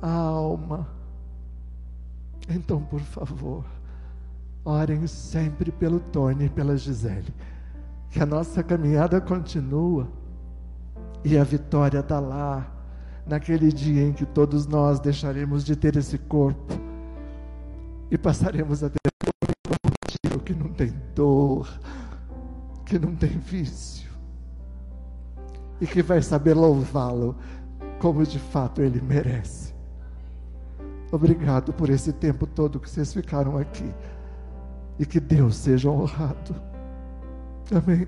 [0.00, 0.86] a alma.
[2.48, 3.64] Então, por favor,
[4.64, 7.34] orem sempre pelo Tony e pela Gisele.
[8.10, 10.06] Que a nossa caminhada continua
[11.24, 12.75] e a vitória está lá
[13.26, 16.74] naquele dia em que todos nós deixaremos de ter esse corpo
[18.10, 21.68] e passaremos a ter um corpo que não tem dor,
[22.84, 24.08] que não tem vício
[25.80, 27.36] e que vai saber louvá-lo
[27.98, 29.74] como de fato ele merece.
[31.10, 33.92] Obrigado por esse tempo todo que vocês ficaram aqui
[34.98, 36.54] e que Deus seja honrado.
[37.74, 38.06] Amém.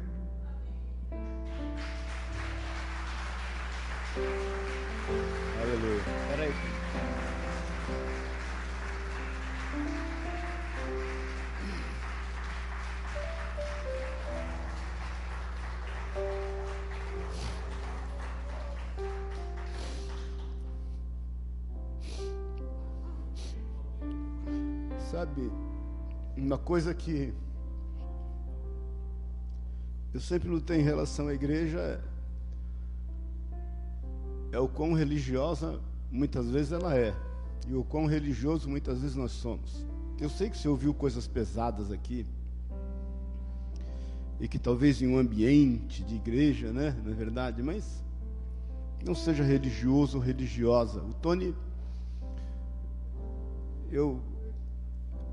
[26.69, 27.33] Coisa que
[30.13, 32.03] eu sempre lutei em relação à igreja
[34.53, 35.81] é, é o quão religiosa
[36.13, 37.17] muitas vezes ela é
[37.67, 39.83] e o quão religioso muitas vezes nós somos.
[40.21, 42.27] Eu sei que você ouviu coisas pesadas aqui
[44.39, 48.05] e que talvez em um ambiente de igreja, né, na é verdade, mas
[49.03, 51.01] não seja religioso ou religiosa.
[51.01, 51.55] O Tony,
[53.91, 54.21] eu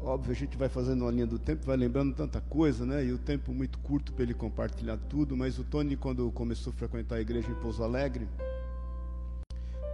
[0.06, 3.04] Óbvio, a gente vai fazendo uma linha do tempo, vai lembrando tanta coisa, né?
[3.04, 5.36] E o tempo muito curto para ele compartilhar tudo.
[5.36, 8.28] Mas o Tony, quando começou a frequentar a igreja em Pouso Alegre,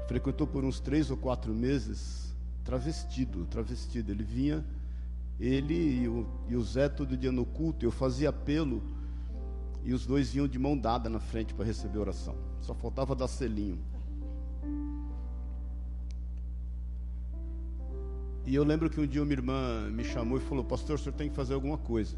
[0.10, 2.36] frequentou por uns três ou quatro meses,
[2.66, 4.12] travestido, travestido.
[4.12, 4.66] Ele vinha,
[5.40, 7.86] ele e o, e o Zé todo dia no culto.
[7.86, 8.84] Eu fazia apelo
[9.82, 12.36] e os dois vinham de mão dada na frente para receber oração.
[12.60, 13.80] Só faltava dar selinho.
[18.46, 21.14] E eu lembro que um dia uma irmã me chamou e falou: Pastor, o senhor
[21.14, 22.16] tem que fazer alguma coisa.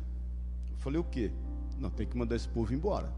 [0.72, 1.32] Eu falei: O quê?
[1.80, 3.14] Não, tem que mandar esse povo embora.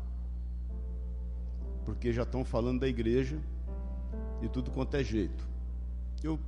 [1.85, 3.37] Porque já estão falando da igreja
[4.41, 5.47] de tudo quanto é jeito.
[6.23, 6.39] Eu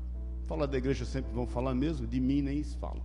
[0.47, 3.01] falar da igreja sempre vão falar mesmo, de mim nem se fala.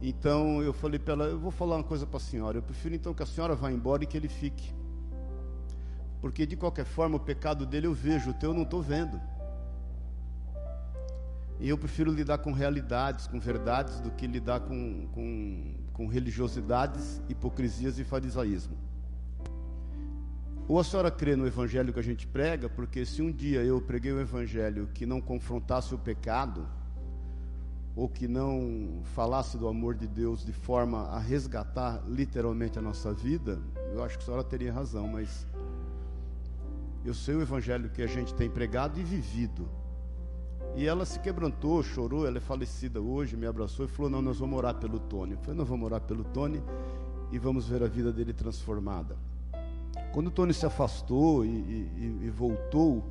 [0.00, 2.58] Então eu falei para ela: Eu vou falar uma coisa para a senhora.
[2.58, 4.72] Eu prefiro então que a senhora vá embora e que ele fique.
[6.20, 9.20] Porque de qualquer forma o pecado dele eu vejo, o teu eu não estou vendo.
[11.64, 17.22] E eu prefiro lidar com realidades, com verdades, do que lidar com, com, com religiosidades,
[17.26, 18.76] hipocrisias e farisaísmo.
[20.68, 23.80] Ou a senhora crê no evangelho que a gente prega, porque se um dia eu
[23.80, 26.68] preguei o evangelho que não confrontasse o pecado,
[27.96, 33.10] ou que não falasse do amor de Deus de forma a resgatar literalmente a nossa
[33.14, 33.58] vida,
[33.90, 35.46] eu acho que a senhora teria razão, mas
[37.06, 39.66] eu sei o evangelho que a gente tem pregado e vivido.
[40.76, 44.38] E ela se quebrantou, chorou, ela é falecida hoje, me abraçou e falou: Não, nós
[44.38, 45.32] vamos orar pelo Tony.
[45.32, 46.60] Eu falei: Nós vamos orar pelo Tony
[47.30, 49.16] e vamos ver a vida dele transformada.
[50.12, 53.04] Quando o Tony se afastou e, e, e voltou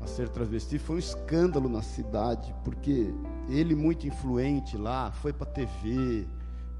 [0.00, 3.12] a ser travesti, foi um escândalo na cidade, porque
[3.48, 6.28] ele, muito influente lá, foi para a TV.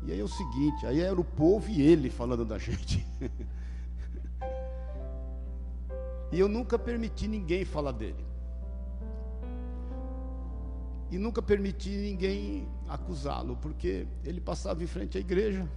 [0.05, 3.05] E aí é o seguinte: aí era o povo e ele falando da gente.
[6.31, 8.26] e eu nunca permiti ninguém falar dele
[11.11, 15.69] e nunca permiti ninguém acusá-lo, porque ele passava em frente à igreja.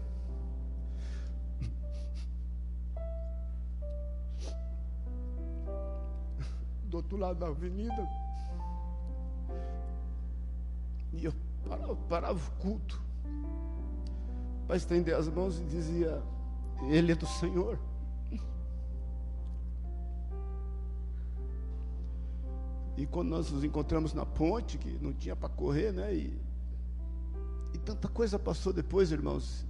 [6.83, 8.09] Do outro lado da avenida.
[11.13, 11.33] E eu
[11.67, 13.01] parava, parava o culto
[14.65, 16.21] para estender as mãos e dizia:
[16.89, 17.79] Ele é do Senhor.
[22.99, 26.13] E quando nós nos encontramos na ponte, que não tinha para correr, né?
[26.13, 26.37] E,
[27.73, 29.65] e tanta coisa passou depois, irmãos.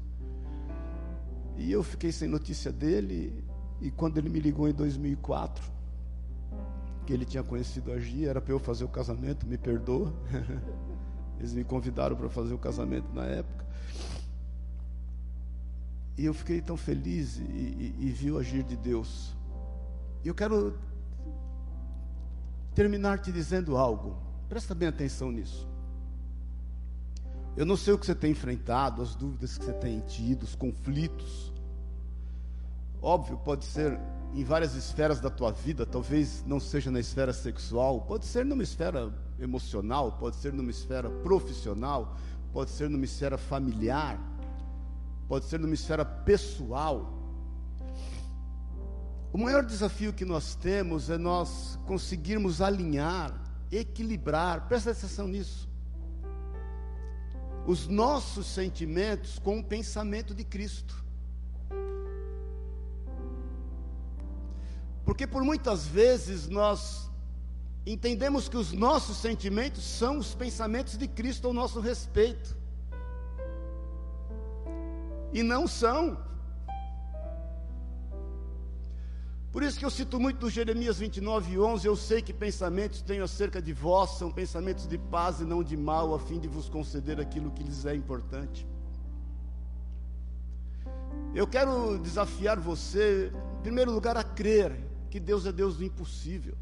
[1.56, 3.46] E eu fiquei sem notícia dele.
[3.80, 5.64] E quando ele me ligou em 2004,
[7.06, 10.12] que ele tinha conhecido a Gia, era para eu fazer o casamento, me perdoa.
[11.38, 13.64] Eles me convidaram para fazer o casamento na época.
[16.18, 19.38] E eu fiquei tão feliz e, e, e vi o agir de Deus.
[20.24, 20.76] E eu quero
[22.80, 24.16] terminar te dizendo algo.
[24.48, 25.68] Presta bem atenção nisso.
[27.58, 30.56] Eu não sei o que você tem enfrentado, as dúvidas que você tem tido, os
[30.56, 31.52] conflitos.
[33.02, 34.00] Óbvio, pode ser
[34.34, 38.64] em várias esferas da tua vida, talvez não seja na esfera sexual, pode ser numa
[38.64, 42.16] esfera emocional, pode ser numa esfera profissional,
[42.54, 44.18] pode ser numa esfera familiar,
[45.28, 47.19] pode ser numa esfera pessoal.
[49.32, 53.32] O maior desafio que nós temos é nós conseguirmos alinhar,
[53.72, 55.70] equilibrar, presta atenção nisso,
[57.68, 61.06] os nossos sentimentos com o pensamento de Cristo.
[65.06, 67.10] Porque por muitas vezes nós
[67.86, 72.58] entendemos que os nossos sentimentos são os pensamentos de Cristo ao nosso respeito.
[75.32, 76.29] E não são.
[79.60, 83.26] Por isso que eu cito muito do Jeremias 29, 11, eu sei que pensamentos tenho
[83.26, 86.70] acerca de vós, são pensamentos de paz e não de mal, a fim de vos
[86.70, 88.66] conceder aquilo que lhes é importante.
[91.36, 94.80] Eu quero desafiar você, em primeiro lugar, a crer
[95.10, 96.56] que Deus é Deus do impossível.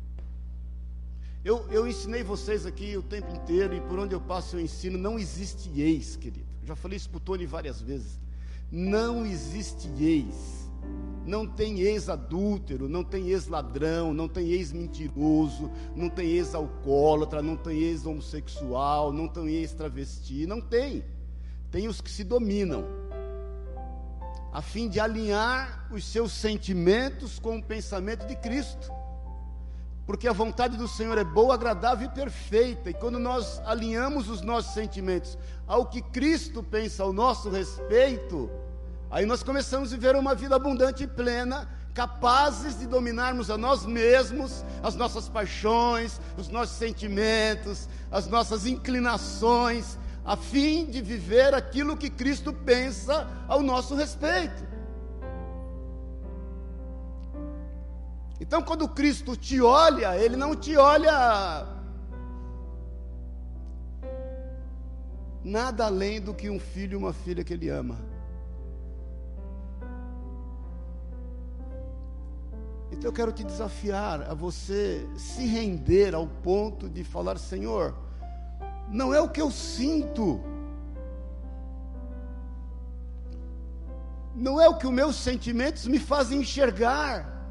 [1.45, 4.97] Eu, eu ensinei vocês aqui o tempo inteiro, e por onde eu passo eu ensino,
[4.97, 6.47] não existe ex, querido.
[6.63, 8.19] Já falei isso para o Tony várias vezes.
[8.71, 10.67] Não existe ex
[11.27, 19.11] não tem ex-adúltero, não tem ex-ladrão, não tem ex-mentiroso, não tem ex-alcoólatra, não tem ex-homossexual,
[19.11, 21.03] não tem ex-travesti, não tem.
[21.69, 22.85] Tem os que se dominam,
[24.53, 28.89] a fim de alinhar os seus sentimentos com o pensamento de Cristo.
[30.05, 32.89] Porque a vontade do Senhor é boa, agradável e perfeita.
[32.89, 35.37] E quando nós alinhamos os nossos sentimentos
[35.67, 38.49] ao que Cristo pensa ao nosso respeito,
[39.09, 43.85] Aí nós começamos a viver uma vida abundante e plena, capazes de dominarmos a nós
[43.85, 51.95] mesmos, as nossas paixões, os nossos sentimentos, as nossas inclinações, a fim de viver aquilo
[51.95, 54.67] que Cristo pensa ao nosso respeito.
[58.39, 61.65] Então, quando Cristo te olha, Ele não te olha
[65.43, 68.16] nada além do que um filho e uma filha que Ele ama.
[72.97, 77.95] Então eu quero te desafiar a você se render ao ponto de falar: Senhor,
[78.89, 80.41] não é o que eu sinto,
[84.33, 87.45] não é o que os meus sentimentos me fazem enxergar,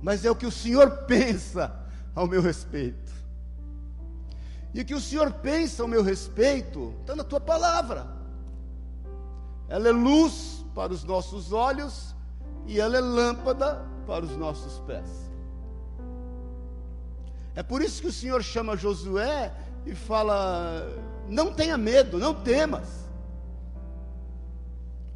[0.00, 1.74] mas é o que o Senhor pensa
[2.14, 3.12] ao meu respeito.
[4.72, 8.06] E o que o Senhor pensa ao meu respeito está na tua palavra.
[9.68, 12.13] Ela é luz para os nossos olhos
[12.66, 15.30] e ela é lâmpada para os nossos pés.
[17.54, 19.52] É por isso que o Senhor chama Josué
[19.86, 20.86] e fala:
[21.28, 23.08] Não tenha medo, não temas,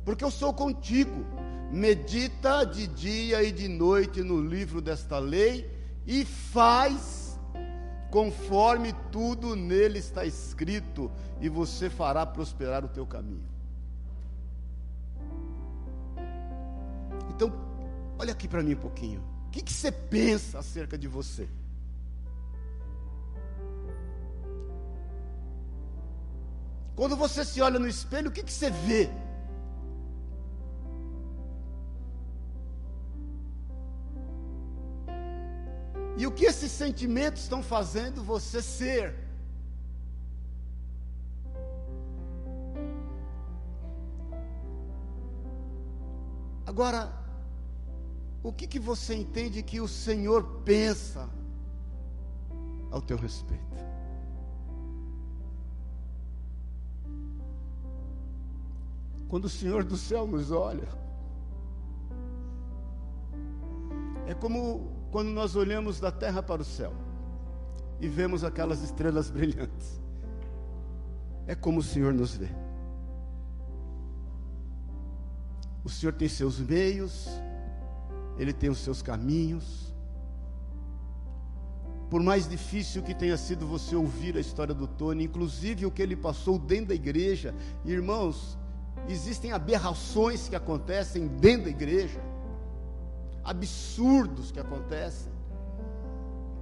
[0.04, 1.24] porque eu sou contigo.
[1.70, 5.70] Medita de dia e de noite no livro desta lei
[6.06, 7.28] e faz
[8.10, 11.10] conforme tudo nele está escrito,
[11.40, 13.57] e você fará prosperar o teu caminho.
[17.38, 17.52] Então,
[18.18, 19.20] olha aqui para mim um pouquinho.
[19.46, 21.48] O que, que você pensa acerca de você?
[26.96, 29.08] Quando você se olha no espelho, o que, que você vê?
[36.16, 39.14] E o que esses sentimentos estão fazendo você ser?
[46.66, 47.27] Agora,
[48.48, 51.28] o que, que você entende que o Senhor pensa
[52.90, 53.62] ao teu respeito?
[59.28, 60.88] Quando o Senhor do céu nos olha,
[64.26, 66.94] é como quando nós olhamos da terra para o céu
[68.00, 70.00] e vemos aquelas estrelas brilhantes.
[71.46, 72.48] É como o Senhor nos vê.
[75.84, 77.28] O Senhor tem seus meios,
[78.38, 79.94] ele tem os seus caminhos.
[82.08, 86.00] Por mais difícil que tenha sido você ouvir a história do Tony, inclusive o que
[86.00, 87.54] ele passou dentro da igreja,
[87.84, 88.56] irmãos,
[89.08, 92.20] existem aberrações que acontecem dentro da igreja,
[93.44, 95.30] absurdos que acontecem,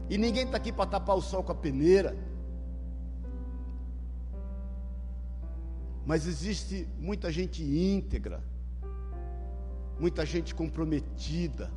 [0.08, 2.16] e ninguém está aqui para tapar o sol com a peneira.
[6.04, 8.42] Mas existe muita gente íntegra,
[9.98, 11.70] muita gente comprometida,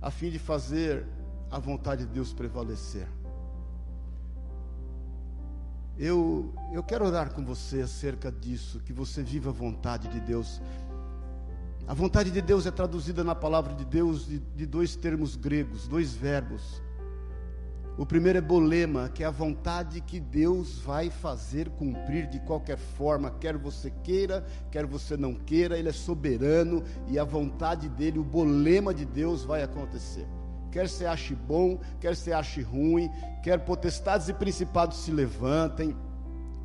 [0.00, 1.06] a fim de fazer
[1.50, 3.08] a vontade de Deus prevalecer.
[5.98, 10.60] Eu, eu quero orar com você acerca disso, que você viva a vontade de Deus.
[11.88, 15.88] A vontade de Deus é traduzida na palavra de Deus de, de dois termos gregos,
[15.88, 16.80] dois verbos.
[17.98, 22.78] O primeiro é bolema, que é a vontade que Deus vai fazer cumprir de qualquer
[22.78, 28.20] forma, quer você queira, quer você não queira, Ele é soberano e a vontade dele,
[28.20, 30.24] o bolema de Deus vai acontecer.
[30.70, 33.10] Quer você ache bom, quer você ache ruim,
[33.42, 35.96] quer potestades e principados se levantem,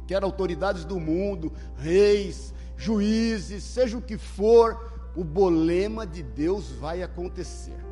[0.06, 7.02] quer autoridades do mundo, reis, juízes, seja o que for, o bolema de Deus vai
[7.02, 7.84] acontecer.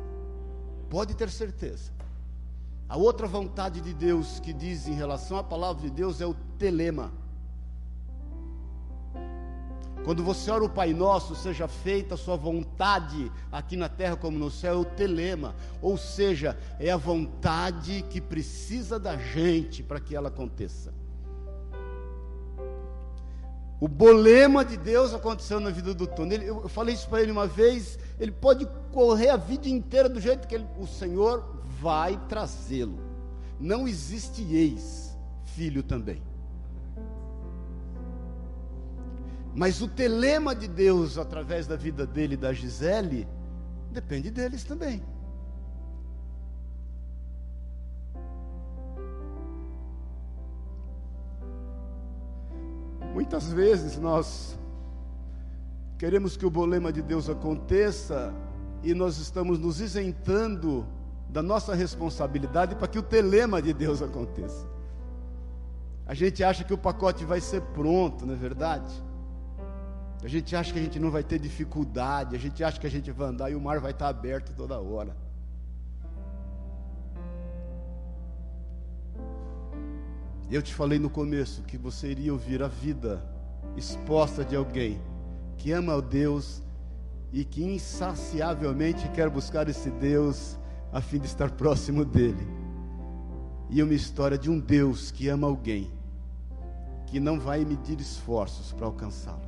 [0.88, 2.01] Pode ter certeza.
[2.92, 6.34] A outra vontade de Deus que diz em relação à palavra de Deus é o
[6.58, 7.10] telema.
[10.04, 14.38] Quando você ora o Pai Nosso, seja feita a sua vontade aqui na terra como
[14.38, 19.98] no céu, é o telema, ou seja, é a vontade que precisa da gente para
[19.98, 20.92] que ela aconteça.
[23.80, 26.44] O bolema de Deus aconteceu na vida do Tony.
[26.44, 27.98] Eu falei isso para ele uma vez.
[28.20, 33.00] Ele pode correr a vida inteira do jeito que ele, o Senhor vai trazê-lo.
[33.58, 36.22] Não existe ex, filho também.
[39.54, 43.28] Mas o telema de Deus através da vida dele e da Gisele
[43.90, 45.02] depende deles também.
[53.12, 54.58] Muitas vezes nós
[55.98, 58.32] queremos que o bolema de Deus aconteça
[58.82, 60.86] e nós estamos nos isentando
[61.32, 64.66] da nossa responsabilidade para que o telema de Deus aconteça.
[66.06, 68.92] A gente acha que o pacote vai ser pronto, não é verdade?
[70.22, 72.90] A gente acha que a gente não vai ter dificuldade, a gente acha que a
[72.90, 75.16] gente vai andar e o mar vai estar aberto toda hora.
[80.50, 83.24] Eu te falei no começo que você iria ouvir a vida
[83.74, 85.00] exposta de alguém
[85.56, 86.62] que ama o Deus
[87.32, 90.58] e que insaciavelmente quer buscar esse Deus
[90.92, 92.46] a fim de estar próximo dele.
[93.70, 95.90] E uma história de um Deus que ama alguém
[97.06, 99.42] que não vai medir esforços para alcançá-lo.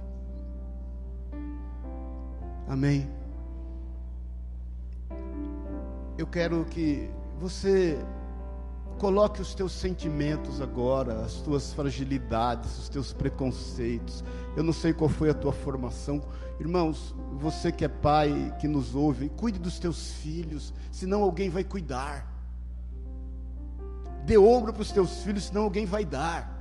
[2.69, 3.09] Amém.
[6.17, 7.99] Eu quero que você
[8.95, 14.25] coloque os teus sentimentos agora, as tuas fragilidades, os teus preconceitos.
[14.57, 16.23] Eu não sei qual foi a tua formação.
[16.61, 21.65] Irmãos, você que é pai, que nos ouve, cuide dos teus filhos, senão alguém vai
[21.65, 22.33] cuidar.
[24.25, 26.53] Dê ombro para os teus filhos, senão alguém vai dar.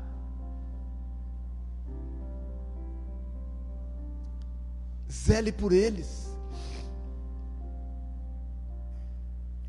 [5.09, 6.35] Zele por eles.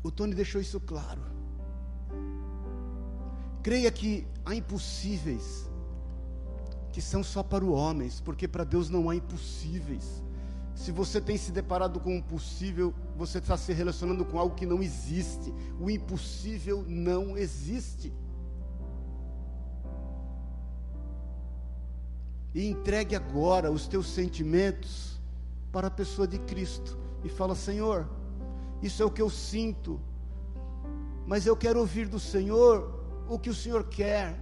[0.03, 1.34] O Tony deixou isso claro.
[3.65, 5.67] Creia que há impossíveis
[6.91, 10.23] que são só para os homens, porque para Deus não há impossíveis.
[10.75, 14.67] Se você tem se deparado com o impossível, você está se relacionando com algo que
[14.67, 15.51] não existe.
[15.79, 18.13] O impossível não existe.
[22.53, 25.19] E entregue agora os teus sentimentos
[25.71, 28.07] para a pessoa de Cristo e fala: Senhor,
[28.79, 29.99] isso é o que eu sinto,
[31.25, 34.37] mas eu quero ouvir do Senhor o que o Senhor quer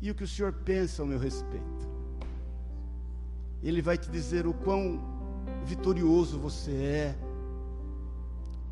[0.00, 1.90] e o que o Senhor pensa ao meu respeito.
[3.62, 5.00] Ele vai te dizer o quão
[5.64, 7.18] vitorioso você é,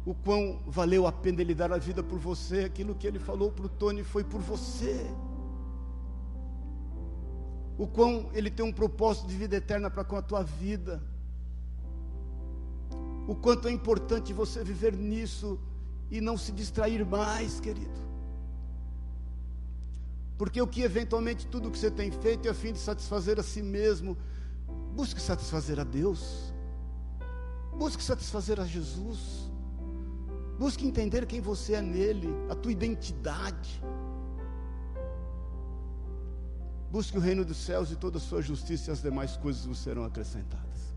[0.05, 3.53] o quão valeu a pena ele dar a vida por você, aquilo que ele falou
[3.53, 5.07] para o Tony foi por você.
[7.79, 11.03] O quão ele tem um propósito de vida eterna para com a tua vida
[13.31, 15.57] o quanto é importante você viver nisso
[16.11, 18.10] e não se distrair mais, querido.
[20.41, 23.43] Porque o que eventualmente tudo que você tem feito é a fim de satisfazer a
[23.43, 24.17] si mesmo.
[24.95, 26.55] Busque satisfazer a Deus.
[27.77, 29.51] Busque satisfazer a Jesus.
[30.59, 33.85] Busque entender quem você é nele, a tua identidade.
[36.91, 39.79] Busque o reino dos céus e toda a sua justiça e as demais coisas vos
[39.79, 40.95] serão acrescentadas.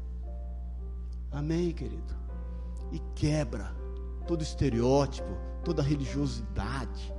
[1.29, 2.23] Amém, querido
[2.93, 3.75] e quebra
[4.25, 7.13] todo estereótipo, toda religiosidade.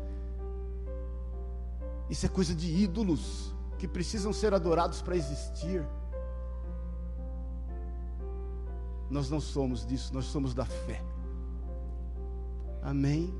[2.09, 5.85] Isso é coisa de ídolos que precisam ser adorados para existir.
[9.10, 11.02] Nós não somos disso, nós somos da fé.
[12.82, 13.35] Amém?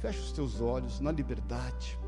[0.00, 1.98] Fecha os teus olhos na liberdade.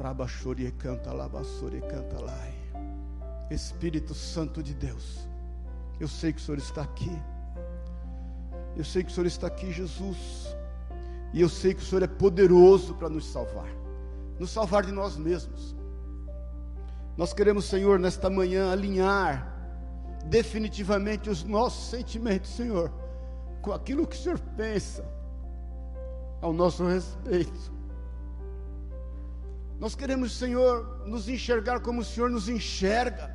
[0.00, 2.54] Rabachore canta labassore canta lai.
[3.50, 5.28] Espírito Santo de Deus.
[6.00, 7.10] Eu sei que o Senhor está aqui.
[8.76, 10.54] Eu sei que o Senhor está aqui, Jesus.
[11.34, 13.84] E eu sei que o Senhor é poderoso para nos salvar
[14.38, 15.74] nos salvar de nós mesmos.
[17.16, 19.52] Nós queremos, Senhor, nesta manhã alinhar
[20.24, 22.92] definitivamente os nossos sentimentos, Senhor,
[23.62, 25.04] com aquilo que o Senhor pensa
[26.40, 27.72] ao nosso respeito.
[29.78, 33.34] Nós queremos, Senhor, nos enxergar como o Senhor nos enxerga.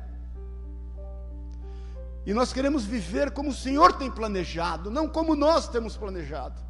[2.26, 6.69] E nós queremos viver como o Senhor tem planejado, não como nós temos planejado.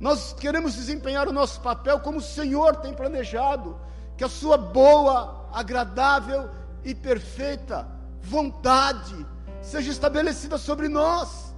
[0.00, 3.78] Nós queremos desempenhar o nosso papel como o Senhor tem planejado,
[4.16, 6.48] que a sua boa, agradável
[6.82, 7.86] e perfeita
[8.22, 9.26] vontade
[9.60, 11.54] seja estabelecida sobre nós.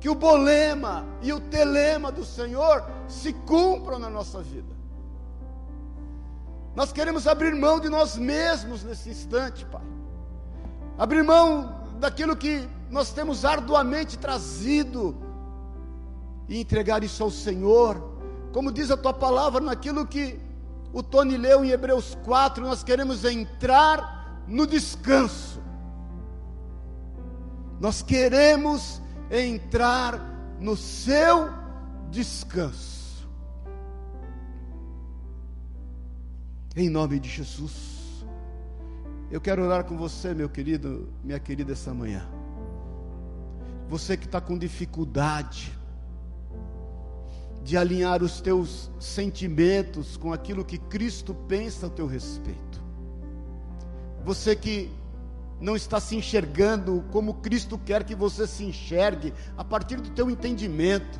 [0.00, 4.74] Que o bolema e o telema do Senhor se cumpram na nossa vida.
[6.74, 9.94] Nós queremos abrir mão de nós mesmos nesse instante, Pai
[10.98, 15.16] abrir mão daquilo que nós temos arduamente trazido
[16.48, 18.12] e entregar isso ao Senhor,
[18.52, 20.38] como diz a tua palavra, naquilo que
[20.92, 25.60] o Tony leu em Hebreus 4, nós queremos entrar no descanso,
[27.80, 29.00] nós queremos
[29.30, 30.20] entrar
[30.60, 31.48] no seu
[32.10, 33.26] descanso,
[36.76, 37.94] em nome de Jesus.
[39.30, 42.24] Eu quero orar com você, meu querido, minha querida, essa manhã.
[43.88, 45.76] Você que está com dificuldade
[47.64, 52.84] de alinhar os teus sentimentos com aquilo que Cristo pensa a teu respeito.
[54.22, 54.90] Você que
[55.58, 60.30] não está se enxergando como Cristo quer que você se enxergue a partir do teu
[60.30, 61.18] entendimento.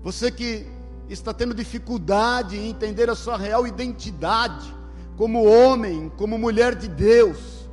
[0.00, 0.64] Você que
[1.08, 4.72] está tendo dificuldade em entender a sua real identidade
[5.16, 7.68] como homem, como mulher de Deus.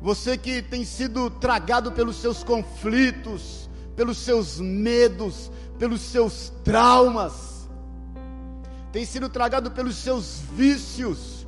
[0.00, 7.68] Você que tem sido tragado pelos seus conflitos, pelos seus medos, pelos seus traumas,
[8.92, 11.46] tem sido tragado pelos seus vícios,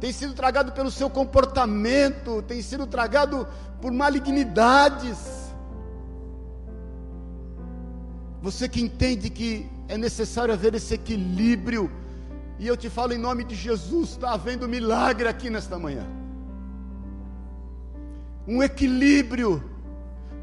[0.00, 3.48] tem sido tragado pelo seu comportamento, tem sido tragado
[3.80, 5.18] por malignidades.
[8.42, 11.90] Você que entende que é necessário haver esse equilíbrio,
[12.58, 16.06] e eu te falo em nome de Jesus, está havendo milagre aqui nesta manhã.
[18.46, 19.73] Um equilíbrio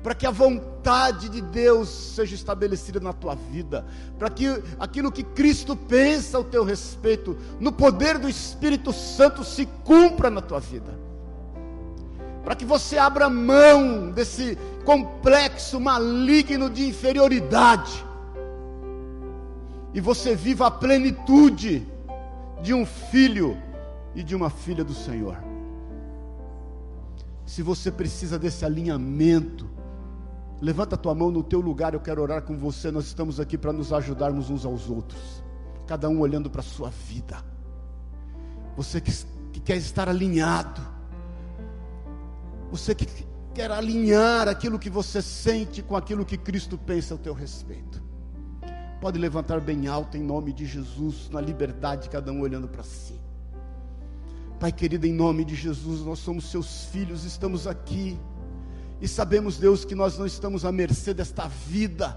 [0.04, 3.86] para que a vontade de Deus seja estabelecida na tua vida,
[4.18, 4.48] para que
[4.80, 10.42] aquilo que Cristo pensa ao teu respeito, no poder do Espírito Santo, se cumpra na
[10.42, 10.98] tua vida,
[12.44, 18.04] para que você abra mão desse complexo maligno de inferioridade,
[19.94, 21.86] e você viva a plenitude
[22.64, 23.58] de um filho
[24.16, 25.38] e de uma filha do Senhor.
[27.46, 29.70] Se você precisa desse alinhamento,
[30.62, 32.92] Levanta a tua mão no teu lugar, eu quero orar com você.
[32.92, 35.44] Nós estamos aqui para nos ajudarmos uns aos outros.
[35.88, 37.44] Cada um olhando para a sua vida.
[38.78, 39.12] Você que,
[39.52, 40.80] que quer estar alinhado.
[42.70, 43.08] Você que
[43.56, 48.02] quer alinhar aquilo que você sente com aquilo que Cristo pensa ao teu respeito.
[49.02, 53.20] Pode levantar bem alto em nome de Jesus, na liberdade, cada um olhando para si.
[54.60, 58.16] Pai querido, em nome de Jesus, nós somos seus filhos, estamos aqui
[59.02, 62.16] e sabemos, Deus, que nós não estamos à mercê desta vida.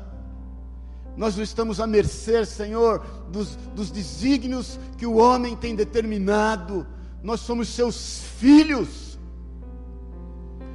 [1.16, 6.86] Nós não estamos à mercê, Senhor, dos, dos desígnios que o homem tem determinado.
[7.22, 9.18] Nós somos seus filhos.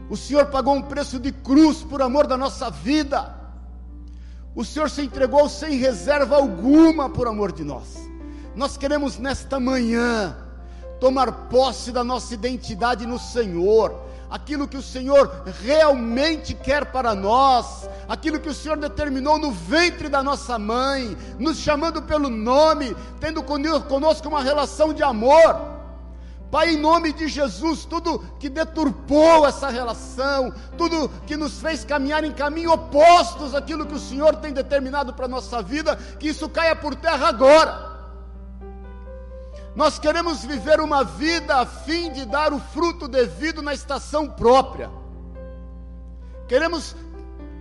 [0.10, 3.36] O Senhor pagou um preço de cruz por amor da nossa vida.
[4.56, 8.10] O Senhor se entregou sem reserva alguma por amor de nós.
[8.56, 10.36] Nós queremos nesta manhã
[11.00, 17.90] tomar posse da nossa identidade no Senhor aquilo que o Senhor realmente quer para nós,
[18.08, 23.42] aquilo que o Senhor determinou no ventre da nossa mãe, nos chamando pelo nome, tendo
[23.42, 25.80] conosco uma relação de amor.
[26.52, 32.24] Pai, em nome de Jesus, tudo que deturpou essa relação, tudo que nos fez caminhar
[32.24, 36.50] em caminho opostos àquilo que o Senhor tem determinado para a nossa vida, que isso
[36.50, 37.99] caia por terra agora.
[39.80, 44.92] Nós queremos viver uma vida a fim de dar o fruto devido na estação própria.
[46.50, 46.98] Queremos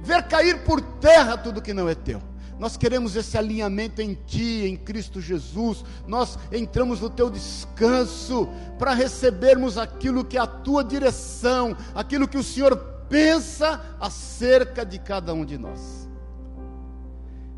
[0.02, 2.20] ver cair por terra tudo que não é teu.
[2.58, 5.84] Nós queremos esse alinhamento em Ti, em Cristo Jesus.
[6.08, 8.48] Nós entramos no Teu descanso
[8.80, 12.76] para recebermos aquilo que é a Tua direção, aquilo que o Senhor
[13.08, 16.08] pensa acerca de cada um de nós.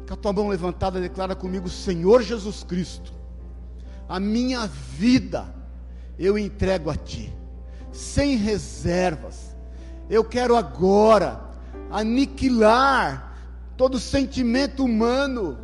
[0.06, 3.19] Com a tua mão levantada, declara comigo: Senhor Jesus Cristo,
[4.10, 5.54] a minha vida
[6.18, 7.32] eu entrego a Ti,
[7.92, 9.56] sem reservas.
[10.10, 11.40] Eu quero agora
[11.92, 13.38] aniquilar
[13.76, 15.56] todo sentimento humano.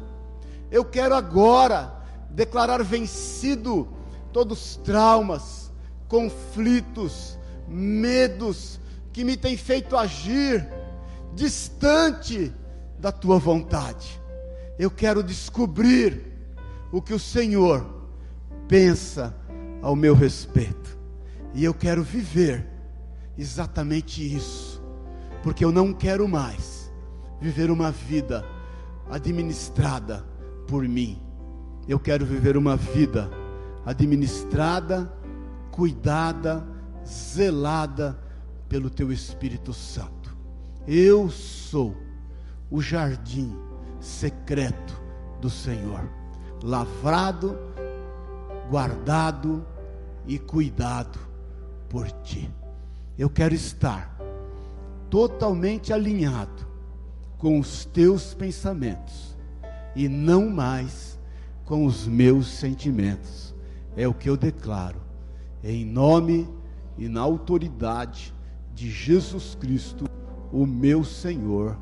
[0.70, 1.92] Eu quero agora
[2.30, 3.88] declarar vencido
[4.32, 5.72] todos os traumas,
[6.06, 7.36] conflitos,
[7.66, 8.78] medos
[9.12, 10.68] que me têm feito agir
[11.34, 12.52] distante
[12.96, 14.22] da tua vontade.
[14.78, 16.32] Eu quero descobrir
[16.92, 17.95] o que o Senhor
[18.68, 19.34] pensa
[19.82, 20.96] ao meu respeito.
[21.54, 22.66] E eu quero viver
[23.38, 24.82] exatamente isso,
[25.42, 26.92] porque eu não quero mais
[27.40, 28.44] viver uma vida
[29.10, 30.24] administrada
[30.66, 31.20] por mim.
[31.88, 33.30] Eu quero viver uma vida
[33.84, 35.12] administrada,
[35.70, 36.66] cuidada,
[37.06, 38.18] zelada
[38.68, 40.36] pelo teu Espírito Santo.
[40.86, 41.96] Eu sou
[42.70, 43.56] o jardim
[44.00, 45.00] secreto
[45.40, 46.10] do Senhor,
[46.62, 47.56] lavrado
[48.70, 49.64] guardado
[50.26, 51.18] e cuidado
[51.88, 52.50] por ti.
[53.18, 54.16] Eu quero estar
[55.08, 56.66] totalmente alinhado
[57.38, 59.36] com os teus pensamentos
[59.94, 61.18] e não mais
[61.64, 63.54] com os meus sentimentos.
[63.96, 65.00] É o que eu declaro,
[65.64, 66.48] em nome
[66.98, 68.34] e na autoridade
[68.74, 70.04] de Jesus Cristo,
[70.52, 71.78] o meu Senhor.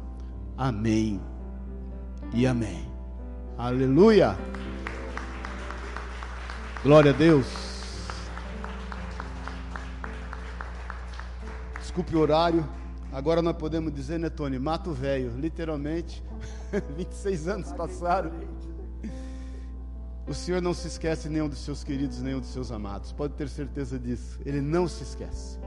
[0.57, 1.21] Amém
[2.33, 2.89] e amém.
[3.59, 4.37] Aleluia.
[6.85, 7.47] Glória a Deus.
[11.81, 12.69] Desculpe o horário.
[13.11, 14.59] Agora nós podemos dizer, né, Tony?
[14.59, 16.23] Mato velho, literalmente.
[16.95, 18.31] 26 anos passaram.
[20.27, 23.13] O Senhor não se esquece nenhum dos seus queridos, nenhum dos seus amados.
[23.13, 24.39] Pode ter certeza disso.
[24.45, 25.59] Ele não se esquece.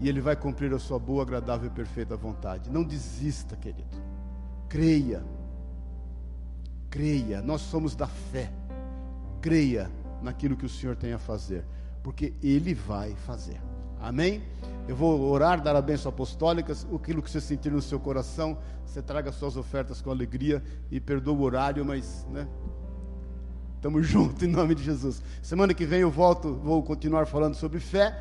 [0.00, 2.68] E Ele vai cumprir a sua boa, agradável e perfeita vontade.
[2.68, 3.96] Não desista, querido.
[4.68, 5.24] Creia.
[6.90, 7.40] Creia.
[7.40, 8.52] Nós somos da fé.
[9.44, 9.90] Creia
[10.22, 11.66] naquilo que o Senhor tem a fazer.
[12.02, 13.60] Porque Ele vai fazer.
[14.00, 14.42] Amém?
[14.88, 16.72] Eu vou orar, dar a bênção apostólica.
[16.94, 18.56] Aquilo que você sentir no seu coração,
[18.86, 22.48] você traga suas ofertas com alegria e perdoa o horário, mas, né?
[23.76, 25.22] Estamos juntos em nome de Jesus.
[25.42, 28.18] Semana que vem eu volto, vou continuar falando sobre fé.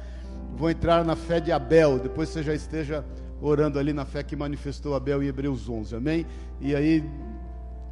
[0.57, 1.99] Vou entrar na fé de Abel.
[1.99, 3.05] Depois você já esteja
[3.41, 5.95] orando ali na fé que manifestou Abel em Hebreus 11.
[5.95, 6.25] Amém?
[6.59, 7.01] E aí,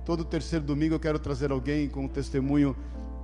[0.04, 2.76] todo terceiro domingo eu quero trazer alguém com um testemunho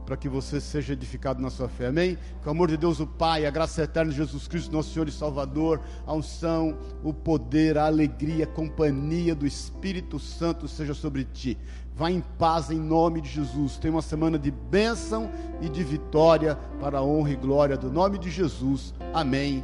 [0.07, 1.87] para que você seja edificado na sua fé.
[1.87, 2.17] Amém?
[2.41, 5.05] Com o amor de Deus, o Pai, a graça eterna de Jesus Cristo, nosso Senhor
[5.05, 11.25] e Salvador, a unção, o poder, a alegria, a companhia do Espírito Santo seja sobre
[11.25, 11.57] ti.
[11.93, 13.77] Vá em paz em nome de Jesus.
[13.77, 15.29] Tenha uma semana de bênção
[15.61, 18.93] e de vitória para a honra e glória do nome de Jesus.
[19.13, 19.61] Amém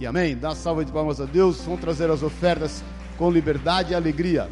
[0.00, 0.36] e amém.
[0.36, 1.60] Dá salva de palmas a Deus.
[1.62, 2.82] Vamos trazer as ofertas
[3.16, 4.50] com liberdade e alegria.